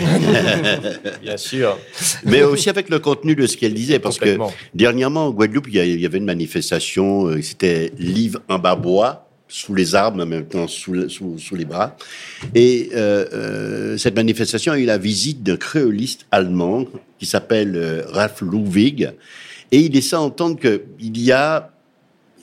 Bien 1.24 1.38
sûr. 1.38 1.78
Mais 2.24 2.44
aussi 2.44 2.70
avec 2.70 2.90
le 2.90 3.00
contenu 3.00 3.36
de 3.36 3.48
ce 3.48 3.58
qu'elle 3.58 3.74
disait, 3.74 3.98
parce 4.00 4.20
que 4.20 4.38
dernièrement, 4.76 5.28
en 5.28 5.32
Guadeloupe, 5.32 5.68
il 5.70 5.76
y 6.00 6.06
avait 6.06 6.18
une 6.20 6.26
manifestation, 6.26 7.28
euh, 7.28 7.42
c'était 7.42 7.92
Livre 7.98 8.40
en 8.48 8.60
barbois, 8.60 9.28
sous 9.48 9.74
les 9.74 9.96
arbres, 9.96 10.18
mais 10.18 10.24
en 10.24 10.28
même 10.28 10.46
temps 10.46 10.68
sous, 10.68 10.92
le- 10.92 11.10
sous, 11.10 11.40
sous 11.40 11.56
les 11.56 11.66
bras. 11.66 11.96
Et 12.54 12.90
euh, 12.94 13.26
euh, 13.34 13.98
cette 13.98 14.16
manifestation 14.16 14.74
a 14.74 14.78
eu 14.78 14.86
la 14.86 14.98
visite 15.00 15.42
d'un 15.42 15.58
créoliste 15.58 16.26
allemand 16.32 16.84
qui 17.18 17.26
s'appelle 17.26 17.74
euh, 17.76 18.04
Ralph 18.12 18.42
Ludwig, 18.42 19.10
et 19.72 19.80
il 19.80 19.92
laissait 19.92 20.16
entendre 20.16 20.60
qu'il 20.60 21.20
y 21.20 21.32
a 21.32 21.72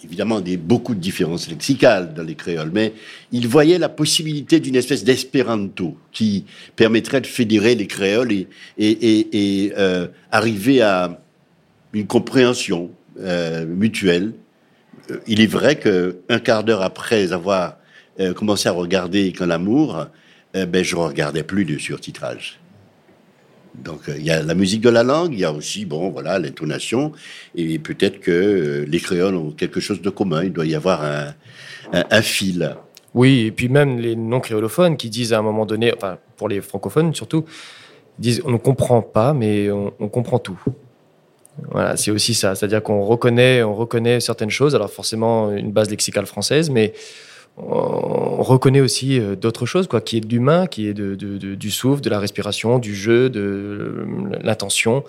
évidemment 0.05 0.41
des, 0.41 0.57
beaucoup 0.57 0.95
de 0.95 1.01
différences 1.01 1.49
lexicales 1.49 2.15
dans 2.15 2.23
les 2.23 2.35
créoles, 2.35 2.71
mais 2.73 2.93
il 3.33 3.49
voyait 3.49 3.79
la 3.79 3.89
possibilité 3.89 4.61
d'une 4.61 4.77
espèce 4.77 5.03
d'espéranto 5.03 5.97
qui 6.13 6.45
permettrait 6.77 7.21
de 7.21 7.27
fédérer 7.27 7.75
les 7.75 7.87
créoles 7.87 8.33
et, 8.79 9.73
euh, 9.77 10.07
arriver 10.31 10.83
à 10.83 11.21
une 11.93 12.07
compréhension 12.07 12.91
euh, 13.21 13.65
mutuelle. 13.65 14.35
Euh, 15.11 15.19
Il 15.27 15.41
est 15.41 15.47
vrai 15.47 15.77
que 15.77 16.19
un 16.29 16.39
quart 16.39 16.65
d'heure 16.65 16.83
après 16.83 17.33
avoir 17.33 17.79
commencé 18.37 18.69
à 18.69 18.73
regarder 18.73 19.33
Quand 19.37 19.47
l'amour, 19.47 20.07
ben, 20.55 20.85
je 20.85 20.95
regardais 20.95 21.43
plus 21.43 21.65
de 21.65 21.79
surtitrage. 21.79 22.61
Donc 23.83 24.09
euh, 24.09 24.15
il 24.17 24.25
y 24.25 24.31
a 24.31 24.43
la 24.43 24.55
musique 24.55 24.81
de 24.81 24.89
la 24.89 25.03
langue, 25.03 25.33
il 25.33 25.41
y 25.41 25.45
a 25.45 25.53
aussi 25.53 25.85
bon 25.85 26.11
voilà 26.11 26.39
l'intonation 26.39 27.13
et 27.55 27.79
peut-être 27.79 28.21
que 28.21 28.31
euh, 28.31 28.85
les 28.89 29.01
créoles 29.01 29.35
ont 29.35 29.51
quelque 29.51 29.81
chose 29.81 30.01
de 30.01 30.11
commun. 30.11 30.45
Il 30.45 30.53
doit 30.53 30.67
y 30.67 30.75
avoir 30.75 31.03
un, 31.03 31.35
un, 31.93 32.23
fil. 32.23 32.77
Oui, 33.15 33.47
et 33.47 33.51
puis 33.51 33.69
même 33.69 33.99
les 33.99 34.17
non-créolophones 34.17 34.97
qui 34.97 35.11
disent 35.11 35.33
à 35.33 35.39
un 35.39 35.43
moment 35.43 35.67
donné, 35.67 35.93
enfin 35.95 36.19
pour 36.37 36.49
les 36.49 36.61
francophones 36.61 37.15
surtout, 37.15 37.45
disent 38.19 38.43
on 38.45 38.51
ne 38.51 38.59
comprend 38.59 39.03
pas, 39.03 39.33
mais 39.33 39.71
on, 39.71 39.93
on 39.99 40.09
comprend 40.09 40.39
tout. 40.39 40.61
Voilà, 41.71 41.97
c'est 41.97 42.11
aussi 42.11 42.35
ça, 42.35 42.55
c'est-à-dire 42.55 42.83
qu'on 42.83 43.03
reconnaît, 43.03 43.63
on 43.63 43.75
reconnaît 43.75 44.21
certaines 44.21 44.51
choses. 44.51 44.75
Alors 44.75 44.91
forcément 44.91 45.53
une 45.53 45.73
base 45.73 45.91
lexicale 45.91 46.27
française, 46.27 46.71
mais 46.71 46.95
on 47.57 48.43
reconnaît 48.43 48.81
aussi 48.81 49.19
euh, 49.21 49.37
d'autres 49.37 49.67
choses, 49.67 49.87
quoi, 49.87 50.01
qui 50.01 50.17
est 50.17 50.21
de 50.21 50.29
l'humain, 50.29 50.67
qui 50.67 50.89
est 50.89 50.95
de, 50.95 51.15
de- 51.15 51.39
de- 51.39 51.55
du 51.55 51.71
souffle, 51.71 52.01
de 52.03 52.11
la 52.11 52.19
respiration, 52.19 52.79
du 52.79 52.95
jeu, 52.95 53.31
de 53.31 53.41
euh, 53.41 54.05
l'intention, 54.43 55.05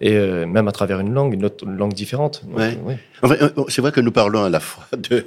et 0.00 0.14
euh, 0.14 0.46
même 0.46 0.68
à 0.68 0.72
travers 0.72 1.00
une 1.00 1.12
langue, 1.12 1.34
une 1.34 1.44
autre 1.44 1.66
langue 1.66 1.92
différente. 1.92 2.44
Donc, 2.46 2.56
Ouais. 2.58 2.78
ouais. 2.86 2.98
Enfin, 3.20 3.34
c'est 3.68 3.80
vrai 3.82 3.90
que 3.90 4.00
nous 4.00 4.12
parlons 4.12 4.44
à 4.44 4.48
la 4.48 4.60
fois 4.60 4.86
de, 4.96 5.24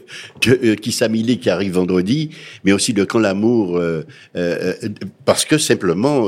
de 0.47 0.76
Kissa 0.76 1.09
Milé 1.09 1.39
qui 1.39 1.49
arrive 1.49 1.74
vendredi, 1.74 2.30
mais 2.63 2.72
aussi 2.72 2.93
de 2.93 3.03
Quand 3.03 3.19
l'amour, 3.19 3.76
euh, 3.78 4.05
euh, 4.38 4.74
parce 5.26 5.43
que 5.43 5.57
simplement 5.57 6.28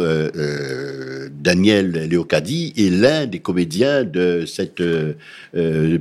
Daniel 1.31 1.91
Léocadi 2.09 2.73
est 2.77 2.89
l'un 2.89 3.25
des 3.27 3.39
comédiens 3.39 4.03
de 4.03 4.43
cette 4.45 4.83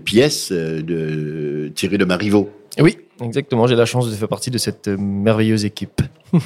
pièce 0.05 0.51
de 0.53 1.71
tirée 1.75 1.99
de 1.99 2.05
Marivaux. 2.05 2.51
Oui, 2.81 2.97
exactement. 3.23 3.67
J'ai 3.67 3.77
la 3.77 3.87
chance 3.87 4.11
de 4.11 4.15
faire 4.15 4.29
partie 4.29 4.51
de 4.51 4.59
cette 4.59 4.89
euh, 4.89 4.97
merveilleuse 4.99 5.65
équipe. 5.65 6.03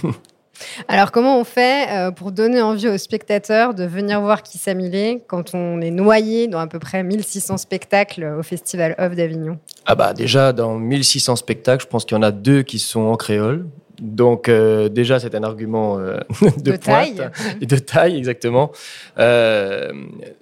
Alors, 0.89 1.13
comment 1.13 1.39
on 1.39 1.45
fait 1.45 1.91
euh, 1.91 2.11
pour 2.11 2.33
donner 2.33 2.63
envie 2.63 2.89
aux 2.89 2.97
spectateurs 2.97 3.75
de 3.75 3.85
venir 3.85 4.21
voir 4.21 4.43
qui 4.43 4.59
Milé 4.75 5.23
quand 5.29 5.55
on 5.55 5.81
est 5.81 5.91
noyé 5.91 6.49
dans 6.49 6.59
à 6.59 6.67
peu 6.67 6.79
près 6.79 7.03
1600 7.03 7.59
spectacles 7.59 8.25
au 8.39 8.43
Festival 8.43 8.95
Off 8.99 9.15
d'Avignon? 9.15 9.59
Ah 9.85 9.95
bah 9.95 10.13
déjà 10.13 10.53
dans 10.53 10.77
1600 10.77 11.37
spectacles, 11.37 11.85
je 11.85 11.89
pense 11.89 12.05
qu'il 12.05 12.17
y 12.17 12.19
en 12.19 12.23
a 12.23 12.33
deux 12.33 12.63
qui 12.63 12.79
sont 12.79 13.03
en 13.03 13.17
créole. 13.17 13.67
Donc 14.01 14.49
euh, 14.49 14.89
déjà 14.89 15.19
c'est 15.19 15.35
un 15.35 15.43
argument 15.43 15.99
euh, 15.99 16.19
de, 16.59 16.73
De 16.73 16.77
pointe 16.77 17.17
taille. 17.17 17.31
et 17.61 17.67
de 17.67 17.77
taille 17.77 18.17
exactement. 18.17 18.71
Euh, 19.19 19.93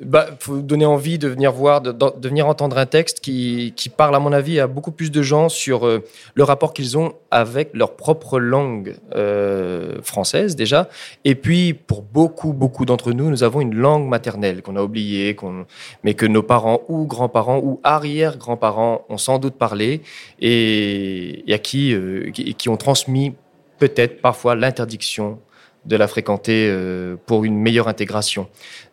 bah 0.00 0.26
faut 0.40 0.58
donner 0.58 0.86
envie 0.86 1.18
de 1.18 1.28
venir 1.28 1.52
voir, 1.52 1.80
de, 1.80 1.94
venir 2.26 2.48
entendre 2.48 2.78
un 2.78 2.86
texte 2.86 3.20
qui, 3.20 3.72
qui 3.76 3.88
parle 3.88 4.14
à 4.16 4.18
mon 4.18 4.32
avis 4.32 4.58
à 4.58 4.66
beaucoup 4.66 4.90
plus 4.90 5.10
de 5.10 5.22
gens 5.22 5.48
sur 5.48 5.86
le 5.86 6.44
rapport 6.44 6.72
qu'ils 6.72 6.98
ont 6.98 7.14
avec 7.30 7.70
leur 7.74 7.94
propre 7.96 8.38
langue 8.38 8.96
française 10.02 10.56
déjà. 10.56 10.88
Et 11.24 11.34
puis 11.34 11.74
pour 11.74 12.02
beaucoup 12.02 12.52
beaucoup 12.52 12.84
d'entre 12.84 13.12
nous, 13.12 13.30
nous 13.30 13.44
avons 13.44 13.60
une 13.60 13.74
langue 13.74 14.08
maternelle 14.08 14.62
qu'on 14.62 14.76
a 14.76 14.82
oubliée, 14.82 15.34
qu'on 15.34 15.66
mais 16.02 16.14
que 16.14 16.26
nos 16.26 16.42
parents 16.42 16.80
ou 16.88 17.06
grands-parents 17.06 17.58
ou 17.58 17.80
arrière-grands-parents 17.84 19.04
ont 19.08 19.18
sans 19.18 19.38
doute 19.38 19.54
parlé 19.54 20.02
et, 20.40 21.48
et 21.48 21.54
à 21.54 21.58
qui, 21.58 21.94
qui, 22.32 22.54
qui 22.54 22.68
ont 22.68 22.76
transmis 22.76 23.34
peut-être 23.78 24.20
parfois 24.20 24.54
l'interdiction 24.54 25.40
de 25.84 25.96
la 25.96 26.08
fréquenter 26.08 26.68
euh, 26.70 27.16
pour 27.26 27.44
une 27.44 27.56
meilleure 27.56 27.88
intégration. 27.88 28.48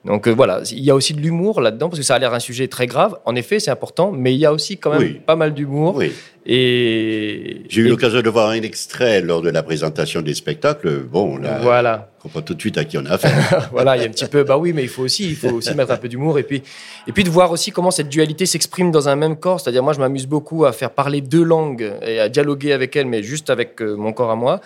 Donc 0.06 0.28
euh, 0.28 0.32
voilà, 0.32 0.62
il 0.72 0.80
y 0.84 0.90
a 0.90 0.96
aussi 0.96 1.14
de 1.14 1.22
l'humour 1.22 1.62
là-dedans, 1.62 1.90
parce 1.90 2.00
que 2.00 2.06
ça 2.06 2.16
a 2.16 2.20
l'air 2.20 2.34
un 2.34 2.40
sujet 2.40 2.68
très 2.68 2.88
grave. 2.88 3.18
En 3.26 3.36
effet, 3.36 3.60
c'est 3.60 3.72
important, 3.72 4.12
mais 4.12 4.34
il 4.34 4.40
y 4.40 4.46
a 4.46 4.54
aussi 4.54 4.78
quand 4.78 4.90
même 4.92 5.00
Oui. 5.02 5.22
pas 5.26 5.36
mal 5.36 5.54
d'humour. 5.54 5.96
Oui. 5.96 6.12
Et 6.44 7.62
J'ai 7.70 7.82
eu 7.82 7.86
et- 7.86 7.90
l'occasion 7.90 8.22
de 8.22 8.30
voir 8.30 8.50
un 8.50 8.62
extrait 8.64 9.22
lors 9.22 9.44
de 9.44 9.50
la 9.52 9.62
présentation 9.62 10.22
des 10.22 10.34
spectacles. 10.34 11.02
Bon, 11.04 11.38
là, 11.38 11.60
Voilà. 11.62 12.10
on 12.18 12.24
comprend 12.24 12.42
tout 12.42 12.56
de 12.56 12.60
suite 12.60 12.80
à 12.80 12.84
qui 12.84 12.98
on 12.98 13.06
a 13.06 13.12
affaire. 13.12 13.70
voilà, 13.72 13.96
il 13.96 14.02
y 14.02 14.06
a 14.06 14.08
un 14.08 14.12
petit 14.12 14.26
peu, 14.26 14.44
bah 14.44 14.58
oui, 14.58 14.74
mais 14.74 14.82
il 14.82 14.90
faut 14.90 15.04
aussi, 15.04 15.30
il 15.30 15.36
faut 15.36 15.50
aussi 15.52 15.76
mettre 15.76 15.92
un 15.92 15.98
peu 15.98 16.08
d'humour 16.10 16.40
et 16.40 16.44
puis, 16.44 16.64
et 17.08 17.12
puis 17.12 17.24
de 17.24 17.30
voir 17.30 17.52
aussi 17.52 17.72
comment 17.72 17.92
cette 17.92 18.10
dualité 18.10 18.48
s'exprime 18.48 18.90
dans 18.90 19.08
un 19.08 19.16
même 19.16 19.36
corps. 19.36 19.60
C'est-à-dire, 19.62 19.84
moi, 19.84 19.94
je 19.94 20.00
m'amuse 20.00 20.26
beaucoup 20.26 20.66
à 20.66 20.72
faire 20.74 20.90
parler 20.90 21.22
deux 21.22 21.44
langues 21.44 21.94
et 22.06 22.20
à 22.20 22.28
dialoguer 22.28 22.74
avec 22.74 22.96
elles, 22.96 23.06
mais 23.06 23.22
juste 23.22 23.52
avec 23.52 23.80
euh, 23.80 23.96
mon 23.96 24.12
corps 24.12 24.32
à 24.32 24.36
moi. 24.36 24.62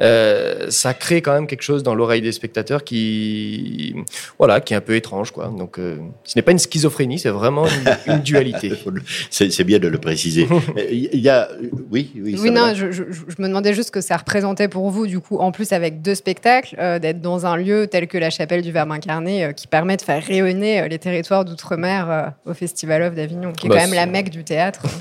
Euh, 0.00 0.66
ça 0.70 0.94
crée 0.94 1.22
quand 1.22 1.32
même 1.32 1.46
quelque 1.46 1.62
chose 1.62 1.84
dans 1.84 1.94
l'oreille 1.94 2.22
des 2.22 2.32
spectateurs 2.32 2.82
qui, 2.82 3.94
voilà, 4.36 4.60
qui 4.60 4.74
est 4.74 4.79
un 4.80 4.86
peu 4.86 4.94
étrange, 4.96 5.30
quoi. 5.30 5.52
Donc, 5.56 5.78
euh, 5.78 5.96
ce 6.24 6.36
n'est 6.36 6.42
pas 6.42 6.52
une 6.52 6.58
schizophrénie, 6.58 7.18
c'est 7.18 7.28
vraiment 7.30 7.66
une, 7.66 8.14
une 8.14 8.20
dualité. 8.20 8.72
C'est 9.30 9.64
bien 9.64 9.78
de 9.78 9.88
le 9.88 9.98
préciser. 9.98 10.48
Il 10.90 11.20
y 11.20 11.28
a, 11.28 11.48
oui, 11.90 12.10
oui. 12.16 12.36
Oui, 12.40 12.50
non, 12.50 12.72
je, 12.74 12.90
je- 12.90 13.04
je 13.12 13.42
me 13.42 13.46
demandais 13.48 13.74
juste 13.74 13.88
ce 13.88 13.92
que 13.92 14.00
ça 14.00 14.16
représentait 14.16 14.68
pour 14.68 14.90
vous, 14.90 15.06
du 15.06 15.20
coup, 15.20 15.36
en 15.38 15.52
plus 15.52 15.72
avec 15.72 16.02
deux 16.02 16.14
spectacles, 16.14 16.76
euh, 16.78 16.98
d'être 16.98 17.20
dans 17.20 17.46
un 17.46 17.56
lieu 17.56 17.86
tel 17.86 18.06
que 18.08 18.18
la 18.18 18.30
chapelle 18.30 18.62
du 18.62 18.72
Verbe 18.72 18.90
incarné, 18.92 19.44
euh, 19.44 19.52
qui 19.52 19.66
permet 19.66 19.96
de 19.96 20.02
faire 20.02 20.22
rayonner 20.22 20.88
les 20.88 20.98
territoires 20.98 21.44
d'outre-mer 21.44 22.10
euh, 22.10 22.50
au 22.50 22.54
Festival 22.54 23.02
of 23.02 23.14
d'Avignon, 23.14 23.52
qui 23.52 23.66
est 23.66 23.68
Bah, 23.68 23.76
quand 23.76 23.82
même 23.82 23.94
la 23.94 24.06
mecque 24.06 24.30
du 24.30 24.44
théâtre. 24.44 24.82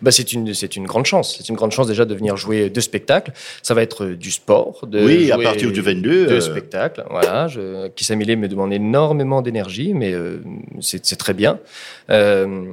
Bah, 0.00 0.10
c'est 0.10 0.32
une, 0.32 0.54
c'est 0.54 0.76
une 0.76 0.86
grande 0.86 1.04
chance. 1.04 1.36
C'est 1.36 1.48
une 1.50 1.54
grande 1.56 1.72
chance 1.72 1.86
déjà 1.86 2.04
de 2.06 2.14
venir 2.14 2.36
jouer 2.36 2.70
deux 2.70 2.80
spectacles. 2.80 3.32
Ça 3.62 3.74
va 3.74 3.82
être 3.82 4.06
du 4.06 4.30
sport. 4.30 4.86
De 4.86 5.04
Oui, 5.04 5.30
à 5.30 5.36
partir 5.38 5.70
du 5.70 5.80
22, 5.80 6.26
Deux 6.26 6.32
euh, 6.34 6.40
spectacles. 6.40 7.04
Voilà. 7.10 7.46
Je, 7.48 7.88
Amilé 8.10 8.34
me 8.36 8.48
demande 8.48 8.72
énormément 8.90 9.40
d'énergie, 9.40 9.94
mais 9.94 10.12
euh, 10.12 10.42
c'est 10.80 11.16
très 11.16 11.34
bien. 11.34 11.58
Euh, 12.10 12.64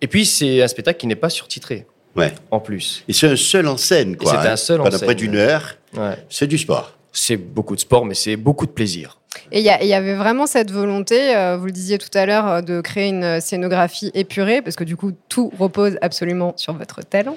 et 0.00 0.06
puis, 0.06 0.26
c'est 0.26 0.62
un 0.62 0.68
spectacle 0.68 1.00
qui 1.00 1.06
n'est 1.06 1.16
pas 1.16 1.30
surtitré. 1.30 1.86
Ouais. 2.14 2.32
En 2.50 2.60
plus. 2.60 3.04
Et 3.08 3.14
c'est 3.14 3.28
un 3.28 3.36
seul 3.36 3.66
en 3.68 3.78
scène, 3.78 4.16
quoi. 4.16 4.30
C'est 4.30 4.48
hein. 4.48 4.52
un 4.52 4.56
seul 4.56 4.80
en 4.80 4.84
Pendant 4.84 4.98
scène. 4.98 5.06
près 5.06 5.14
d'une 5.14 5.36
heure, 5.36 5.76
Ouais. 5.96 6.16
c'est 6.28 6.46
du 6.46 6.58
sport. 6.58 6.98
C'est 7.12 7.36
beaucoup 7.36 7.74
de 7.74 7.80
sport, 7.80 8.04
mais 8.04 8.14
c'est 8.14 8.36
beaucoup 8.36 8.66
de 8.66 8.70
plaisir. 8.70 9.18
Et 9.50 9.60
il 9.60 9.64
y, 9.64 9.94
avait 9.94 10.14
vraiment 10.14 10.46
cette 10.46 10.70
volonté, 10.70 11.34
euh, 11.34 11.56
vous 11.56 11.66
le 11.66 11.72
disiez 11.72 11.96
tout 11.96 12.10
à 12.14 12.26
l'heure, 12.26 12.62
de 12.62 12.82
créer 12.82 13.08
une 13.08 13.40
scénographie 13.40 14.10
épurée, 14.14 14.60
parce 14.60 14.76
que 14.76 14.84
du 14.84 14.96
coup, 14.96 15.12
tout 15.28 15.50
repose 15.58 15.96
absolument 16.02 16.52
sur 16.56 16.74
votre 16.74 17.00
talent. 17.00 17.36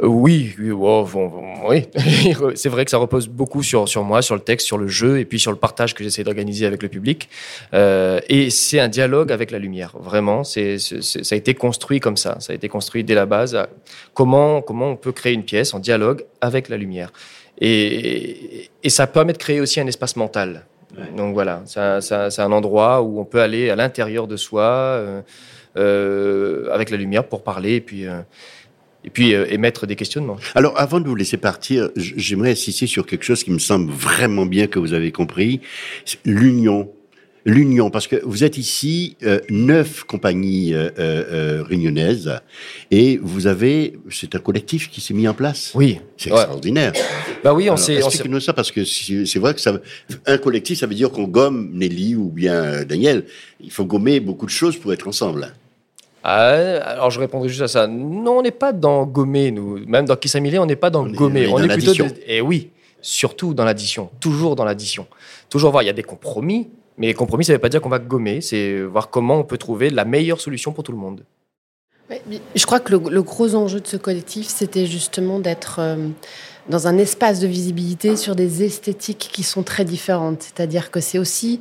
Oui, 0.00 0.54
oui, 0.58 0.70
oh, 0.70 1.06
bon, 1.12 1.28
bon, 1.28 1.42
oui. 1.68 1.86
c'est 2.54 2.68
vrai 2.68 2.84
que 2.84 2.90
ça 2.90 2.98
repose 2.98 3.28
beaucoup 3.28 3.62
sur, 3.62 3.88
sur 3.88 4.04
moi, 4.04 4.22
sur 4.22 4.34
le 4.34 4.40
texte, 4.40 4.66
sur 4.66 4.78
le 4.78 4.88
jeu 4.88 5.18
et 5.18 5.24
puis 5.24 5.38
sur 5.38 5.50
le 5.50 5.56
partage 5.56 5.94
que 5.94 6.02
j'essaie 6.02 6.24
d'organiser 6.24 6.66
avec 6.66 6.82
le 6.82 6.88
public. 6.88 7.28
Euh, 7.74 8.20
et 8.28 8.50
c'est 8.50 8.80
un 8.80 8.88
dialogue 8.88 9.32
avec 9.32 9.50
la 9.50 9.58
lumière, 9.58 9.92
vraiment. 9.98 10.44
C'est, 10.44 10.78
ça 10.78 11.34
a 11.34 11.36
été 11.36 11.54
construit 11.54 12.00
comme 12.00 12.16
ça. 12.16 12.36
Ça 12.40 12.52
a 12.52 12.56
été 12.56 12.68
construit 12.68 13.04
dès 13.04 13.14
la 13.14 13.26
base. 13.26 13.54
à 13.54 13.68
Comment, 14.14 14.62
comment 14.62 14.90
on 14.90 14.96
peut 14.96 15.12
créer 15.12 15.32
une 15.32 15.44
pièce 15.44 15.74
en 15.74 15.78
dialogue 15.78 16.24
avec 16.40 16.68
la 16.68 16.76
lumière? 16.76 17.12
Et, 17.60 18.70
et 18.82 18.88
ça 18.88 19.06
permet 19.06 19.32
de 19.32 19.38
créer 19.38 19.60
aussi 19.60 19.80
un 19.80 19.86
espace 19.86 20.16
mental. 20.16 20.64
Donc 21.16 21.34
voilà, 21.34 21.62
c'est 21.64 21.80
un, 21.80 22.00
c'est 22.00 22.42
endroit 22.42 23.02
où 23.02 23.18
on 23.18 23.24
peut 23.24 23.40
aller 23.40 23.70
à 23.70 23.76
l'intérieur 23.76 24.26
de 24.26 24.36
soi 24.36 24.62
euh, 24.62 25.22
euh, 25.76 26.70
avec 26.70 26.90
la 26.90 26.96
lumière 26.96 27.24
pour 27.24 27.42
parler 27.42 27.76
et 27.76 27.80
puis, 27.80 28.06
euh, 28.06 28.20
et 29.04 29.10
puis 29.10 29.34
euh, 29.34 29.46
émettre 29.50 29.86
des 29.86 29.96
questionnements. 29.96 30.36
Alors, 30.54 30.78
avant 30.78 31.00
de 31.00 31.08
vous 31.08 31.14
laisser 31.16 31.36
partir, 31.36 31.90
j'aimerais 31.96 32.52
insister 32.52 32.86
sur 32.86 33.04
quelque 33.06 33.24
chose 33.24 33.42
qui 33.44 33.50
me 33.50 33.58
semble 33.58 33.90
vraiment 33.92 34.46
bien 34.46 34.66
que 34.66 34.78
vous 34.78 34.92
avez 34.94 35.12
compris. 35.12 35.60
L'union. 36.24 36.90
L'union, 37.44 37.90
parce 37.90 38.06
que 38.06 38.22
vous 38.24 38.44
êtes 38.44 38.56
ici 38.56 39.16
euh, 39.24 39.40
neuf 39.50 40.04
compagnies 40.04 40.74
euh, 40.74 40.90
euh, 41.00 41.24
euh, 41.32 41.62
réunionnaises 41.64 42.30
et 42.92 43.18
vous 43.20 43.48
avez, 43.48 43.98
c'est 44.12 44.36
un 44.36 44.38
collectif 44.38 44.88
qui 44.88 45.00
s'est 45.00 45.12
mis 45.12 45.26
en 45.26 45.34
place. 45.34 45.72
Oui, 45.74 45.98
c'est 46.16 46.30
Ouais. 46.30 46.36
extraordinaire. 46.36 46.92
Bah 47.42 47.52
oui, 47.52 47.68
on 47.68 47.76
s'est- 47.76 47.96
on 47.96 48.02
s'est- 48.02 48.06
Explique-nous 48.18 48.38
ça 48.38 48.52
parce 48.52 48.70
que 48.70 48.84
c'est 48.84 49.26
c'est 49.26 49.40
vrai 49.40 49.54
que 49.54 49.60
ça, 49.60 49.76
un 50.24 50.38
collectif, 50.38 50.78
ça 50.78 50.86
veut 50.86 50.94
dire 50.94 51.10
qu'on 51.10 51.24
gomme 51.24 51.70
Nelly 51.72 52.14
ou 52.14 52.28
bien 52.30 52.54
euh, 52.54 52.84
Daniel. 52.84 53.24
Il 53.60 53.72
faut 53.72 53.86
gommer 53.86 54.20
beaucoup 54.20 54.46
de 54.46 54.50
choses 54.52 54.76
pour 54.76 54.92
être 54.92 55.08
ensemble. 55.08 55.52
Ah, 56.24 56.50
alors 56.84 57.10
je 57.10 57.18
répondrai 57.20 57.48
juste 57.48 57.62
à 57.62 57.68
ça. 57.68 57.86
Non, 57.86 58.38
on 58.38 58.42
n'est 58.42 58.50
pas 58.50 58.72
dans 58.72 59.04
gommer, 59.06 59.50
nous. 59.50 59.84
Même 59.86 60.06
dans 60.06 60.16
Kiss 60.16 60.34
Amilé, 60.36 60.58
on 60.58 60.66
n'est 60.66 60.76
pas 60.76 60.90
dans 60.90 61.04
gommer. 61.06 61.46
on 61.48 61.58
est 61.58 61.66
dans 61.66 61.74
plutôt. 61.74 61.92
l'addition. 61.92 62.06
de- 62.06 62.14
Et 62.26 62.40
oui, 62.40 62.70
surtout 63.00 63.54
dans 63.54 63.64
l'addition. 63.64 64.10
Toujours 64.20 64.54
dans 64.56 64.64
l'addition. 64.64 65.06
Toujours 65.50 65.70
voir, 65.72 65.82
il 65.82 65.86
y 65.86 65.90
a 65.90 65.94
des 65.94 66.02
compromis. 66.04 66.70
Mais 66.98 67.06
les 67.08 67.14
compromis, 67.14 67.44
ça 67.44 67.52
ne 67.52 67.56
veut 67.56 67.60
pas 67.60 67.68
dire 67.70 67.80
qu'on 67.80 67.88
va 67.88 67.98
gommer. 67.98 68.40
C'est 68.40 68.80
voir 68.82 69.10
comment 69.10 69.38
on 69.38 69.44
peut 69.44 69.58
trouver 69.58 69.90
la 69.90 70.04
meilleure 70.04 70.40
solution 70.40 70.72
pour 70.72 70.84
tout 70.84 70.92
le 70.92 70.98
monde. 70.98 71.24
Ouais, 72.10 72.20
Je 72.54 72.66
crois 72.66 72.80
que 72.80 72.92
le, 72.92 73.00
le 73.10 73.22
gros 73.22 73.54
enjeu 73.54 73.80
de 73.80 73.86
ce 73.86 73.96
collectif, 73.96 74.46
c'était 74.46 74.86
justement 74.86 75.38
d'être 75.40 75.76
euh, 75.80 76.08
dans 76.68 76.86
un 76.86 76.96
espace 76.98 77.40
de 77.40 77.46
visibilité 77.46 78.16
sur 78.16 78.36
des 78.36 78.62
esthétiques 78.62 79.30
qui 79.32 79.42
sont 79.42 79.62
très 79.62 79.84
différentes. 79.84 80.42
C'est-à-dire 80.42 80.90
que 80.90 81.00
c'est 81.00 81.18
aussi 81.18 81.60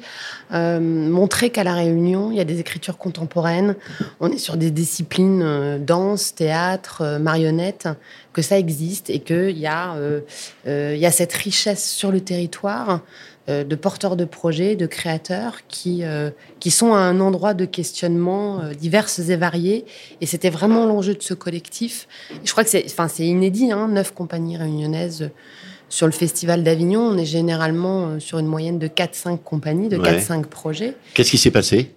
euh, 0.54 0.80
montrer 0.80 1.50
qu'à 1.50 1.64
La 1.64 1.74
Réunion, 1.74 2.32
il 2.32 2.38
y 2.38 2.40
a 2.40 2.46
des 2.46 2.60
écritures 2.60 2.98
contemporaines, 2.98 3.76
on 4.20 4.32
est 4.32 4.38
sur 4.38 4.58
des 4.58 4.72
disciplines 4.72 5.42
euh, 5.42 5.80
danse, 5.80 6.36
théâtre, 6.36 7.02
euh, 7.02 7.20
marionnette, 7.20 7.90
que 8.34 8.42
ça 8.42 8.58
existe 8.58 9.10
et 9.10 9.20
qu'il 9.20 9.36
euh, 9.38 10.22
il 10.66 11.00
y 11.00 11.06
a 11.06 11.12
cette 11.12 11.34
richesse 11.34 11.90
sur 11.90 12.12
le 12.12 12.22
territoire 12.22 13.02
de 13.48 13.76
porteurs 13.76 14.16
de 14.16 14.26
projets, 14.26 14.76
de 14.76 14.86
créateurs 14.86 15.60
qui, 15.68 16.04
euh, 16.04 16.30
qui 16.60 16.72
sont 16.72 16.94
à 16.94 17.00
un 17.00 17.20
endroit 17.20 17.54
de 17.54 17.66
questionnement 17.66 18.62
euh, 18.62 18.74
divers 18.74 19.08
et 19.30 19.36
variés. 19.36 19.86
Et 20.22 20.26
c'était 20.26 20.50
vraiment 20.50 20.86
l'enjeu 20.86 21.16
de 21.16 21.22
ce 21.22 21.34
collectif. 21.34 22.08
Je 22.44 22.52
crois 22.52 22.64
que 22.64 22.70
c'est, 22.70 22.86
enfin, 22.86 23.08
inédit, 23.24 23.72
hein, 23.72 23.88
neuf 23.88 24.14
compagnies 24.14 24.58
réunionnaises 24.58 25.24
euh, 25.24 25.28
sur 25.90 26.06
le 26.06 26.14
Festival 26.14 26.64
d'Avignon. 26.64 27.02
On 27.02 27.18
est 27.18 27.26
généralement 27.26 28.08
euh, 28.08 28.20
sur 28.20 28.40
une 28.40 28.48
moyenne 28.48 28.80
de 28.80 28.88
4-5 28.88 29.40
compagnies, 29.40 29.90
de 29.90 29.98
Ouais. 29.98 30.18
4-5 30.20 30.46
projets. 30.46 30.94
Qu'est-ce 31.14 31.32
qui 31.32 31.38
s'est 31.38 31.52
passé? 31.52 31.92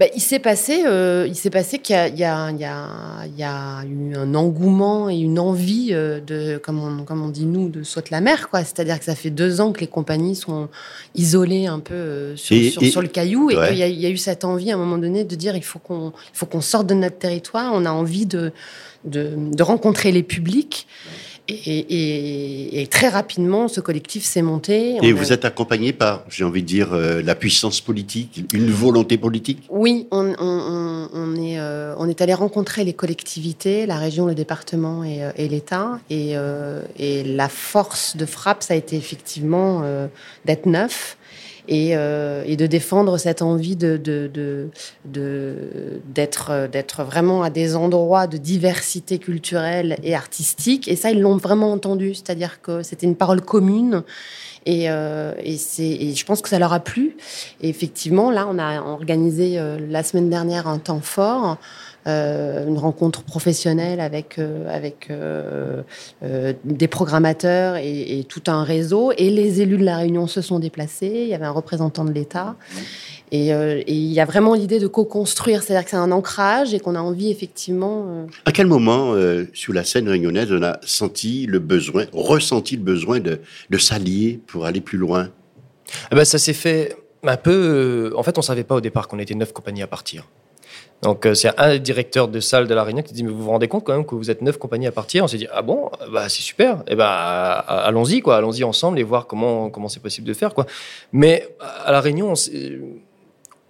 Ben, 0.00 0.08
il 0.16 0.20
s'est 0.22 0.38
passé, 0.40 0.82
euh, 0.86 1.26
il 1.28 1.36
s'est 1.36 1.50
passé 1.50 1.78
qu'il 1.78 1.94
y 1.94 1.98
a, 1.98 2.08
il 2.08 2.18
y, 2.18 2.24
a, 2.24 2.50
il 2.50 2.58
y, 2.58 2.64
a, 2.64 3.24
il 3.26 3.38
y 3.38 3.42
a 3.44 3.84
eu 3.84 4.16
un 4.16 4.34
engouement 4.34 5.08
et 5.08 5.16
une 5.18 5.38
envie 5.38 5.90
euh, 5.92 6.18
de, 6.18 6.56
comme 6.58 6.82
on, 6.82 7.04
comme 7.04 7.22
on 7.22 7.28
dit 7.28 7.44
nous, 7.44 7.68
de 7.68 7.82
sauter 7.84 8.08
la 8.10 8.20
mer, 8.20 8.48
quoi. 8.48 8.64
C'est-à-dire 8.64 8.98
que 8.98 9.04
ça 9.04 9.14
fait 9.14 9.30
deux 9.30 9.60
ans 9.60 9.70
que 9.70 9.80
les 9.80 9.86
compagnies 9.86 10.34
sont 10.34 10.68
isolées 11.14 11.66
un 11.66 11.78
peu 11.78 11.94
euh, 11.94 12.36
sur, 12.36 12.56
Et- 12.56 12.70
sur, 12.70 12.82
et- 12.82 12.90
sur 12.90 13.02
le 13.02 13.08
caillou 13.08 13.50
et 13.50 13.56
Ouais. 13.56 13.68
qu'il 13.68 13.78
y, 13.78 13.82
a- 13.82 13.86
il 13.88 14.00
y 14.00 14.06
a 14.06 14.08
eu 14.10 14.16
cette 14.16 14.44
envie 14.44 14.72
à 14.72 14.74
un 14.74 14.78
moment 14.78 14.98
donné 14.98 15.22
de 15.24 15.36
dire 15.36 15.54
il 15.56 15.62
faut 15.62 15.78
qu'on, 15.78 16.08
il 16.34 16.36
faut 16.36 16.46
qu'on 16.46 16.62
sorte 16.62 16.86
de 16.88 16.94
notre 16.94 17.18
territoire. 17.18 17.70
On 17.74 17.84
a 17.84 17.92
envie 17.92 18.26
de, 18.26 18.50
de, 19.04 19.34
de 19.36 19.62
rencontrer 19.62 20.10
les 20.10 20.22
publics. 20.24 20.88
Et, 21.66 21.78
et- 21.78 22.82
et 22.82 22.86
très 22.86 23.08
rapidement, 23.08 23.68
ce 23.68 23.80
collectif 23.80 24.24
s'est 24.24 24.42
monté. 24.42 24.96
Et 24.96 24.98
On 25.00 25.04
a- 25.04 25.12
vous 25.12 25.32
êtes 25.32 25.44
accompagné 25.44 25.92
par, 25.92 26.24
j'ai 26.28 26.44
envie 26.44 26.62
de 26.62 26.66
dire, 26.66 26.92
euh, 26.92 27.22
la 27.22 27.34
puissance 27.34 27.80
politique, 27.80 28.44
une 28.52 28.70
volonté 28.70 29.18
politique? 29.18 29.62
Oui, 29.70 30.06
on, 30.10 30.26
on- 30.26 30.34
on- 30.40 31.08
on 31.14 31.36
est, 31.36 31.58
euh, 31.58 31.94
on 31.98 32.08
est 32.08 32.20
allé 32.20 32.34
rencontrer 32.34 32.84
les 32.84 32.92
collectivités, 32.92 33.86
la 33.86 33.96
région, 33.98 34.26
le 34.26 34.34
département 34.34 35.04
et, 35.04 35.22
euh, 35.22 35.30
et 35.36 35.48
l'État. 35.48 35.98
Et, 36.10 36.34
la 37.24 37.48
force 37.48 38.16
de 38.16 38.26
frappe, 38.26 38.62
ça 38.62 38.74
a 38.74 38.76
été 38.76 38.96
effectivement 38.96 39.82
d'être 40.44 40.66
neuf 40.66 41.16
et, 41.68 41.96
euh, 41.96 42.42
et 42.46 42.56
de 42.56 42.66
défendre 42.66 43.18
cette 43.18 43.42
envie 43.42 43.76
de, 43.76 44.00
euh, 45.16 45.88
d'être 46.14 47.04
vraiment 47.04 47.42
à 47.42 47.50
des 47.50 47.76
endroits 47.76 48.26
de 48.26 48.36
diversité 48.36 49.18
culturelle 49.18 49.96
et 50.02 50.14
artistique. 50.14 50.88
Et 50.88 50.96
ça, 50.96 51.10
ils 51.10 51.20
l'ont 51.20 51.36
vraiment 51.36 51.72
entendu, 51.72 52.14
c'est-à-dire 52.14 52.60
que 52.62 52.82
c'était 52.82 53.06
une 53.06 53.16
parole 53.16 53.40
commune. 53.40 54.02
Et, 54.66 54.90
euh, 54.90 55.32
c'est, 55.56 56.14
je 56.14 56.24
pense 56.24 56.40
que 56.42 56.48
ça 56.48 56.58
leur 56.58 56.72
a 56.72 56.80
plu. 56.80 57.16
Et 57.60 57.68
effectivement, 57.68 58.30
là, 58.30 58.46
on 58.50 58.58
a 58.58 58.80
organisé 58.80 59.58
la 59.88 60.02
semaine 60.02 60.30
dernière 60.30 60.66
un 60.66 60.78
temps 60.78 61.00
fort, 61.00 61.58
euh, 62.06 62.66
une 62.66 62.78
rencontre 62.78 63.22
professionnelle 63.22 64.00
avec, 64.00 64.38
euh, 64.38 64.66
avec 64.68 65.08
euh, 65.10 65.82
euh, 66.22 66.52
des 66.64 66.88
programmateurs 66.88 67.76
et, 67.76 68.18
et 68.18 68.24
tout 68.24 68.42
un 68.48 68.64
réseau. 68.64 69.12
Et 69.18 69.30
les 69.30 69.60
élus 69.60 69.78
de 69.78 69.84
la 69.84 69.96
Réunion 69.98 70.26
se 70.26 70.40
sont 70.40 70.58
déplacés. 70.58 71.22
Il 71.24 71.28
y 71.28 71.34
avait 71.34 71.46
un 71.46 71.50
représentant 71.50 72.04
de 72.04 72.12
l'État. 72.12 72.56
Et, 73.30 73.54
euh, 73.54 73.78
et 73.86 73.94
il 73.94 74.12
y 74.12 74.20
a 74.20 74.26
vraiment 74.26 74.54
l'idée 74.54 74.78
de 74.78 74.86
co-construire, 74.86 75.62
c'est-à-dire 75.62 75.84
que 75.84 75.90
c'est 75.90 75.96
un 75.96 76.12
ancrage 76.12 76.74
et 76.74 76.80
qu'on 76.80 76.94
a 76.94 77.00
envie 77.00 77.30
effectivement. 77.30 78.04
euh, 78.08 78.26
À 78.44 78.52
quel 78.52 78.66
moment, 78.66 79.14
euh, 79.14 79.44
sur 79.54 79.72
la 79.72 79.84
scène 79.84 80.06
réunionnaise, 80.08 80.52
on 80.52 80.62
a 80.62 80.78
senti 80.82 81.46
le 81.46 81.58
besoin, 81.58 82.04
ressenti 82.12 82.76
le 82.76 82.82
besoin 82.82 83.20
de, 83.20 83.40
de 83.70 83.78
s'allier 83.78 84.38
pour 84.46 84.66
aller 84.66 84.82
plus 84.82 84.98
loin? 84.98 85.30
Eh 86.10 86.14
ben, 86.14 86.24
ça 86.26 86.38
s'est 86.38 86.52
fait 86.52 86.94
un 87.22 87.36
peu. 87.36 87.50
euh, 88.12 88.18
en 88.18 88.22
fait, 88.22 88.36
on 88.36 88.42
savait 88.42 88.64
pas 88.64 88.74
au 88.74 88.80
départ 88.82 89.08
qu'on 89.08 89.18
était 89.18 89.34
neuf 89.34 89.52
compagnies 89.52 89.82
à 89.82 89.86
partir. 89.86 90.28
Donc 91.02 91.26
euh, 91.26 91.34
c'est 91.34 91.50
un 91.58 91.78
directeur 91.78 92.28
de 92.28 92.38
salle 92.38 92.68
de 92.68 92.74
la 92.74 92.84
Réunion 92.84 93.02
qui 93.02 93.12
dit 93.12 93.24
mais 93.24 93.30
vous 93.30 93.42
vous 93.42 93.50
rendez 93.50 93.66
compte 93.66 93.84
quand 93.84 93.92
même 93.92 94.06
que 94.06 94.14
vous 94.14 94.30
êtes 94.30 94.40
neuf 94.40 94.56
compagnies 94.56 94.86
à 94.86 94.92
partir 94.92 95.24
On 95.24 95.26
s'est 95.26 95.36
dit 95.36 95.48
ah 95.52 95.60
bon? 95.60 95.90
Bah 96.12 96.28
c'est 96.28 96.42
super 96.42 96.78
et 96.86 96.92
eh 96.92 96.94
ben 96.94 97.04
allons-y 97.04 98.20
quoi 98.20 98.36
allons-y 98.36 98.62
ensemble 98.62 99.00
et 99.00 99.02
voir 99.02 99.26
comment 99.26 99.68
comment 99.68 99.88
c'est 99.88 100.00
possible 100.00 100.28
de 100.28 100.32
faire 100.32 100.54
quoi. 100.54 100.64
Mais 101.12 101.48
à 101.84 101.90
la 101.90 102.00
Réunion 102.00 102.34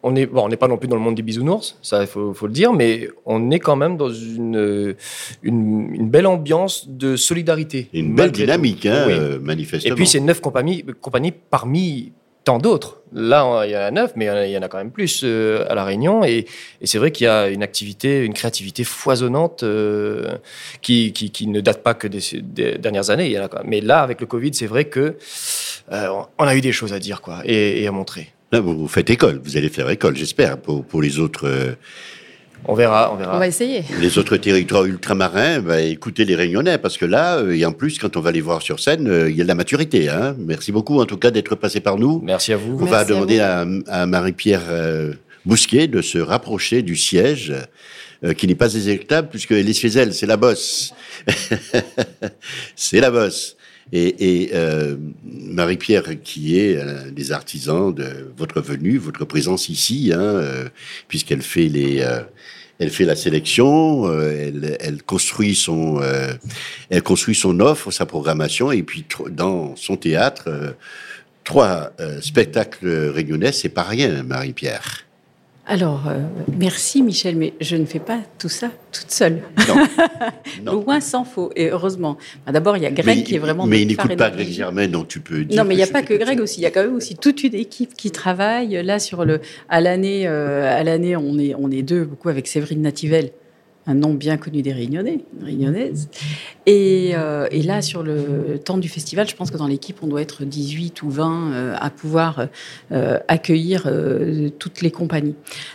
on, 0.03 0.14
est 0.14 0.26
bon 0.26 0.45
on 0.45 0.49
n'est 0.51 0.59
pas 0.59 0.68
non 0.68 0.76
plus 0.76 0.89
dans 0.89 0.97
le 0.97 1.01
monde 1.01 1.14
des 1.14 1.22
bisounours 1.22 1.78
ça 1.80 2.03
il 2.03 2.07
faut, 2.07 2.35
faut, 2.35 2.47
le 2.47 2.53
dire 2.53 2.74
mais 2.74 3.09
on 3.24 3.51
est 3.51 3.61
quand 3.61 3.76
même 3.76 3.97
dans 3.97 4.11
une 4.11 4.95
une, 5.43 6.11
belle 6.11 6.26
ambiance 6.26 6.87
de 6.87 7.16
solidarité. 7.16 7.89
Une 7.95 8.14
belle 8.14 8.33
dynamique 8.33 8.85
hein, 8.85 9.07
euh, 9.09 9.39
manifestement. 9.41 9.95
Et 9.95 9.97
puis 9.97 10.07
c'est 10.07 10.20
neuf 10.20 10.43
compagnies 10.43 10.85
compagnies 11.01 11.33
parmi 11.33 12.12
tant 12.45 12.59
d'autres. 12.59 13.01
Là, 13.14 13.64
il 13.66 13.72
y 13.72 13.76
en 13.76 13.80
a 13.80 13.90
neuf, 13.90 14.12
mais 14.16 14.26
il 14.47 14.53
y 14.53 14.59
en 14.59 14.62
a 14.62 14.68
quand 14.68 14.78
même 14.78 14.90
plus 14.90 15.20
euh, 15.24 15.66
à 15.68 15.74
La 15.74 15.84
Réunion. 15.84 16.24
Et, 16.24 16.47
c'est 16.82 16.99
vrai 16.99 17.11
qu'il 17.11 17.26
y 17.26 17.28
a 17.28 17.49
une 17.49 17.62
activité, 17.62 18.24
une 18.24 18.32
créativité 18.32 18.84
foisonnante 18.84 19.62
euh, 19.62 20.36
qui, 20.80 21.12
ne 21.47 21.61
date 21.61 21.82
pas 21.82 21.95
que 21.95 22.09
des, 22.09 22.78
dernières 22.78 23.11
années. 23.11 23.38
Mais 23.64 23.80
là, 23.80 24.01
avec 24.01 24.20
le 24.20 24.26
Covid, 24.26 24.55
c'est 24.55 24.66
vrai 24.66 24.86
que 24.86 25.16
euh, 25.93 26.22
a 26.38 26.57
eu 26.57 26.61
des 26.61 26.72
choses 26.72 26.93
à 26.93 26.99
dire 26.99 27.20
quoi, 27.20 27.43
et, 27.45 27.86
à 27.86 27.93
montrer. 27.93 28.32
Là, 28.51 28.61
vous, 28.61 28.88
faites 28.88 29.11
école, 29.11 29.40
vous 29.43 29.57
allez 29.57 29.68
faire 29.68 29.88
école, 29.88 30.16
j'espère, 30.16 30.59
pour 30.59 31.03
les 31.03 31.18
autres 31.18 31.76
on 32.67 32.75
verra, 32.75 33.13
on 33.13 33.17
verra. 33.17 33.37
On 33.37 33.39
va 33.39 33.47
essayer. 33.47 33.85
Les 34.01 34.19
autres 34.19 34.37
territoires 34.37 34.85
ultramarins, 34.85 35.61
bah, 35.61 35.81
écoutez 35.81 36.25
les 36.25 36.37
Réunionnais, 36.37 36.79
parce 36.79 36.97
que 36.97 37.05
là, 37.05 37.39
euh, 37.39 37.57
et 37.57 37.65
en 37.65 37.73
plus, 37.73 37.99
quand 37.99 38.17
on 38.17 38.21
va 38.21 38.31
les 38.31 38.41
voir 38.41 38.63
sur 38.63 38.79
scène, 38.79 39.09
euh, 39.09 39.31
il 39.31 39.37
y 39.37 39.41
a 39.41 39.45
de 39.45 39.49
la 39.49 39.55
maturité. 39.55 40.09
Hein. 40.09 40.37
Merci 40.39 40.71
beaucoup, 40.71 41.01
en 41.01 41.05
tout 41.05 41.17
cas, 41.17 41.31
d'être 41.31 41.57
passé 41.57 41.81
par 41.81 41.99
nous. 41.99 42.21
Merci 42.23 42.53
à 42.53 42.57
vous. 42.57 42.79
On 42.81 42.85
va 42.85 43.05
demander 43.05 43.41
à, 43.41 44.07
Marie-Pierre 44.07 44.63
euh, 44.69 45.13
Bousquet 45.45 45.89
de 45.89 46.03
se 46.03 46.19
rapprocher 46.19 46.83
du 46.83 46.97
siège, 46.97 47.53
qui 48.37 48.47
n'est 48.47 48.55
pas 48.55 48.73
éjectable, 48.73 49.29
puisque 49.29 49.51
Elise 49.51 49.81
Fiesel, 49.81 50.15
c'est 50.15 50.27
la 50.27 50.37
bosse. 50.37 50.95
c'est 52.77 53.01
la 53.01 53.11
bosse. 53.11 53.57
Et, 53.93 54.51
Marie-Pierre, 55.24 56.22
qui 56.22 56.59
est 56.59 56.78
des 57.12 57.32
artisans 57.32 57.95
de 57.95 58.32
votre 58.36 58.61
venue, 58.61 58.97
votre 58.97 59.26
présence 59.26 59.68
ici, 59.68 60.12
hein, 60.14 60.40
puisqu'elle 61.09 61.43
fait 61.43 61.68
les 61.68 62.03
elle 62.82 62.90
fait 62.90 63.05
la 63.05 63.14
sélection, 63.14 64.09
euh, 64.09 64.76
elle, 64.80 65.03
construit 65.05 65.55
son, 65.55 66.01
euh, 66.03 66.32
elle 66.90 67.03
construit 67.03 67.34
son 67.34 67.61
offre, 67.61 67.93
sa 67.93 68.07
programmation, 68.07 68.72
et 68.72 68.82
puis 68.82 69.05
dans 69.30 69.76
son 69.76 69.97
théâtre, 69.97 70.45
euh, 70.49 70.72
trois 71.45 71.93
spectacles 72.20 72.88
réunionnais, 72.88 73.53
c'est 73.53 73.68
pas 73.68 73.82
rien, 73.82 74.22
Marie-Pierre. 74.22 75.05
Alors, 75.65 76.09
euh, 76.09 76.19
merci 76.59 77.03
Michel, 77.03 77.37
mais 77.37 77.55
je 77.61 77.77
ne 77.77 77.85
fais 77.85 78.01
pas 78.01 78.19
tout 78.39 78.49
ça 78.49 78.71
toute 78.91 79.13
seule. 79.13 79.43
Non. 80.65 80.73
Loin 80.83 81.01
s'en 81.01 81.25
faut, 81.25 81.53
et 81.55 81.71
heureusement. 81.71 82.19
D'abord, 82.49 82.77
il 82.77 82.83
y 82.83 82.87
a 82.87 82.91
Greg 82.91 83.23
qui 83.23 83.37
est 83.37 83.39
vraiment... 83.39 83.67
Mais 83.67 83.83
il 83.83 83.87
n'écoute 83.87 84.17
pas 84.17 84.31
Greg 84.31 84.49
Germain, 84.49 84.89
donc 84.89 85.07
tu 85.07 85.21
peux 85.21 85.45
dire... 85.45 85.63
Non, 85.63 85.69
mais 85.69 85.75
il 85.75 85.79
n'y 85.79 85.85
a 85.85 85.87
pas 85.87 86.03
que 86.03 86.15
Greg 86.15 86.41
aussi, 86.41 86.61
il 86.61 86.65
y 86.65 86.67
a 86.67 86.73
quand 86.73 86.83
même 86.83 86.97
aussi 86.97 87.15
toute 87.15 87.45
une 87.45 87.55
équipe 87.55 87.95
qui 87.95 88.11
travaille. 88.11 88.83
Là, 88.83 88.99
sur 88.99 89.25
le, 89.25 89.41
à 89.69 89.81
l'année, 89.81 90.27
euh, 90.27 90.69
à 90.69 90.83
l'année 90.83 91.15
on, 91.17 91.39
est, 91.39 91.55
on 91.55 91.71
est 91.71 91.83
deux, 91.83 92.05
beaucoup 92.05 92.29
avec 92.29 92.49
Séverine 92.49 92.83
Nativel, 92.83 93.31
un 93.87 93.95
nom 93.95 94.14
bien 94.14 94.37
connu 94.37 94.62
des 94.62 94.72
Réunionnais, 94.72 95.20
Réunionnaises. 95.41 96.09
Et, 96.66 97.12
euh, 97.14 97.49
et, 97.51 97.62
là, 97.62 97.83
sur 97.83 98.03
le 98.03 98.61
temps 98.64 98.78
du 98.78 98.89
festival, 98.89 99.28
je 99.28 99.35
pense 99.35 99.51
que 99.51 99.57
dans 99.57 99.66
l'équipe, 99.66 99.99
on 100.03 100.07
doit 100.07 100.22
être 100.22 100.45
18 100.45 101.03
ou 101.03 101.11
20 101.11 101.53
euh, 101.53 101.74
à 101.78 101.91
pouvoir 101.91 102.47
euh, 102.93 103.18
accueillir 103.26 103.91
toutes 104.59 104.83
les 104.83 104.91
compagnies. 104.91 105.35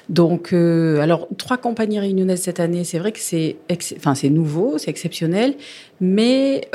Donc, 0.10 0.54
alors, 0.54 1.28
trois 1.38 1.58
compagnies 1.58 2.00
réunionnaises 2.00 2.42
cette 2.42 2.60
année, 2.60 2.84
c'est 2.84 3.00
vrai 3.00 3.12
que 3.12 3.20
c'est 3.20 3.58
enfin, 3.98 4.14
nouveau, 4.30 4.78
c'est 4.78 4.90
exceptionnel, 4.90 5.56
mais 6.00 6.70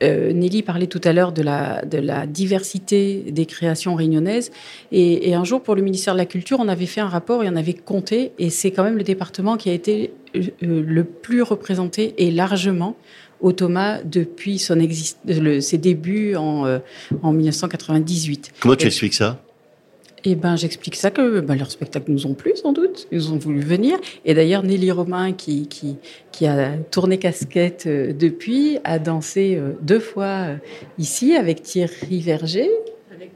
Nelly 0.00 0.62
parlait 0.62 0.86
tout 0.86 1.00
à 1.04 1.12
l'heure 1.12 1.32
de 1.32 1.42
la, 1.42 1.84
de 1.84 1.98
la 1.98 2.26
diversité 2.26 3.24
des 3.30 3.46
créations 3.46 3.94
réunionnaises. 3.94 4.50
Et, 4.92 5.28
et 5.28 5.34
un 5.34 5.44
jour, 5.44 5.62
pour 5.62 5.74
le 5.74 5.82
ministère 5.82 6.14
de 6.14 6.18
la 6.18 6.26
Culture, 6.26 6.58
on 6.60 6.68
avait 6.68 6.86
fait 6.86 7.00
un 7.00 7.08
rapport 7.08 7.44
et 7.44 7.48
on 7.48 7.56
avait 7.56 7.74
compté, 7.74 8.32
et 8.38 8.50
c'est 8.50 8.70
quand 8.70 8.84
même 8.84 8.96
le 8.96 9.04
département 9.04 9.56
qui 9.56 9.70
a 9.70 9.72
été 9.72 10.12
le 10.60 11.02
plus 11.02 11.42
représenté 11.42 12.14
et 12.18 12.30
largement 12.30 12.96
au 13.40 13.52
Thomas 13.52 14.00
depuis 14.04 14.58
son 14.58 14.78
ses 15.60 15.78
débuts 15.78 16.36
en, 16.36 16.66
euh, 16.66 16.78
en 17.22 17.32
1998. 17.32 18.52
Comment 18.60 18.76
tu 18.76 18.86
expliques 18.86 19.14
ça? 19.14 19.42
Eh 20.24 20.34
ben, 20.34 20.56
j'explique 20.56 20.96
ça 20.96 21.10
que 21.10 21.40
ben, 21.40 21.54
leurs 21.56 21.70
spectacles 21.70 22.10
nous 22.10 22.26
ont 22.26 22.34
plu, 22.34 22.52
sans 22.56 22.72
doute. 22.72 23.06
Ils 23.10 23.32
ont 23.32 23.36
voulu 23.36 23.60
venir. 23.60 23.98
Et 24.24 24.34
d'ailleurs, 24.34 24.62
Nelly 24.62 24.90
Romain, 24.90 25.32
qui, 25.32 25.66
qui, 25.68 25.96
qui, 26.32 26.46
a 26.46 26.76
tourné 26.90 27.18
casquette 27.18 27.84
euh, 27.86 28.12
depuis, 28.12 28.78
a 28.84 28.98
dansé 28.98 29.56
euh, 29.56 29.72
deux 29.82 30.00
fois 30.00 30.56
ici 30.98 31.34
avec 31.34 31.62
Thierry 31.62 32.20
Verger 32.20 32.70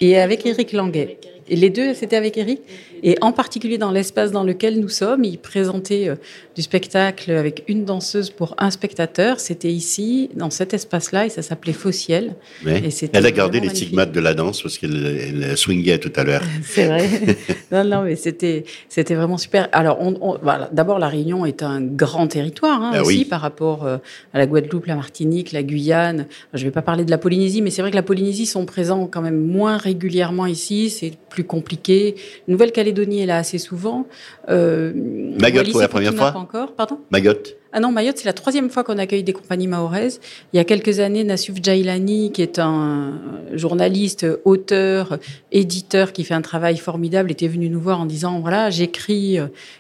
et 0.01 0.19
avec 0.19 0.45
Eric 0.47 0.73
Languet. 0.73 1.19
Et 1.49 1.57
les 1.57 1.71
deux, 1.71 1.95
c'était 1.95 2.17
avec 2.17 2.39
Eric. 2.39 2.61
Et 3.07 3.19
en 3.21 3.33
particulier 3.33 3.77
dans 3.77 3.91
l'espace 3.91 4.33
dans 4.33 4.45
lequel 4.45 4.81
nous 4.81 4.89
sommes, 4.89 5.25
il 5.25 5.37
présentait 5.37 6.09
euh, 6.09 6.17
du 6.57 6.63
spectacle 6.63 7.31
avec 7.33 7.63
une 7.69 7.85
danseuse 7.85 8.31
pour 8.31 8.55
un 8.57 8.71
spectateur. 8.71 9.41
C'était 9.41 9.71
ici, 9.71 10.31
dans 10.35 10.49
cet 10.49 10.73
espace-là, 10.73 11.27
et 11.27 11.29
ça 11.29 11.43
s'appelait 11.43 11.75
Fossiel. 11.75 12.35
elle 12.65 13.27
a 13.27 13.31
gardé 13.31 13.61
les 13.61 13.69
stigmates 13.69 14.11
de 14.11 14.21
la 14.21 14.33
danse 14.33 14.63
parce 14.63 14.79
qu'elle 14.79 15.55
swingait 15.55 15.99
tout 15.99 16.13
à 16.17 16.25
l'heure. 16.25 16.41
C'est 16.65 16.87
vrai. 16.87 17.07
non, 17.73 17.85
non, 17.85 18.03
mais 18.05 18.17
c'était, 18.17 18.65
vraiment 19.11 19.37
super. 19.37 19.69
Alors, 19.73 19.99
on, 20.01 20.39
voilà. 20.43 20.71
d'abord, 20.73 20.99
la 20.99 21.09
Réunion 21.09 21.45
est 21.45 21.63
un 21.63 21.83
grand 21.83 22.27
territoire 22.27 22.81
hein, 22.81 22.93
ah 22.95 23.03
aussi 23.03 23.27
par 23.27 23.43
rapport 23.43 23.85
euh, 23.85 23.99
à 24.33 24.39
la 24.39 24.47
Guadeloupe, 24.47 24.87
la 24.87 24.97
Martinique, 24.97 25.53
la 25.53 25.63
Guyane. 25.63 26.27
Je 26.55 26.61
ne 26.61 26.65
vais 26.65 26.73
pas 26.73 26.81
parler 26.83 27.05
de 27.05 27.11
la 27.11 27.19
Polynésie, 27.19 27.61
mais 27.61 27.69
c'est 27.69 27.83
vrai 27.83 27.91
que 27.91 27.97
la 27.97 28.03
Polynésie 28.03 28.47
sont 28.47 28.65
présents 28.65 29.07
quand 29.07 29.21
même 29.21 29.45
moins 29.45 29.77
régulièrement 29.77 30.47
ici. 30.47 30.89
C'est 30.89 31.13
plus 31.29 31.45
compliqué. 31.45 32.15
Nouvelle-Calédonie 32.49 32.94
est 33.03 33.27
là 33.27 33.39
assez 33.39 33.59
souvent. 33.59 34.07
Euh, 34.49 34.93
Mayotte 35.41 35.71
pour 35.71 35.81
la 35.81 35.89
première 35.89 36.15
fois 36.15 36.35
encore. 36.37 36.75
Pardon? 36.75 37.01
Mayotte 37.11 37.57
ah 37.77 37.81
non, 37.81 37.91
Mayotte, 37.91 38.19
c'est 38.19 38.25
la 38.27 38.33
troisième 38.33 38.71
fois 38.71 38.85
qu'on 38.85 38.99
accueille 38.99 39.25
des 39.25 39.33
compagnies 39.33 39.67
mahoraises. 39.67 40.21
Il 40.53 40.57
y 40.59 40.61
a 40.61 40.65
quelques 40.65 41.01
années, 41.01 41.25
Nassuf 41.25 41.57
Jailani, 41.61 42.31
qui 42.31 42.41
est 42.41 42.61
un 42.61 43.21
journaliste, 43.53 44.25
auteur, 44.45 45.19
éditeur, 45.51 46.13
qui 46.13 46.23
fait 46.23 46.35
un 46.35 46.41
travail 46.41 46.77
formidable, 46.77 47.33
était 47.33 47.49
venu 47.49 47.69
nous 47.69 47.81
voir 47.81 48.01
en 48.01 48.07
disant, 48.07 48.39
voilà, 48.39 48.71
j'écris 48.71 49.39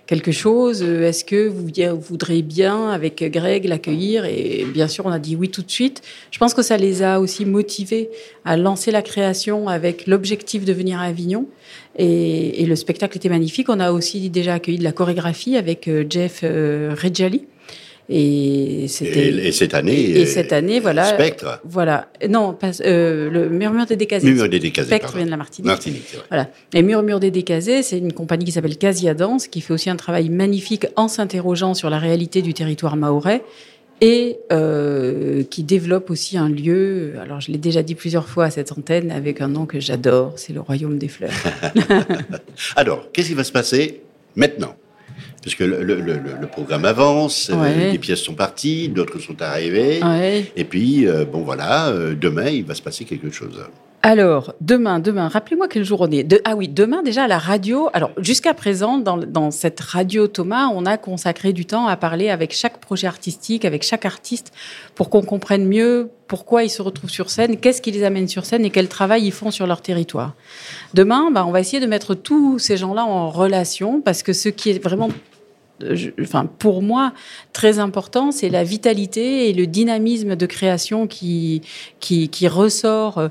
quelque 0.09 0.32
chose, 0.32 0.82
est-ce 0.82 1.24
que 1.24 1.47
vous 1.47 1.70
voudrez 2.01 2.42
bien, 2.42 2.88
avec 2.88 3.22
Greg, 3.30 3.64
l'accueillir? 3.66 4.24
Et 4.24 4.66
bien 4.74 4.88
sûr, 4.88 5.07
on 5.07 5.12
a 5.12 5.20
dit 5.20 5.36
oui 5.36 5.49
tout 5.49 5.62
de 5.62 5.70
suite. 5.70 6.03
Je 6.32 6.38
pense 6.40 6.53
que 6.53 6.62
ça 6.62 6.76
les 6.76 7.05
a 7.05 7.20
aussi 7.20 7.45
motivés 7.45 8.11
à 8.45 8.57
lancer 8.57 8.90
la 8.90 9.03
création 9.03 9.68
avec 9.68 10.09
l'objectif 10.09 10.64
de 10.64 10.72
venir 10.72 10.99
à 10.99 11.05
Avignon. 11.05 11.47
Et, 11.97 12.64
le 12.66 12.76
spectacle 12.76 13.16
était 13.16 13.28
magnifique. 13.28 13.68
On 13.68 13.78
a 13.78 13.92
aussi 13.92 14.30
déjà 14.30 14.55
accueilli 14.55 14.78
de 14.78 14.84
la 14.84 14.92
chorégraphie 14.92 15.57
avec 15.57 15.86
euh, 15.86 16.05
Jeff 16.09 16.40
euh, 16.42 16.95
Reggiali. 17.01 17.47
Et, 18.09 18.84
c'était 18.88 19.28
et, 19.28 19.52
cette 19.52 19.72
année, 19.72 20.11
et, 20.11 20.26
cette 20.26 20.52
année, 20.52 20.78
voilà, 20.78 21.05
Spectre. 21.14 21.61
Voilà, 21.64 22.09
non, 22.28 22.52
pas, 22.52 22.72
euh, 22.82 23.30
le 23.30 23.48
Murmure 23.48 23.86
des 23.86 23.96
Décasés. 23.96 24.26
Murmure 24.26 24.50
des 24.50 24.59
Décasés. 24.59 24.88
Spectre 24.88 25.16
vient 25.16 25.24
de 25.24 25.30
la 25.30 25.38
Martinique. 25.38 25.66
Martinique 25.66 26.16
voilà. 26.28 26.50
Et 26.74 26.82
Murmure 26.82 27.18
des 27.18 27.30
Décasés, 27.30 27.82
c'est 27.82 27.98
une 27.98 28.12
compagnie 28.12 28.44
qui 28.44 28.52
s'appelle 28.52 28.76
Casia 28.76 29.14
Dance, 29.14 29.48
qui 29.48 29.62
fait 29.62 29.72
aussi 29.72 29.88
un 29.88 29.96
travail 29.96 30.28
magnifique 30.28 30.86
en 30.96 31.09
s'interrogeant 31.09 31.72
sur 31.72 31.88
la 31.88 31.98
réalité 31.98 32.42
du 32.42 32.52
territoire 32.52 32.96
maorais 32.96 33.42
et 34.00 34.38
euh, 34.52 35.44
qui 35.44 35.62
développe 35.62 36.11
aussi 36.11 36.36
un 36.36 36.48
lieu, 36.48 37.14
alors 37.22 37.40
je 37.40 37.50
l'ai 37.50 37.59
déjà 37.59 37.82
dit 37.82 37.94
plusieurs 37.94 38.28
fois 38.28 38.46
à 38.46 38.50
cette 38.50 38.72
antenne, 38.72 39.11
avec 39.11 39.40
un 39.40 39.48
nom 39.48 39.66
que 39.66 39.80
j'adore, 39.80 40.34
c'est 40.36 40.52
le 40.52 40.61
Royaume 40.61 40.98
des 40.98 41.09
Fleurs. 41.09 41.30
alors, 42.76 43.11
qu'est-ce 43.12 43.28
qui 43.28 43.34
va 43.34 43.44
se 43.44 43.52
passer 43.52 44.02
maintenant? 44.36 44.76
Parce 45.45 45.55
que 45.55 45.64
le, 45.64 46.47
programme 46.47 46.84
avance, 46.84 47.51
euh, 47.53 47.92
des 47.92 47.99
pièces 47.99 48.20
sont 48.20 48.34
parties, 48.34 48.88
d'autres 48.88 49.18
sont 49.18 49.40
arrivées, 49.42 50.01
et 50.57 50.64
puis, 50.64 51.07
euh, 51.07 51.24
bon 51.24 51.42
voilà, 51.42 51.92
demain, 52.18 52.49
il 52.49 52.64
va 52.64 52.74
se 52.74 52.82
passer 52.82 53.05
quelque 53.05 53.30
chose. 53.30 53.61
Alors, 54.07 54.53
demain, 54.61 54.99
demain, 54.99 55.28
rappelez-moi 55.28 55.66
quel 55.66 55.82
jour 55.82 56.03
on 56.03 56.11
est. 56.11 56.38
ah 56.45 56.57
oui, 56.57 56.68
demain 56.68 57.03
déjà 57.03 57.24
à 57.24 57.26
la 57.26 57.38
radio. 57.38 57.88
Alors, 57.95 58.11
jusqu'à 58.18 58.53
présent, 58.53 58.99
dans, 58.99 59.51
cette 59.51 59.80
radio 59.80 60.26
Thomas, 60.26 60.68
on 60.74 60.84
a 60.84 60.99
consacré 60.99 61.55
du 61.55 61.64
temps 61.64 61.86
à 61.86 61.97
parler 61.97 62.28
avec 62.28 62.53
chaque 62.53 62.76
projet 62.80 63.07
artistique, 63.07 63.64
avec 63.64 63.82
chaque 63.82 64.05
artiste, 64.05 64.53
pour 64.95 65.09
qu'on 65.09 65.22
comprenne 65.22 65.66
mieux 65.66 66.11
pourquoi 66.26 66.64
ils 66.64 66.68
se 66.68 66.82
retrouvent 66.82 67.09
sur 67.09 67.30
scène, 67.30 67.57
qu'est-ce 67.57 67.80
qui 67.80 67.92
les 67.92 68.05
amène 68.05 68.28
sur 68.28 68.45
scène 68.45 68.66
et 68.66 68.70
quel 68.70 68.88
travail 68.88 69.24
ils 69.24 69.32
font 69.32 69.51
sur 69.51 69.66
leur 69.66 69.80
territoire. 69.80 70.34
Demain, 70.92 71.30
bah, 71.30 71.47
on 71.47 71.51
va 71.51 71.61
essayer 71.61 71.80
de 71.80 71.86
mettre 71.86 72.14
tous 72.14 72.59
ces 72.59 72.76
gens-là 72.76 73.07
en 73.07 73.30
relation, 73.30 74.03
parce 74.03 74.22
que 74.22 74.34
ce 74.34 74.51
qui 74.51 74.68
est 74.68 74.84
vraiment 74.84 75.09
enfin, 76.20 76.47
pour 76.47 76.83
moi, 76.83 77.12
très 77.53 77.79
important, 77.79 78.31
c'est 78.31 78.49
la 78.49 78.64
vitalité 78.64 79.49
et 79.49 79.53
le 79.53 79.66
dynamisme 79.66 80.37
de 80.37 80.47
création 80.47 81.07
qui, 81.07 81.62
qui, 82.01 82.49
ressort 82.49 83.31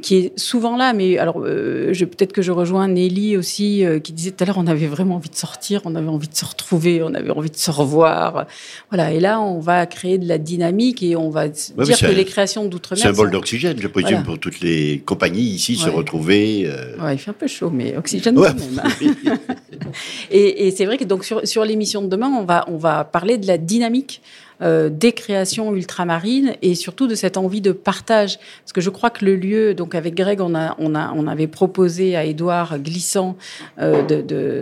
qui 0.00 0.16
est 0.16 0.38
souvent 0.38 0.76
là. 0.76 0.92
Mais 0.92 1.18
alors, 1.18 1.40
euh, 1.40 1.92
peut-être 1.92 2.32
que 2.32 2.42
je 2.42 2.52
rejoins 2.52 2.88
Nelly 2.88 3.36
aussi, 3.36 3.84
euh, 3.84 3.98
qui 3.98 4.12
disait 4.12 4.30
tout 4.30 4.44
à 4.44 4.46
l'heure, 4.46 4.58
on 4.58 4.66
avait 4.66 4.86
vraiment 4.86 5.16
envie 5.16 5.30
de 5.30 5.34
sortir, 5.36 5.80
on 5.84 5.94
avait 5.94 6.08
envie 6.08 6.28
de 6.28 6.34
se 6.34 6.44
retrouver, 6.44 7.02
on 7.02 7.14
avait 7.14 7.30
envie 7.30 7.50
de 7.50 7.56
se 7.56 7.70
revoir. 7.70 8.46
Voilà. 8.90 9.12
Et 9.12 9.20
là, 9.20 9.40
on 9.40 9.60
va 9.60 9.86
créer 9.86 10.18
de 10.18 10.28
la 10.28 10.38
dynamique 10.38 11.02
et 11.02 11.16
on 11.16 11.30
va 11.30 11.48
dire 11.48 11.98
que 11.98 12.12
les 12.12 12.24
créations 12.24 12.66
d'outre-mer. 12.66 13.02
C'est 13.02 13.08
un 13.08 13.12
bol 13.12 13.30
d'oxygène, 13.30 13.78
je 13.80 13.88
présume, 13.88 14.22
pour 14.22 14.38
toutes 14.38 14.60
les 14.60 15.02
compagnies 15.04 15.42
ici 15.42 15.76
se 15.76 15.88
retrouver. 15.88 16.70
Ouais, 17.00 17.14
il 17.14 17.18
fait 17.18 17.30
un 17.30 17.34
peu 17.34 17.46
chaud, 17.46 17.70
mais 17.70 17.96
oxygène 17.96 18.34
quand 18.34 18.42
même. 18.42 18.80
Hein. 18.82 19.38
et, 20.30 20.66
et 20.66 20.70
c'est 20.70 20.84
vrai 20.84 20.98
que 20.98 21.04
donc 21.04 21.24
sur, 21.24 21.46
sur 21.46 21.64
l'émission 21.64 22.02
de 22.02 22.08
demain, 22.08 22.28
on 22.28 22.44
va, 22.44 22.64
on 22.68 22.76
va 22.76 23.04
parler 23.04 23.38
de 23.38 23.46
la 23.46 23.58
dynamique 23.58 24.22
euh, 24.62 24.88
des 24.88 25.12
créations 25.12 25.74
ultramarines 25.74 26.54
et 26.62 26.74
surtout 26.74 27.06
de 27.06 27.14
cette 27.14 27.36
envie 27.36 27.60
de 27.60 27.72
partage. 27.72 28.38
Parce 28.62 28.72
que 28.72 28.80
je 28.80 28.90
crois 28.90 29.10
que 29.10 29.24
le 29.24 29.36
lieu, 29.36 29.74
donc 29.74 29.94
avec 29.94 30.14
Greg, 30.14 30.40
on, 30.40 30.54
a, 30.54 30.76
on, 30.78 30.94
a, 30.94 31.12
on 31.14 31.26
avait 31.26 31.46
proposé 31.46 32.16
à 32.16 32.24
Édouard 32.24 32.78
Glissant 32.78 33.36
euh, 33.78 34.02
de, 34.02 34.20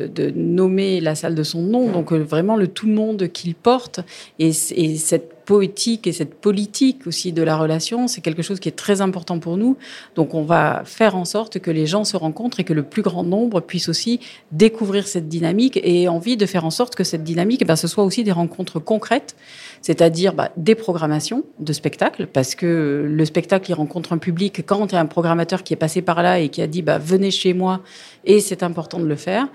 de, 0.09 0.31
nommer 0.31 1.01
la 1.01 1.15
salle 1.15 1.35
de 1.35 1.43
son 1.43 1.63
nom, 1.63 1.91
donc 1.91 2.13
euh, 2.13 2.19
vraiment 2.19 2.57
le 2.57 2.69
tout 2.69 2.87
le 2.87 2.93
monde 2.93 3.29
qu'il 3.29 3.55
porte 3.55 4.01
et, 4.39 4.49
et 4.49 4.97
cette 4.97 5.40
poétique 5.51 6.07
et 6.07 6.13
cette 6.13 6.37
politique 6.37 7.09
aussi 7.09 7.33
de 7.33 7.43
la 7.43 7.57
relation, 7.57 8.07
c'est 8.07 8.21
quelque 8.21 8.41
chose 8.41 8.61
qui 8.61 8.69
est 8.69 8.79
très 8.87 9.01
important 9.01 9.41
pour 9.41 9.57
nous. 9.57 9.77
Donc 10.15 10.33
on 10.33 10.45
va 10.45 10.83
faire 10.85 11.17
en 11.17 11.25
sorte 11.25 11.59
que 11.59 11.73
les 11.73 11.87
gens 11.87 12.05
se 12.05 12.17
rencontrent 12.17 12.61
et 12.61 12.65
que 12.65 12.73
le 12.73 12.85
plus 12.85 13.03
grand 13.03 13.25
nombre 13.25 13.61
puisse 13.61 13.89
aussi 13.89 14.21
découvrir 14.53 15.09
cette 15.09 15.27
dynamique 15.27 15.81
et 15.83 16.07
envie 16.07 16.37
de 16.37 16.47
faire 16.47 16.65
en 16.65 16.71
sorte 16.71 16.95
que 16.95 17.03
cette 17.03 17.25
dynamique, 17.25 17.63
eh 17.63 17.65
ben, 17.65 17.75
ce 17.75 17.89
soit 17.89 18.05
aussi 18.05 18.23
des 18.23 18.31
rencontres 18.31 18.79
concrètes, 18.79 19.35
c'est-à-dire 19.83 20.35
bah, 20.35 20.53
des 20.57 20.77
programmations 20.77 21.43
de 21.59 21.73
spectacles, 21.73 22.29
parce 22.29 22.55
que 22.55 23.05
le 23.11 23.25
spectacle, 23.25 23.73
il 23.73 23.75
rencontre 23.75 24.13
un 24.13 24.19
public 24.19 24.65
quand 24.65 24.87
il 24.87 24.93
y 24.93 24.99
a 24.99 25.01
un 25.01 25.07
programmateur 25.07 25.65
qui 25.65 25.73
est 25.73 25.83
passé 25.85 26.01
par 26.01 26.23
là 26.23 26.39
et 26.39 26.49
qui 26.49 26.63
a 26.63 26.69
dit 26.69 26.83
bah, 26.83 26.99
venez 26.99 27.33
chez 27.33 27.55
moi 27.55 27.81
et 28.25 28.39
c'est 28.39 28.63
important 28.63 29.01
de 29.01 29.07
le 29.07 29.17
faire. 29.17 29.49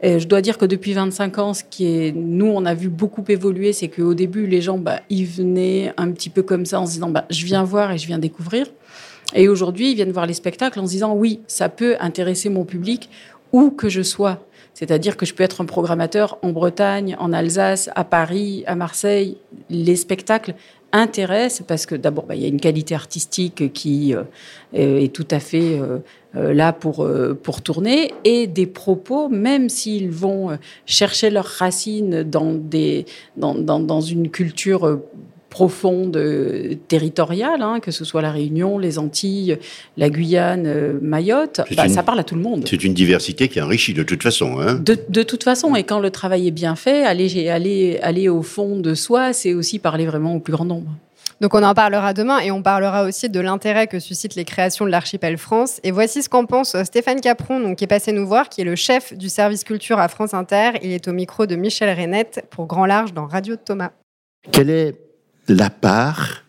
Et 0.00 0.20
je 0.20 0.28
dois 0.28 0.40
dire 0.40 0.58
que 0.58 0.64
depuis 0.64 0.92
25 0.92 1.38
ans, 1.38 1.54
ce 1.54 1.64
qui 1.68 1.86
est, 1.86 2.12
nous, 2.12 2.46
on 2.46 2.64
a 2.64 2.74
vu 2.74 2.88
beaucoup 2.88 3.24
évoluer, 3.28 3.72
c'est 3.72 3.88
qu'au 3.88 4.14
début, 4.14 4.46
les 4.46 4.60
gens, 4.60 4.78
bah, 4.78 5.00
ils 5.10 5.26
venaient 5.26 5.92
un 5.96 6.10
petit 6.12 6.30
peu 6.30 6.42
comme 6.42 6.66
ça 6.66 6.80
en 6.80 6.86
se 6.86 6.92
disant, 6.92 7.10
bah, 7.10 7.24
je 7.30 7.44
viens 7.44 7.64
voir 7.64 7.90
et 7.90 7.98
je 7.98 8.06
viens 8.06 8.18
découvrir. 8.18 8.66
Et 9.34 9.48
aujourd'hui, 9.48 9.90
ils 9.90 9.94
viennent 9.94 10.12
voir 10.12 10.26
les 10.26 10.34
spectacles 10.34 10.78
en 10.78 10.86
se 10.86 10.92
disant, 10.92 11.14
oui, 11.14 11.40
ça 11.48 11.68
peut 11.68 11.96
intéresser 12.00 12.48
mon 12.48 12.64
public 12.64 13.10
où 13.52 13.70
que 13.70 13.88
je 13.88 14.02
sois. 14.02 14.44
C'est-à-dire 14.72 15.16
que 15.16 15.26
je 15.26 15.34
peux 15.34 15.42
être 15.42 15.60
un 15.60 15.64
programmateur 15.64 16.38
en 16.42 16.50
Bretagne, 16.50 17.16
en 17.18 17.32
Alsace, 17.32 17.90
à 17.96 18.04
Paris, 18.04 18.62
à 18.68 18.76
Marseille. 18.76 19.36
Les 19.70 19.96
spectacles 19.96 20.54
intéressent 20.92 21.66
parce 21.66 21.86
que 21.86 21.94
d'abord, 21.94 22.26
bah, 22.26 22.34
il 22.34 22.42
y 22.42 22.44
a 22.44 22.48
une 22.48 22.60
qualité 22.60 22.94
artistique 22.94 23.72
qui 23.72 24.14
euh, 24.14 24.24
est 24.72 25.12
tout 25.12 25.26
à 25.30 25.40
fait 25.40 25.78
euh, 25.78 25.98
euh, 26.36 26.52
là 26.52 26.74
pour, 26.74 27.04
euh, 27.04 27.32
pour 27.34 27.62
tourner, 27.62 28.12
et 28.24 28.46
des 28.46 28.66
propos, 28.66 29.30
même 29.30 29.70
s'ils 29.70 30.10
vont 30.10 30.50
euh, 30.50 30.56
chercher 30.84 31.30
leurs 31.30 31.46
racines 31.46 32.22
dans, 32.22 32.52
des, 32.52 33.06
dans 33.36 34.00
une 34.02 34.28
culture 34.28 35.00
profonde 35.50 36.20
territoriale, 36.88 37.62
hein, 37.62 37.80
que 37.80 37.90
ce 37.90 38.04
soit 38.04 38.22
la 38.22 38.30
Réunion, 38.30 38.78
les 38.78 38.98
Antilles, 38.98 39.58
la 39.96 40.10
Guyane, 40.10 40.98
Mayotte, 41.00 41.62
bah, 41.76 41.88
ça 41.88 42.02
parle 42.02 42.20
à 42.20 42.24
tout 42.24 42.34
le 42.34 42.42
monde. 42.42 42.64
C'est 42.68 42.84
une 42.84 42.94
diversité 42.94 43.48
qui 43.48 43.60
enrichit 43.60 43.94
de 43.94 44.02
toute 44.02 44.22
façon. 44.22 44.60
Hein. 44.60 44.74
De, 44.74 44.98
de, 45.08 45.22
toute 45.22 45.44
façon, 45.44 45.74
et 45.74 45.84
quand 45.84 46.00
le 46.00 46.10
travail 46.10 46.48
est 46.48 46.52
bien 46.52 46.76
fait, 46.76 47.04
aller, 47.04 47.48
aller, 47.48 47.98
aller 48.02 48.28
au 48.28 48.42
fond 48.42 48.78
de 48.78 48.94
soi, 48.94 49.32
c'est 49.32 49.54
aussi 49.54 49.78
parler 49.78 50.06
vraiment 50.06 50.34
au 50.34 50.40
plus 50.40 50.52
grand 50.52 50.64
nombre. 50.64 50.90
Donc 51.40 51.54
on 51.54 51.62
en 51.62 51.74
parlera 51.74 52.14
demain 52.14 52.40
et 52.40 52.50
on 52.50 52.62
parlera 52.62 53.04
aussi 53.04 53.28
de 53.28 53.38
l'intérêt 53.38 53.86
que 53.86 54.00
suscitent 54.00 54.34
les 54.34 54.44
créations 54.44 54.84
de 54.84 54.90
l'archipel 54.90 55.38
France. 55.38 55.78
Et 55.84 55.92
voici 55.92 56.22
ce 56.22 56.28
qu'en 56.28 56.46
pense 56.46 56.74
euh, 56.74 56.82
Stéphane 56.82 57.20
Capron, 57.20 57.60
donc, 57.60 57.78
qui 57.78 57.84
est 57.84 57.88
passé 57.88 58.10
nous 58.10 58.26
voir, 58.26 58.48
qui 58.48 58.62
est 58.62 58.64
le 58.64 58.74
chef 58.74 59.16
du 59.16 59.28
service 59.28 59.62
culture 59.62 60.00
à 60.00 60.08
France 60.08 60.34
Inter. 60.34 60.72
Il 60.82 60.90
est 60.90 61.06
au 61.06 61.12
micro 61.12 61.46
de 61.46 61.54
Michel 61.54 61.96
Renette 61.96 62.44
pour 62.50 62.66
Grand 62.66 62.86
Large 62.86 63.12
dans 63.12 63.26
Radio 63.26 63.54
Thomas. 63.54 63.92
Quelle 64.50 64.70
est 64.70 65.07
la 65.48 65.70
part 65.70 66.44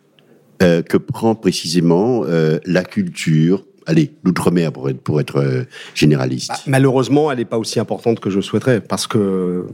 euh, 0.61 0.81
que 0.81 0.97
prend 0.97 1.35
précisément 1.35 2.23
euh, 2.25 2.59
la 2.65 2.83
culture 2.83 3.63
allez, 3.89 4.11
l'outre-mer 4.23 4.71
pour 4.71 4.89
être, 4.89 5.01
pour 5.01 5.19
être 5.19 5.37
euh, 5.37 5.63
généraliste 5.95 6.51
bah, 6.51 6.59
Malheureusement, 6.67 7.31
elle 7.31 7.39
n'est 7.39 7.45
pas 7.45 7.57
aussi 7.57 7.79
importante 7.79 8.19
que 8.19 8.29
je 8.29 8.39
souhaiterais, 8.39 8.81
parce 8.81 9.07
que 9.07 9.65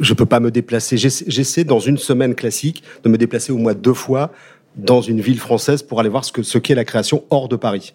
je 0.00 0.14
peux 0.14 0.26
pas 0.26 0.40
me 0.40 0.50
déplacer. 0.50 0.96
J'essaie 0.96 1.64
dans 1.64 1.80
une 1.80 1.98
semaine 1.98 2.34
classique 2.34 2.82
de 3.04 3.08
me 3.08 3.16
déplacer 3.16 3.52
au 3.52 3.56
moins 3.56 3.74
deux 3.74 3.94
fois 3.94 4.32
dans 4.76 5.00
une 5.00 5.20
ville 5.20 5.38
française 5.38 5.82
pour 5.82 6.00
aller 6.00 6.10
voir 6.10 6.24
ce 6.24 6.58
qu'est 6.58 6.74
la 6.74 6.84
création 6.84 7.24
hors 7.30 7.48
de 7.48 7.56
Paris. 7.56 7.94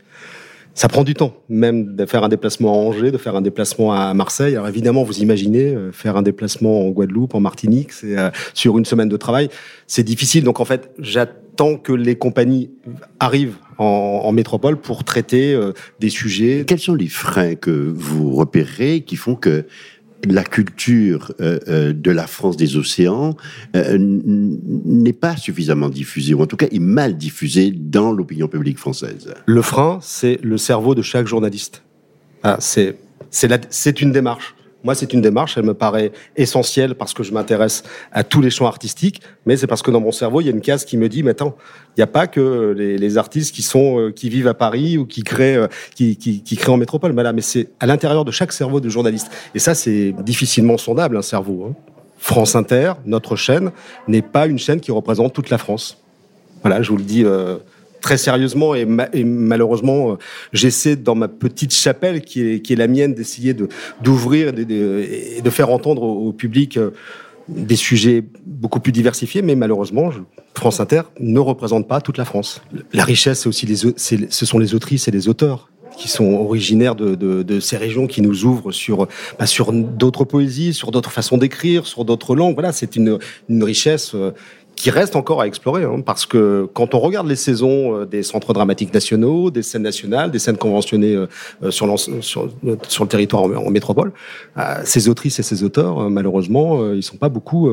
Ça 0.74 0.88
prend 0.88 1.03
du 1.03 1.13
temps, 1.13 1.34
même 1.49 1.95
de 1.95 2.05
faire 2.05 2.24
un 2.24 2.30
déplacement 2.30 2.74
à 2.74 2.78
Angers, 2.78 3.11
de 3.11 3.17
faire 3.17 3.36
un 3.36 3.41
déplacement 3.41 3.93
à 3.93 4.13
Marseille. 4.13 4.55
Alors 4.55 4.69
évidemment, 4.69 5.03
vous 5.03 5.19
imaginez 5.19 5.76
euh, 5.76 5.91
faire 5.91 6.15
un 6.15 6.22
déplacement 6.22 6.88
en 6.88 6.89
Guadeloupe, 6.91 7.36
en 7.36 7.41
Martinique, 7.41 7.91
c'est 7.91 8.17
euh, 8.17 8.30
sur 8.53 8.78
une 8.78 8.86
semaine 8.86 9.09
de 9.09 9.17
travail, 9.17 9.49
c'est 9.88 10.03
difficile. 10.03 10.45
Donc 10.45 10.61
en 10.61 10.65
fait, 10.65 10.91
j'attends 10.97 11.76
que 11.76 11.91
les 11.91 12.15
compagnies 12.15 12.72
arrivent 13.19 13.57
en, 13.80 14.22
en 14.24 14.32
métropole 14.32 14.78
pour 14.78 15.03
traiter 15.03 15.53
euh, 15.53 15.74
des 15.99 16.09
sujets. 16.09 16.63
Quels 16.65 16.80
sont 16.80 16.95
les 16.95 17.09
freins 17.09 17.55
que 17.55 17.93
vous 17.93 18.32
repérez 18.32 19.01
qui 19.01 19.17
font 19.17 19.36
que 19.36 19.65
la 20.26 20.43
culture 20.43 21.34
euh, 21.41 21.59
euh, 21.67 21.93
de 21.93 22.11
la 22.11 22.28
France 22.28 22.57
des 22.57 22.78
océans 22.78 23.36
euh, 23.76 23.97
n'est 23.99 25.13
pas 25.13 25.36
suffisamment 25.36 25.89
diffusée, 25.89 26.34
ou 26.34 26.41
en 26.41 26.47
tout 26.47 26.57
cas 26.57 26.67
est 26.72 26.80
mal 26.80 27.17
diffusée 27.17 27.72
dans 27.72 28.11
l'opinion 28.11 28.47
publique 28.47 28.78
française. 28.78 29.34
Le 29.45 29.61
frein, 29.61 29.99
c'est 30.01 30.39
le 30.43 30.57
cerveau 30.57 30.95
de 30.95 31.01
chaque 31.01 31.28
journaliste. 31.28 31.84
Ah, 32.43 32.57
c'est 32.59 34.01
une 34.01 34.11
démarche. 34.11 34.55
Moi, 34.84 34.95
c'est 34.95 35.13
une 35.13 35.21
démarche, 35.21 35.57
elle 35.57 35.65
me 35.65 35.73
paraît 35.73 36.11
essentielle 36.36 36.95
parce 36.95 37.13
que 37.13 37.23
je 37.23 37.32
m'intéresse 37.32 37.84
à 38.11 38.23
tous 38.23 38.41
les 38.41 38.49
champs 38.49 38.65
artistiques, 38.65 39.21
mais 39.45 39.57
c'est 39.57 39.67
parce 39.67 39.82
que 39.82 39.91
dans 39.91 39.99
mon 39.99 40.11
cerveau, 40.11 40.41
il 40.41 40.45
y 40.45 40.49
a 40.49 40.51
une 40.51 40.61
case 40.61 40.86
qui 40.86 40.97
me 40.97 41.07
dit, 41.07 41.21
mais 41.23 41.32
attends, 41.32 41.55
il 41.95 41.99
n'y 41.99 42.03
a 42.03 42.07
pas 42.07 42.27
que 42.27 42.73
les, 42.75 43.17
artistes 43.17 43.53
qui 43.53 43.61
sont 43.61 43.99
euh, 43.99 44.11
qui 44.11 44.29
vivent 44.29 44.47
à 44.47 44.53
Paris 44.53 44.97
ou 44.97 45.05
qui 45.05 45.23
créent 45.23 45.57
euh, 45.57 45.67
qui, 45.95 46.15
qui, 46.15 46.41
qui 46.41 46.55
créent 46.55 46.71
en 46.71 46.77
métropole, 46.77 47.11
mais 47.13 47.21
mais 47.34 47.41
c'est 47.41 47.69
à 47.79 47.86
l'intérieur 47.86 48.25
de 48.25 48.32
chaque 48.32 48.53
cerveau 48.53 48.79
de 48.79 48.89
journaliste. 48.89 49.29
Et 49.53 49.59
ça, 49.59 49.75
c'est 49.75 50.13
difficilement 50.23 50.77
sondable, 50.77 51.17
un 51.17 51.21
cerveau. 51.21 51.67
Hein. 51.69 51.75
France 52.17 52.55
Inter, 52.55 52.93
notre 53.05 53.36
chaîne, 53.36 53.71
n'est 54.07 54.21
pas 54.21 54.47
une 54.47 54.59
chaîne 54.59 54.79
qui 54.79 54.91
représente 54.91 55.34
toute 55.34 55.49
la 55.49 55.57
France. 55.57 55.97
Voilà, 56.63 56.82
je 56.82 56.89
vous 56.89 56.97
le 56.97 57.03
dis. 57.03 57.25
Euh, 57.25 57.57
très 58.02 58.18
sérieusement 58.18 58.76
et, 58.76 58.86
ma 58.86 59.08
et 59.14 59.24
malheureusement, 59.24 60.12
euh, 60.12 60.16
j'essaie 60.54 60.95
dans 60.95 61.16
ma 61.16 61.28
petite 61.28 61.74
chapelle 61.74 62.22
qui 62.22 62.41
est, 62.41 62.76
la 62.76 62.88
mienne 62.88 63.14
d'essayer 63.14 63.54
de 63.54 63.70
d'ouvrir 64.02 64.49
et 64.49 65.41
de, 65.41 65.49
faire 65.49 65.70
entendre 65.70 66.04
au, 66.04 66.32
public 66.34 66.78
euh, 66.78 66.91
des 67.47 67.76
sujets 67.76 68.24
beaucoup 68.45 68.80
plus 68.80 68.91
diversifiés, 68.91 69.41
mais 69.41 69.56
malheureusement, 69.56 70.12
France 70.54 70.80
Inter 70.80 71.04
ne 71.20 71.39
représente 71.39 71.88
pas 71.88 72.02
toute 72.02 72.18
la 72.18 72.26
France. 72.26 72.62
La 72.93 73.04
richesse, 73.04 73.41
c'est 73.41 73.49
aussi 73.49 73.68
ce 73.76 74.45
sont 74.45 74.60
les 74.60 74.76
autrices 74.76 75.08
et 75.08 75.12
les 75.12 75.28
auteurs 75.28 75.72
qui 75.97 76.08
sont 76.08 76.34
originaires 76.34 76.95
de, 76.95 77.60
ces 77.60 77.78
régions, 77.78 78.08
qui 78.08 78.22
nous 78.22 78.45
ouvrent 78.45 78.72
sur, 78.72 79.08
bah, 79.39 79.45
sur 79.45 79.72
d'autres 79.72 80.26
poésies, 80.26 80.74
sur 80.74 80.91
d'autres 80.91 81.12
façons 81.12 81.38
d'écrire, 81.38 81.86
sur 81.86 82.06
d'autres 82.06 82.36
langues. 82.36 82.54
Voilà, 82.54 82.72
c'est 82.72 82.95
une, 82.95 83.20
une 83.49 83.64
richesse 83.64 84.14
euh, 84.16 84.32
qui 84.82 84.89
reste 84.89 85.15
encore 85.15 85.41
à 85.41 85.45
explorer, 85.45 85.84
hein, 85.84 86.01
parce 86.03 86.25
que 86.25 86.67
quand 86.73 86.95
on 86.95 86.99
regarde 86.99 87.27
les 87.27 87.36
saisons 87.36 87.99
euh, 87.99 88.05
des 88.07 88.23
centres 88.23 88.51
dramatiques 88.51 88.91
nationaux, 88.91 89.51
des 89.51 89.61
scènes 89.61 89.84
nationales, 89.84 90.32
des 90.32 90.39
scènes 90.39 90.57
conventionnées 90.57 91.13
euh, 91.13 91.27
euh 91.61 91.69
sur, 91.69 91.99
sur, 91.99 92.49
sur, 92.88 93.03
le 93.03 93.07
territoire 93.07 93.43
en, 93.43 93.69
métropole, 93.69 94.11
ces 94.84 95.07
autrices 95.07 95.38
et 95.38 95.43
ces 95.43 95.63
auteurs, 95.63 96.09
malheureusement, 96.09 96.93
ils 96.93 97.03
sont 97.03 97.17
pas 97.17 97.29
beaucoup, 97.29 97.69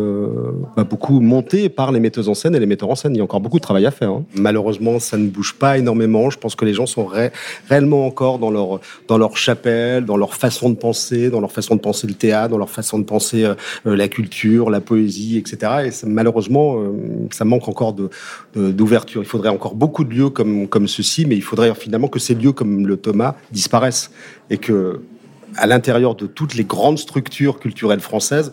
pas 0.76 0.84
beaucoup 0.84 1.20
montés 1.20 1.68
par 1.68 1.92
les 1.92 2.00
metteuses 2.00 2.28
en 2.28 2.34
scène 2.34 2.54
et 2.54 2.60
les 2.60 2.66
metteurs 2.66 2.90
en 2.90 2.94
scène. 2.94 3.14
Il 3.14 3.18
y 3.18 3.20
a 3.20 3.24
encore 3.24 3.40
beaucoup 3.40 3.58
de 3.58 3.62
travail 3.62 3.86
à 3.86 3.90
faire. 3.90 4.10
Hein. 4.10 4.24
Malheureusement, 4.34 4.98
ça 4.98 5.16
ne 5.16 5.28
bouge 5.28 5.54
pas 5.54 5.78
énormément. 5.78 6.30
Je 6.30 6.38
pense 6.38 6.54
que 6.54 6.64
les 6.64 6.74
gens 6.74 6.86
sont 6.86 7.06
ré 7.06 7.30
réellement 7.68 8.06
encore 8.06 8.38
dans 8.38 8.50
leur 8.50 8.80
dans 9.08 9.18
leur 9.18 9.36
chapelle, 9.36 10.04
dans 10.04 10.16
leur 10.16 10.34
façon 10.34 10.70
de 10.70 10.76
penser, 10.76 11.30
dans 11.30 11.40
leur 11.40 11.52
façon 11.52 11.74
de 11.74 11.80
penser 11.80 12.06
le 12.06 12.14
théâtre, 12.14 12.50
dans 12.50 12.58
leur 12.58 12.70
façon 12.70 12.98
de 12.98 13.04
penser 13.04 13.50
la 13.84 14.08
culture, 14.08 14.70
la 14.70 14.80
poésie, 14.80 15.38
etc. 15.38 15.72
Et 15.86 16.06
malheureusement 16.06 16.76
ça 17.30 17.44
manque 17.44 17.68
encore 17.68 17.94
d'ouverture. 18.54 19.22
Il 19.22 19.28
faudrait 19.28 19.48
encore 19.48 19.74
beaucoup 19.74 20.04
de 20.04 20.14
lieux 20.14 20.30
comme, 20.30 20.68
comme 20.68 20.88
ceci, 20.88 21.26
mais 21.26 21.36
il 21.36 21.42
faudrait 21.42 21.74
finalement 21.74 22.08
que 22.08 22.18
ces 22.18 22.34
lieux 22.34 22.52
comme 22.52 22.86
le 22.86 22.96
Thomas 22.96 23.34
disparaissent 23.50 24.10
et 24.50 24.58
que, 24.58 25.00
à 25.56 25.66
l'intérieur 25.66 26.14
de 26.14 26.26
toutes 26.26 26.54
les 26.54 26.64
grandes 26.64 26.98
structures 26.98 27.58
culturelles 27.58 28.00
françaises, 28.00 28.52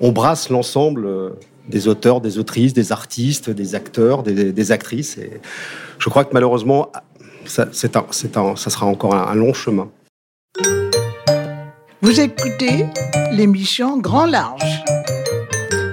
on 0.00 0.12
brasse 0.12 0.50
l'ensemble 0.50 1.06
euh, 1.06 1.30
des 1.68 1.88
auteurs, 1.88 2.20
des 2.20 2.38
autrices, 2.38 2.74
des 2.74 2.92
artistes, 2.92 3.50
des 3.50 3.74
acteurs, 3.74 4.22
des, 4.22 4.72
actrices. 4.72 5.18
Et 5.18 5.40
je 5.98 6.08
crois 6.08 6.24
que 6.24 6.32
malheureusement, 6.32 6.92
ça, 7.44 7.62
un, 7.64 8.40
un, 8.40 8.56
ça 8.56 8.70
sera 8.70 8.86
encore 8.86 9.14
un 9.14 9.34
long 9.34 9.52
chemin. 9.52 9.88
Vous 12.02 12.20
écoutez 12.20 12.86
l'émission 13.32 13.98
Grand 13.98 14.26
Large 14.26 14.84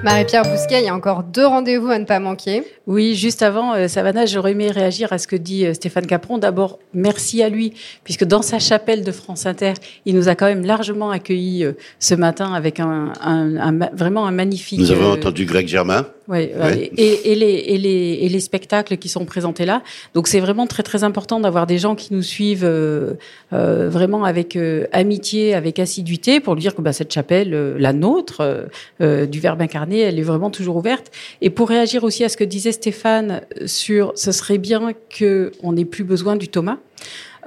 Marie-Pierre 0.03 0.43
Bousquet, 0.43 0.81
il 0.81 0.85
y 0.85 0.89
a 0.89 0.93
encore 0.95 1.23
deux 1.23 1.45
rendez-vous 1.45 1.87
à 1.87 1.97
ne 1.97 2.03
pas 2.03 2.19
manquer. 2.19 2.63
Oui, 2.87 3.15
juste 3.15 3.41
avant, 3.41 3.73
euh, 3.73 3.87
Savannah, 3.87 4.25
j'aurais 4.25 4.51
aimé 4.51 4.69
réagir 4.69 5.13
à 5.13 5.17
ce 5.17 5.27
que 5.27 5.37
dit 5.37 5.65
euh, 5.65 5.73
Stéphane 5.73 6.05
Capron. 6.05 6.37
D'abord, 6.37 6.79
merci 6.93 7.41
à 7.41 7.47
lui, 7.47 7.73
puisque 8.03 8.25
dans 8.25 8.41
sa 8.41 8.59
chapelle 8.59 9.05
de 9.05 9.11
France 9.13 9.45
Inter, 9.45 9.73
il 10.05 10.15
nous 10.15 10.27
a 10.27 10.35
quand 10.35 10.47
même 10.47 10.65
largement 10.65 11.09
accueillis 11.09 11.63
euh, 11.63 11.71
ce 11.99 12.15
matin 12.15 12.53
avec 12.53 12.81
un, 12.81 13.13
un- 13.21 13.55
un 13.55 13.89
vraiment 13.93 14.27
un 14.27 14.31
magnifique. 14.31 14.77
Nous 14.79 14.91
avons 14.91 15.11
euh, 15.11 15.13
entendu 15.13 15.45
Greg 15.45 15.67
Germain. 15.69 16.05
Ouais, 16.27 16.53
Ouais. 16.57 16.91
Et, 16.97 17.31
et 17.31 17.35
les, 17.35 17.45
et, 17.45 17.77
les, 17.77 18.19
et 18.21 18.29
les 18.29 18.39
spectacles 18.39 18.97
qui 18.97 19.09
sont 19.09 19.25
présentés 19.25 19.65
là. 19.65 19.81
Donc 20.13 20.27
c'est 20.27 20.39
vraiment 20.39 20.67
très 20.67 20.83
très 20.83 21.03
important 21.03 21.39
d'avoir 21.39 21.67
des 21.67 21.77
gens 21.77 21.95
qui 21.95 22.13
nous 22.13 22.21
suivent 22.21 22.63
euh, 22.63 23.13
euh, 23.51 23.89
vraiment 23.89 24.23
avec 24.23 24.55
euh, 24.55 24.85
amitié, 24.91 25.53
avec 25.53 25.79
assiduité, 25.79 26.39
pour 26.39 26.55
lui 26.55 26.61
dire 26.61 26.75
que 26.75 26.81
bah, 26.81 26.93
cette 26.93 27.11
chapelle, 27.13 27.53
euh, 27.53 27.75
la 27.77 27.91
nôtre, 27.93 28.41
euh, 28.41 28.63
euh, 29.01 29.25
du 29.25 29.39
Verbe 29.39 29.61
incarné, 29.61 29.99
elle 29.99 30.17
est 30.17 30.23
vraiment 30.23 30.49
toujours 30.49 30.77
ouverte. 30.77 31.11
Et 31.41 31.49
pour 31.49 31.67
réagir 31.69 32.03
aussi 32.03 32.23
à 32.23 32.29
ce 32.29 32.37
que 32.37 32.43
disait 32.45 32.71
Stéphane 32.71 33.41
sur 33.65 34.13
ce 34.15 34.31
serait 34.31 34.57
bien 34.57 34.93
que 35.09 35.51
on 35.61 35.73
n'ait 35.73 35.85
plus 35.85 36.03
besoin 36.03 36.35
du 36.35 36.47
Thomas. 36.47 36.77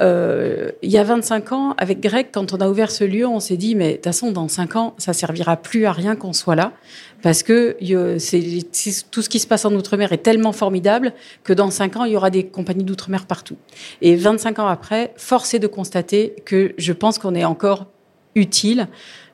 Euh, 0.00 0.70
il 0.82 0.90
y 0.90 0.98
a 0.98 1.04
25 1.04 1.52
ans, 1.52 1.74
avec 1.78 2.00
Greg, 2.00 2.28
quand 2.32 2.52
on 2.52 2.58
a 2.58 2.68
ouvert 2.68 2.90
ce 2.90 3.04
lieu, 3.04 3.26
on 3.26 3.40
s'est 3.40 3.56
dit, 3.56 3.74
mais 3.74 3.90
de 3.90 3.94
toute 3.94 4.04
façon, 4.04 4.30
dans 4.30 4.48
5 4.48 4.76
ans, 4.76 4.94
ça 4.98 5.12
servira 5.12 5.56
plus 5.56 5.86
à 5.86 5.92
rien 5.92 6.16
qu'on 6.16 6.32
soit 6.32 6.54
là, 6.54 6.72
parce 7.22 7.42
que 7.42 7.76
tout 9.10 9.22
ce 9.22 9.28
qui 9.28 9.38
se 9.38 9.46
passe 9.46 9.64
en 9.64 9.72
Outre-mer 9.74 10.12
est 10.12 10.18
tellement 10.18 10.52
formidable 10.52 11.12
que 11.44 11.52
dans 11.52 11.70
5 11.70 11.96
ans, 11.96 12.04
il 12.04 12.12
y 12.12 12.16
aura 12.16 12.30
des 12.30 12.46
compagnies 12.46 12.84
d'Outre-mer 12.84 13.26
partout. 13.26 13.56
Et 14.02 14.16
25 14.16 14.58
ans 14.58 14.68
après, 14.68 15.12
force 15.16 15.54
est 15.54 15.58
de 15.58 15.66
constater 15.66 16.34
que 16.44 16.74
je 16.76 16.92
pense 16.92 17.18
qu'on 17.18 17.34
est 17.34 17.44
encore 17.44 17.86
utile. 18.34 18.88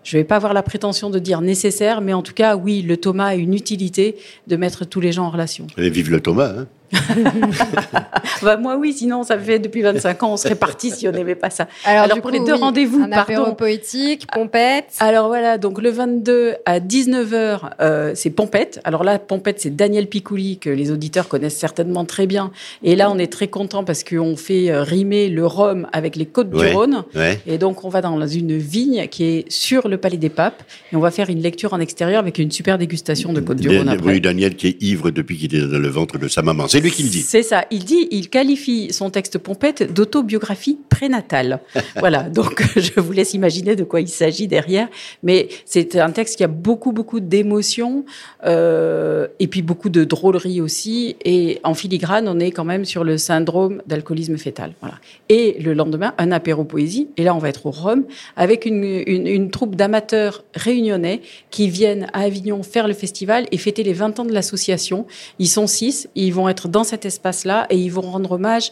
Je 0.05 0.17
vais 0.17 0.25
pas 0.25 0.37
avoir 0.37 0.53
la 0.53 0.63
prétention 0.63 1.11
de 1.11 1.19
dire 1.19 1.41
nécessaire, 1.41 2.01
mais 2.01 2.13
en 2.13 2.23
tout 2.23 2.35
cas, 2.35 2.57
oui, 2.57 2.83
le 2.83 2.97
Thomas 2.97 3.27
a 3.27 3.35
une 3.35 3.55
utilité 3.55 4.17
de 4.47 4.57
mettre 4.57 4.85
tous 4.85 5.01
les 5.01 5.13
gens 5.13 5.27
en 5.27 5.31
relation. 5.31 5.67
Et 5.77 5.91
vive 5.91 6.11
le 6.11 6.21
Thomas. 6.21 6.53
Hein. 6.57 6.67
Bah, 8.43 8.57
moi, 8.57 8.77
oui, 8.77 8.93
sinon, 8.93 9.23
ça 9.23 9.39
fait 9.39 9.59
depuis 9.59 9.83
25 9.83 10.23
ans, 10.23 10.33
on 10.33 10.37
serait 10.37 10.55
parti 10.55 10.91
si 10.91 11.07
on 11.07 11.13
n'aimait 11.13 11.35
pas 11.35 11.51
ça. 11.51 11.69
Alors, 11.85 12.09
pour 12.21 12.31
coup, 12.31 12.31
les 12.31 12.41
deux 12.41 12.55
oui, 12.55 12.59
rendez-vous, 12.61 13.01
un 13.03 13.13
apéro 13.13 13.43
pardon. 13.43 13.57
poétique, 13.57 14.27
pompette. 14.33 14.87
Alors 15.01 15.29
voilà, 15.29 15.59
donc 15.59 15.81
le 15.81 15.91
22 15.91 16.55
à 16.67 16.81
19h, 16.81 17.61
euh, 17.81 18.13
c'est 18.15 18.31
Pompette. 18.31 18.81
Alors 18.85 19.05
là, 19.05 19.19
Pompette, 19.19 19.61
c'est 19.61 19.75
Daniel 19.75 20.07
Picouli, 20.09 20.59
que 20.59 20.71
les 20.71 20.91
auditeurs 20.91 21.29
connaissent 21.29 21.57
certainement 21.57 22.05
très 22.05 22.27
bien. 22.27 22.51
Et 22.83 22.97
là, 22.97 23.11
on 23.11 23.19
est 23.19 23.31
très 23.33 23.49
content 23.49 23.85
parce 23.85 24.03
qu'on 24.05 24.37
fait 24.37 24.71
euh, 24.71 24.83
rimer 24.83 25.29
le 25.29 25.47
rhum 25.47 25.87
avec 25.93 26.17
les 26.17 26.27
côtes 26.27 26.53
Ouais, 26.53 26.71
du 26.71 26.75
Rhône. 26.77 27.05
ouais. 27.15 27.41
Et 27.47 27.59
donc, 27.59 27.85
on 27.85 27.89
va 27.89 28.01
dans 28.01 28.27
une 28.27 28.57
vigne 28.59 29.07
qui 29.09 29.25
est 29.25 29.45
sur 29.51 29.89
le 29.89 29.97
Palais 29.99 30.17
des 30.17 30.29
Papes. 30.31 30.63
Et 30.93 30.97
on 30.97 31.01
va 31.01 31.11
faire 31.11 31.31
une 31.31 31.41
lecture 31.41 31.73
en 31.75 31.81
extérieur 31.81 32.19
avec 32.21 32.39
une 32.39 32.51
super 32.51 32.79
dégustation 32.79 33.33
de 33.33 33.41
côtes 33.41 33.59
du 33.59 33.69
Rhône 33.69 33.89
après. 33.89 34.13
oui, 34.13 34.21
Daniel 34.21 34.57
qui 34.57 34.69
est 34.69 34.83
ivre 34.83 35.11
depuis 35.11 35.37
qu'il 35.39 35.55
est 35.55 35.67
dans 35.67 35.79
le 35.79 35.89
ventre 35.89 36.19
de 36.19 36.29
sa 36.29 36.43
maman. 36.43 36.67
C'est 36.69 36.81
lui 36.83 36.91
qui 36.91 37.03
le 37.03 37.09
dit. 37.09 37.23
C'est 37.23 37.43
ça. 37.43 37.65
Il 37.71 37.85
dit, 37.85 38.09
il 38.11 38.29
qualifie 38.29 38.93
son 38.93 39.11
texte 39.11 39.39
Pompette 39.39 39.93
d'autobiographie 39.93 40.79
prénatale. 40.89 41.61
voilà. 41.97 42.25
Donc, 42.25 42.63
je 42.77 43.01
vous 43.01 43.13
laisse 43.13 43.35
imaginer 43.35 43.77
de 43.77 43.85
quoi 43.85 44.01
il 44.01 44.09
s'agit 44.09 44.49
derrière. 44.49 44.89
Mais 45.23 45.49
c'est 45.65 45.97
un 45.97 46.11
texte 46.11 46.37
qui 46.37 46.45
a 46.45 46.49
beaucoup, 46.49 46.93
beaucoup 46.93 47.21
d'émotions, 47.21 48.05
euh, 48.45 49.27
et 49.39 49.47
puis 49.47 49.63
beaucoup 49.63 49.89
de 49.89 50.05
drôlerie 50.05 50.61
aussi. 50.61 51.17
Et 51.25 51.61
en 51.65 51.75
filigrane, 51.75 52.29
on 52.29 52.39
est 52.39 52.51
quand 52.51 52.65
même 52.65 52.85
sur 52.85 53.05
le 53.05 53.19
syndrome 53.19 53.83
d'alcoolisme 53.87 54.37
fœtal. 54.37 54.75
Voilà. 54.81 54.97
Et 55.29 55.57
le 55.61 55.75
lendemain, 55.75 56.15
un 56.19 56.33
apéro 56.33 56.65
poésie. 56.65 57.09
Et 57.17 57.25
là, 57.25 57.35
on 57.35 57.39
va 57.39 57.49
être 57.49 57.67
au 57.67 57.71
Rhum 57.71 58.05
avec 58.37 58.67
une, 58.67 58.85
une, 59.07 59.27
une 59.27 59.51
troupe 59.51 59.77
d'amateurs 59.77 60.45
réunionnais 60.55 61.23
qui 61.51 61.69
viennent 61.69 62.09
à 62.13 62.21
Avignon 62.23 62.63
faire 62.63 62.89
le 62.89 62.95
festival 62.95 63.47
et 63.53 63.59
fêter 63.59 63.83
les 63.83 63.93
20 63.93 64.21
ans 64.21 64.25
de 64.25 64.33
l'association. 64.33 65.07
Ils 65.39 65.49
sont 65.49 65.67
six, 65.67 66.09
ils 66.15 66.33
vont 66.33 66.49
être 66.49 66.69
dans 66.73 66.85
cet 66.85 67.05
espace-là 67.07 67.67
et 67.71 67.77
ils 67.77 67.91
vont 67.93 68.01
rendre 68.03 68.33
hommage 68.33 68.71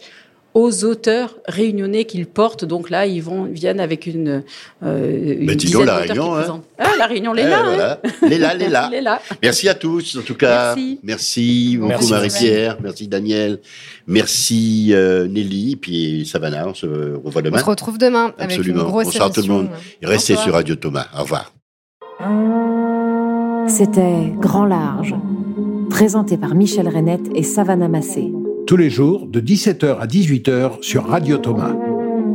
aux 0.53 0.83
auteurs 0.83 1.37
réunionnais 1.47 2.03
qu'ils 2.03 2.25
portent. 2.27 2.65
Donc 2.65 2.89
là, 2.89 3.05
ils 3.05 3.23
vont 3.23 3.43
viennent 3.45 3.79
avec 3.79 4.05
une, 4.05 4.43
euh, 4.83 5.37
une 5.39 5.55
dis 5.55 5.71
donc, 5.71 5.85
la 5.85 5.95
Réunion, 5.95 6.35
hein. 6.35 6.61
Ah, 6.77 6.89
la 6.97 7.05
Réunion, 7.07 7.31
les 7.31 7.43
Eh, 7.43 7.47
là. 7.47 7.63
voilà. 7.63 7.99
hein. 8.03 8.09
Les 8.27 8.37
là, 8.37 8.53
les 8.53 8.67
là. 8.67 8.89
Les 8.91 8.99
là. 8.99 9.21
Merci 9.41 9.69
à 9.69 9.75
tous, 9.75 10.17
en 10.17 10.21
tout 10.23 10.35
cas. 10.35 10.75
Merci. 10.75 10.99
Merci 11.03 11.77
beaucoup 11.77 11.87
Merci, 11.89 12.11
Marie-Pierre, 12.11 12.77
merci 12.83 13.07
Daniel, 13.07 13.59
merci 14.07 14.89
euh, 14.91 15.25
Nelly, 15.29 15.77
puis 15.77 16.25
Savannah, 16.29 16.67
on 16.67 16.73
se 16.73 16.85
revoit 16.85 17.41
On 17.41 17.45
demain. 17.45 17.59
se 17.59 17.63
retrouve 17.63 17.97
demain 17.97 18.33
avec 18.37 18.57
Absolument. 18.57 18.81
une 18.83 18.89
grosse 18.89 19.05
Bonsoir 19.05 19.31
tout 19.31 19.41
le 19.43 19.47
monde. 19.47 19.69
Restez 20.03 20.35
sur 20.35 20.53
Radio 20.53 20.75
Thomas. 20.75 21.07
Au 21.17 21.21
revoir. 21.21 21.53
C'était 23.69 24.33
Grand 24.37 24.65
Large, 24.65 25.15
présenté 25.91 26.37
par 26.37 26.55
Michel 26.55 26.87
Renette 26.87 27.29
et 27.35 27.43
Savannah 27.43 27.89
Massé. 27.89 28.31
Tous 28.65 28.77
les 28.77 28.89
jours 28.89 29.27
de 29.27 29.41
17h 29.41 29.97
à 29.99 30.07
18h 30.07 30.81
sur 30.81 31.05
Radio 31.05 31.37
Thomas. 31.37 31.75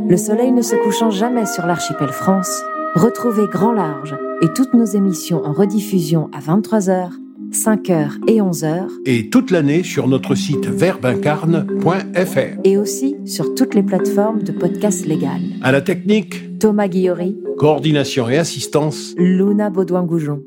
Le 0.07 0.15
soleil 0.15 0.51
ne 0.51 0.61
se 0.61 0.75
couchant 0.75 1.09
jamais 1.09 1.47
sur 1.47 1.65
l'archipel 1.65 2.09
France, 2.09 2.63
retrouvez 2.93 3.47
Grand 3.47 3.73
Large 3.73 4.15
et 4.43 4.47
toutes 4.55 4.75
nos 4.75 4.85
émissions 4.85 5.43
en 5.43 5.53
rediffusion 5.53 6.29
à 6.33 6.39
23h, 6.39 7.09
5h 7.51 8.11
et 8.27 8.39
11h, 8.39 8.87
Et 9.05 9.29
toute 9.29 9.49
l'année 9.49 9.81
sur 9.81 10.07
notre 10.07 10.35
site 10.35 10.67
verbincarne.fr. 10.67 12.59
et 12.63 12.77
aussi 12.77 13.15
sur 13.25 13.55
toutes 13.55 13.73
les 13.73 13.83
plateformes 13.83 14.43
de 14.43 14.51
podcasts 14.51 15.07
légales. 15.07 15.55
À 15.63 15.71
la 15.71 15.81
technique, 15.81 16.59
Thomas 16.59 16.87
Guillory, 16.87 17.35
coordination 17.57 18.29
et 18.29 18.37
assistance, 18.37 19.15
Luna 19.17 19.71
Baudouin-Goujon. 19.71 20.43